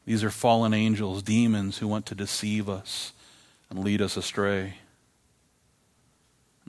These 0.05 0.25
are 0.25 0.31
fallen 0.31 0.75
angels, 0.75 1.23
demons 1.23 1.79
who 1.79 1.89
want 1.89 2.07
to 2.07 2.15
deceive 2.15 2.69
us 2.69 3.13
and 3.69 3.79
lead 3.79 4.03
us 4.03 4.17
astray. 4.17 4.75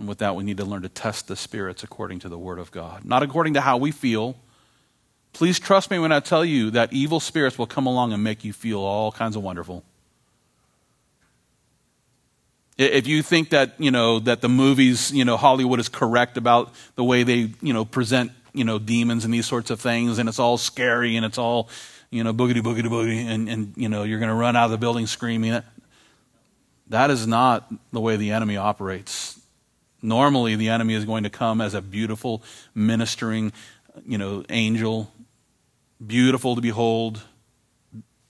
And 0.02 0.10
with 0.10 0.18
that, 0.18 0.36
we 0.36 0.44
need 0.44 0.58
to 0.58 0.66
learn 0.66 0.82
to 0.82 0.90
test 0.90 1.28
the 1.28 1.36
spirits 1.36 1.84
according 1.84 2.22
to 2.22 2.30
the 2.30 2.38
Word 2.38 2.58
of 2.58 2.72
God, 2.72 3.06
not 3.06 3.22
according 3.22 3.54
to 3.54 3.62
how 3.62 3.78
we 3.78 3.92
feel. 3.92 4.36
Please 5.32 5.60
trust 5.60 5.92
me 5.92 6.00
when 6.00 6.12
I 6.12 6.20
tell 6.20 6.44
you 6.44 6.72
that 6.72 6.92
evil 6.92 7.20
spirits 7.20 7.60
will 7.60 7.68
come 7.68 7.86
along 7.86 8.12
and 8.12 8.24
make 8.24 8.44
you 8.44 8.52
feel 8.52 8.80
all 8.80 9.12
kinds 9.12 9.36
of 9.36 9.44
wonderful. 9.44 9.84
If 12.80 13.06
you 13.06 13.22
think 13.22 13.52
that, 13.52 13.76
you 13.78 13.92
know, 13.92 14.18
that 14.22 14.42
the 14.42 14.50
movies, 14.50 15.12
you 15.12 15.24
know, 15.24 15.38
Hollywood 15.38 15.80
is 15.80 15.88
correct 15.88 16.36
about 16.36 16.74
the 16.96 17.04
way 17.04 17.22
they, 17.22 17.52
you 17.62 17.72
know, 17.72 17.86
present, 17.86 18.32
you 18.54 18.64
know, 18.64 18.80
demons 18.80 19.24
and 19.24 19.32
these 19.32 19.46
sorts 19.46 19.70
of 19.70 19.80
things, 19.80 20.18
and 20.18 20.28
it's 20.28 20.40
all 20.40 20.58
scary 20.58 21.16
and 21.16 21.24
it's 21.24 21.38
all, 21.38 21.70
you 22.10 22.24
know, 22.24 22.34
boogity, 22.34 22.62
boogity, 22.62 22.88
boogity, 22.88 23.24
and, 23.24 23.48
and 23.48 23.74
you 23.76 23.88
know, 23.88 24.02
you're 24.02 24.18
going 24.18 24.30
to 24.30 24.36
run 24.36 24.56
out 24.56 24.66
of 24.66 24.72
the 24.72 24.80
building 24.80 25.06
screaming, 25.06 25.62
that 26.88 27.12
is 27.12 27.28
not 27.28 27.72
the 27.94 28.02
way 28.02 28.16
the 28.16 28.32
enemy 28.32 28.58
operates. 28.58 29.38
Normally, 30.02 30.56
the 30.56 30.70
enemy 30.70 30.96
is 30.96 31.06
going 31.06 31.24
to 31.24 31.30
come 31.30 31.62
as 31.62 31.74
a 31.74 31.82
beautiful, 31.82 32.44
ministering, 32.74 33.54
you 34.06 34.18
know, 34.18 34.44
angel, 34.50 35.12
beautiful 36.06 36.56
to 36.56 36.62
behold, 36.62 37.22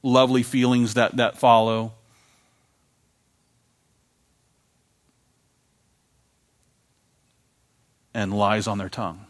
lovely 0.03 0.43
feelings 0.43 0.95
that, 0.95 1.17
that 1.17 1.37
follow. 1.37 1.93
and 8.13 8.33
lies 8.33 8.67
on 8.67 8.77
their 8.77 8.89
tongue. 8.89 9.25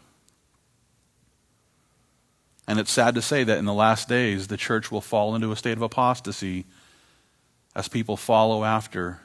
And 2.66 2.78
it's 2.78 2.90
sad 2.90 3.14
to 3.14 3.22
say 3.22 3.44
that 3.44 3.58
in 3.58 3.64
the 3.64 3.74
last 3.74 4.08
days, 4.08 4.48
the 4.48 4.56
church 4.56 4.90
will 4.90 5.00
fall 5.00 5.34
into 5.34 5.52
a 5.52 5.56
state 5.56 5.76
of 5.76 5.82
apostasy 5.82 6.64
as 7.74 7.88
people 7.88 8.16
follow 8.16 8.64
after 8.64 9.20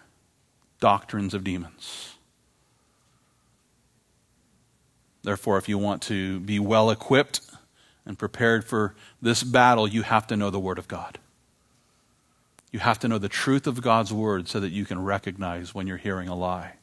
doctrines 0.79 1.33
of 1.33 1.43
demons. 1.43 2.16
Therefore, 5.27 5.57
if 5.57 5.67
you 5.67 5.77
want 5.77 6.03
to 6.03 6.39
be 6.39 6.57
well 6.57 6.89
equipped 6.89 7.41
and 8.05 8.17
prepared 8.17 8.63
for 8.63 8.95
this 9.21 9.43
battle, 9.43 9.85
you 9.85 10.03
have 10.03 10.25
to 10.27 10.37
know 10.37 10.49
the 10.49 10.57
Word 10.57 10.79
of 10.79 10.87
God. 10.87 11.19
You 12.71 12.79
have 12.79 12.97
to 12.99 13.09
know 13.09 13.17
the 13.17 13.27
truth 13.27 13.67
of 13.67 13.81
God's 13.81 14.13
Word 14.13 14.47
so 14.47 14.61
that 14.61 14.69
you 14.69 14.85
can 14.85 15.03
recognize 15.03 15.75
when 15.75 15.85
you're 15.85 15.97
hearing 15.97 16.29
a 16.29 16.33
lie. 16.33 16.75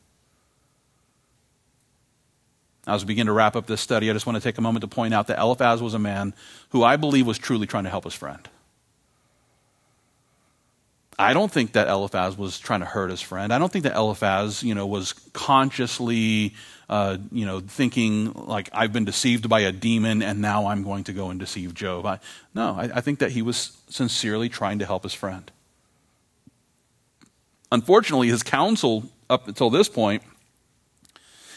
As 2.87 3.03
we 3.03 3.07
begin 3.07 3.29
to 3.29 3.33
wrap 3.33 3.57
up 3.57 3.67
this 3.67 3.81
study, 3.81 4.11
I 4.11 4.13
just 4.13 4.27
want 4.27 4.37
to 4.37 4.43
take 4.43 4.59
a 4.59 4.61
moment 4.61 4.83
to 4.83 4.89
point 4.89 5.15
out 5.15 5.29
that 5.29 5.39
Eliphaz 5.39 5.81
was 5.81 5.95
a 5.95 5.99
man 5.99 6.35
who 6.69 6.85
I 6.85 6.97
believe 6.97 7.27
was 7.27 7.39
truly 7.39 7.67
trying 7.67 7.85
to 7.85 7.91
help 7.91 8.05
his 8.05 8.13
friend. 8.13 8.47
I 11.19 11.33
don't 11.33 11.51
think 11.51 11.73
that 11.73 11.89
Eliphaz 11.89 12.37
was 12.37 12.59
trying 12.59 12.81
to 12.81 12.87
hurt 12.87 13.11
his 13.11 13.21
friend. 13.21 13.53
I 13.53 13.59
don't 13.59 13.71
think 13.71 13.85
that 13.85 13.97
Eliphaz, 13.97 14.62
you 14.62 14.75
know, 14.75 14.87
was 14.87 15.12
consciously, 15.33 16.55
uh, 16.89 17.19
you 17.31 17.47
know, 17.47 17.61
thinking 17.61 18.33
like 18.33 18.69
I've 18.73 18.93
been 18.93 19.05
deceived 19.05 19.49
by 19.49 19.61
a 19.61 19.73
demon 19.73 20.23
and 20.23 20.41
now 20.41 20.67
I'm 20.67 20.83
going 20.83 21.05
to 21.05 21.12
go 21.12 21.31
and 21.31 21.39
deceive 21.39 21.75
Job. 21.75 22.07
I, 22.07 22.19
no, 22.55 22.75
I, 22.75 22.91
I 22.95 23.01
think 23.01 23.21
that 23.21 23.33
he 23.33 23.43
was 23.43 23.77
sincerely 23.89 24.49
trying 24.49 24.81
to 24.81 24.87
help 24.87 25.05
his 25.05 25.15
friend. 25.15 25.51
Unfortunately, 27.71 28.29
his 28.29 28.43
counsel 28.43 29.05
up 29.31 29.49
until 29.49 29.71
this 29.71 29.89
point 29.89 30.23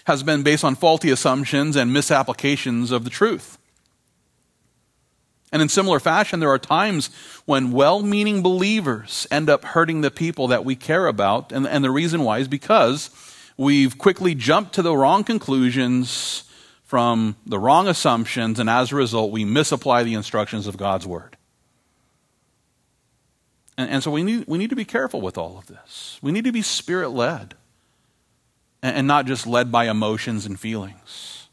has 0.05 0.23
been 0.23 0.43
based 0.43 0.63
on 0.63 0.75
faulty 0.75 1.09
assumptions 1.09 1.75
and 1.75 1.91
misapplications 1.91 2.91
of 2.91 3.03
the 3.03 3.09
truth. 3.09 3.57
And 5.51 5.61
in 5.61 5.69
similar 5.69 5.99
fashion, 5.99 6.39
there 6.39 6.49
are 6.49 6.59
times 6.59 7.09
when 7.45 7.71
well 7.71 8.01
meaning 8.03 8.43
believers 8.43 9.25
end 9.31 9.49
up 9.49 9.63
hurting 9.63 10.01
the 10.01 10.11
people 10.11 10.47
that 10.47 10.65
we 10.65 10.75
care 10.75 11.07
about. 11.07 11.51
And, 11.51 11.65
and, 11.65 11.83
the 11.83 11.91
reason 11.91 12.23
why 12.23 12.39
is 12.39 12.47
because 12.47 13.09
we've 13.55 13.97
quickly 13.97 14.35
jumped 14.35 14.73
to 14.73 14.81
the 14.81 14.95
wrong 14.95 15.23
conclusions 15.23 16.43
from 16.83 17.35
the 17.45 17.59
wrong 17.59 17.87
assumptions, 17.87 18.59
and 18.59 18.69
as 18.69 18.93
a 18.93 18.95
result, 18.95 19.31
we 19.31 19.43
misapply 19.43 20.03
the 20.03 20.13
instructions 20.13 20.67
of 20.67 20.77
God's 20.77 21.05
Word. 21.05 21.35
And, 23.77 23.89
and 23.89 24.03
so 24.03 24.11
we 24.11 24.23
need, 24.23 24.45
we 24.47 24.57
need 24.57 24.69
to 24.69 24.75
be 24.75 24.85
careful 24.85 25.21
with 25.21 25.37
all 25.37 25.57
of 25.57 25.67
this. 25.67 26.17
We 26.21 26.31
need 26.31 26.45
to 26.45 26.51
be 26.51 26.61
spirit 26.61 27.09
led 27.09 27.55
and 28.81 29.07
not 29.07 29.25
just 29.25 29.47
led 29.47 29.71
by 29.71 29.89
emotions 29.89 30.45
and 30.45 30.59
feelings. 30.59 31.46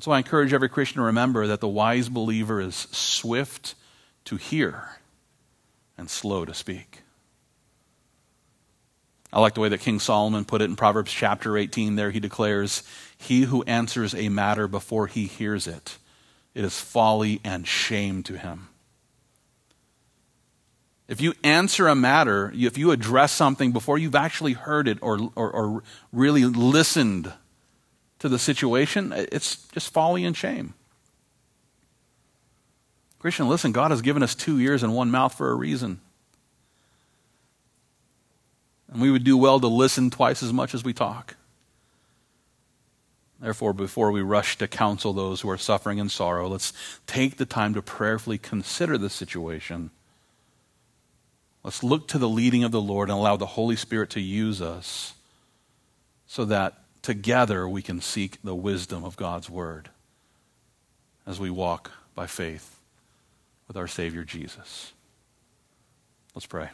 So 0.00 0.12
I 0.12 0.18
encourage 0.18 0.52
every 0.52 0.68
Christian 0.68 0.98
to 0.98 1.06
remember 1.06 1.46
that 1.48 1.60
the 1.60 1.68
wise 1.68 2.08
believer 2.08 2.60
is 2.60 2.74
swift 2.92 3.74
to 4.26 4.36
hear 4.36 4.88
and 5.98 6.08
slow 6.08 6.44
to 6.44 6.54
speak. 6.54 7.02
I 9.32 9.40
like 9.40 9.54
the 9.54 9.60
way 9.60 9.68
that 9.68 9.80
King 9.80 10.00
Solomon 10.00 10.44
put 10.44 10.62
it 10.62 10.70
in 10.70 10.76
Proverbs 10.76 11.12
chapter 11.12 11.56
18. 11.56 11.96
There 11.96 12.10
he 12.10 12.20
declares, 12.20 12.82
He 13.16 13.42
who 13.42 13.62
answers 13.64 14.14
a 14.14 14.28
matter 14.28 14.66
before 14.66 15.06
he 15.06 15.26
hears 15.26 15.66
it, 15.66 15.98
it 16.54 16.64
is 16.64 16.80
folly 16.80 17.40
and 17.44 17.66
shame 17.66 18.22
to 18.24 18.38
him. 18.38 18.68
If 21.06 21.20
you 21.20 21.34
answer 21.42 21.88
a 21.88 21.94
matter, 21.96 22.52
if 22.54 22.78
you 22.78 22.92
address 22.92 23.32
something 23.32 23.72
before 23.72 23.98
you've 23.98 24.14
actually 24.14 24.52
heard 24.52 24.86
it 24.86 24.98
or, 25.02 25.18
or, 25.34 25.50
or 25.50 25.82
really 26.12 26.44
listened 26.44 27.32
to 28.20 28.28
the 28.28 28.38
situation, 28.38 29.12
it's 29.12 29.66
just 29.68 29.92
folly 29.92 30.24
and 30.24 30.36
shame. 30.36 30.74
Christian, 33.18 33.48
listen, 33.48 33.72
God 33.72 33.90
has 33.90 34.00
given 34.00 34.22
us 34.22 34.34
two 34.34 34.58
ears 34.58 34.82
and 34.82 34.94
one 34.94 35.10
mouth 35.10 35.34
for 35.34 35.50
a 35.50 35.54
reason. 35.54 36.00
And 38.90 39.02
we 39.02 39.10
would 39.10 39.24
do 39.24 39.36
well 39.36 39.60
to 39.60 39.66
listen 39.66 40.10
twice 40.10 40.42
as 40.42 40.52
much 40.52 40.74
as 40.74 40.82
we 40.82 40.92
talk. 40.92 41.36
Therefore, 43.40 43.72
before 43.72 44.10
we 44.10 44.20
rush 44.20 44.58
to 44.58 44.68
counsel 44.68 45.12
those 45.12 45.40
who 45.40 45.50
are 45.50 45.58
suffering 45.58 45.98
in 45.98 46.08
sorrow, 46.08 46.48
let's 46.48 46.72
take 47.06 47.36
the 47.36 47.46
time 47.46 47.74
to 47.74 47.82
prayerfully 47.82 48.38
consider 48.38 48.98
the 48.98 49.10
situation 49.10 49.90
Let's 51.62 51.82
look 51.82 52.08
to 52.08 52.18
the 52.18 52.28
leading 52.28 52.64
of 52.64 52.72
the 52.72 52.80
Lord 52.80 53.10
and 53.10 53.18
allow 53.18 53.36
the 53.36 53.46
Holy 53.46 53.76
Spirit 53.76 54.10
to 54.10 54.20
use 54.20 54.62
us 54.62 55.14
so 56.26 56.44
that 56.46 56.78
together 57.10 57.68
we 57.68 57.82
can 57.82 58.00
seek 58.00 58.40
the 58.44 58.54
wisdom 58.54 59.02
of 59.02 59.16
God's 59.16 59.50
Word 59.50 59.88
as 61.26 61.40
we 61.40 61.50
walk 61.50 61.90
by 62.14 62.28
faith 62.28 62.78
with 63.66 63.76
our 63.76 63.88
Savior 63.88 64.22
Jesus. 64.22 64.92
Let's 66.36 66.46
pray. 66.46 66.70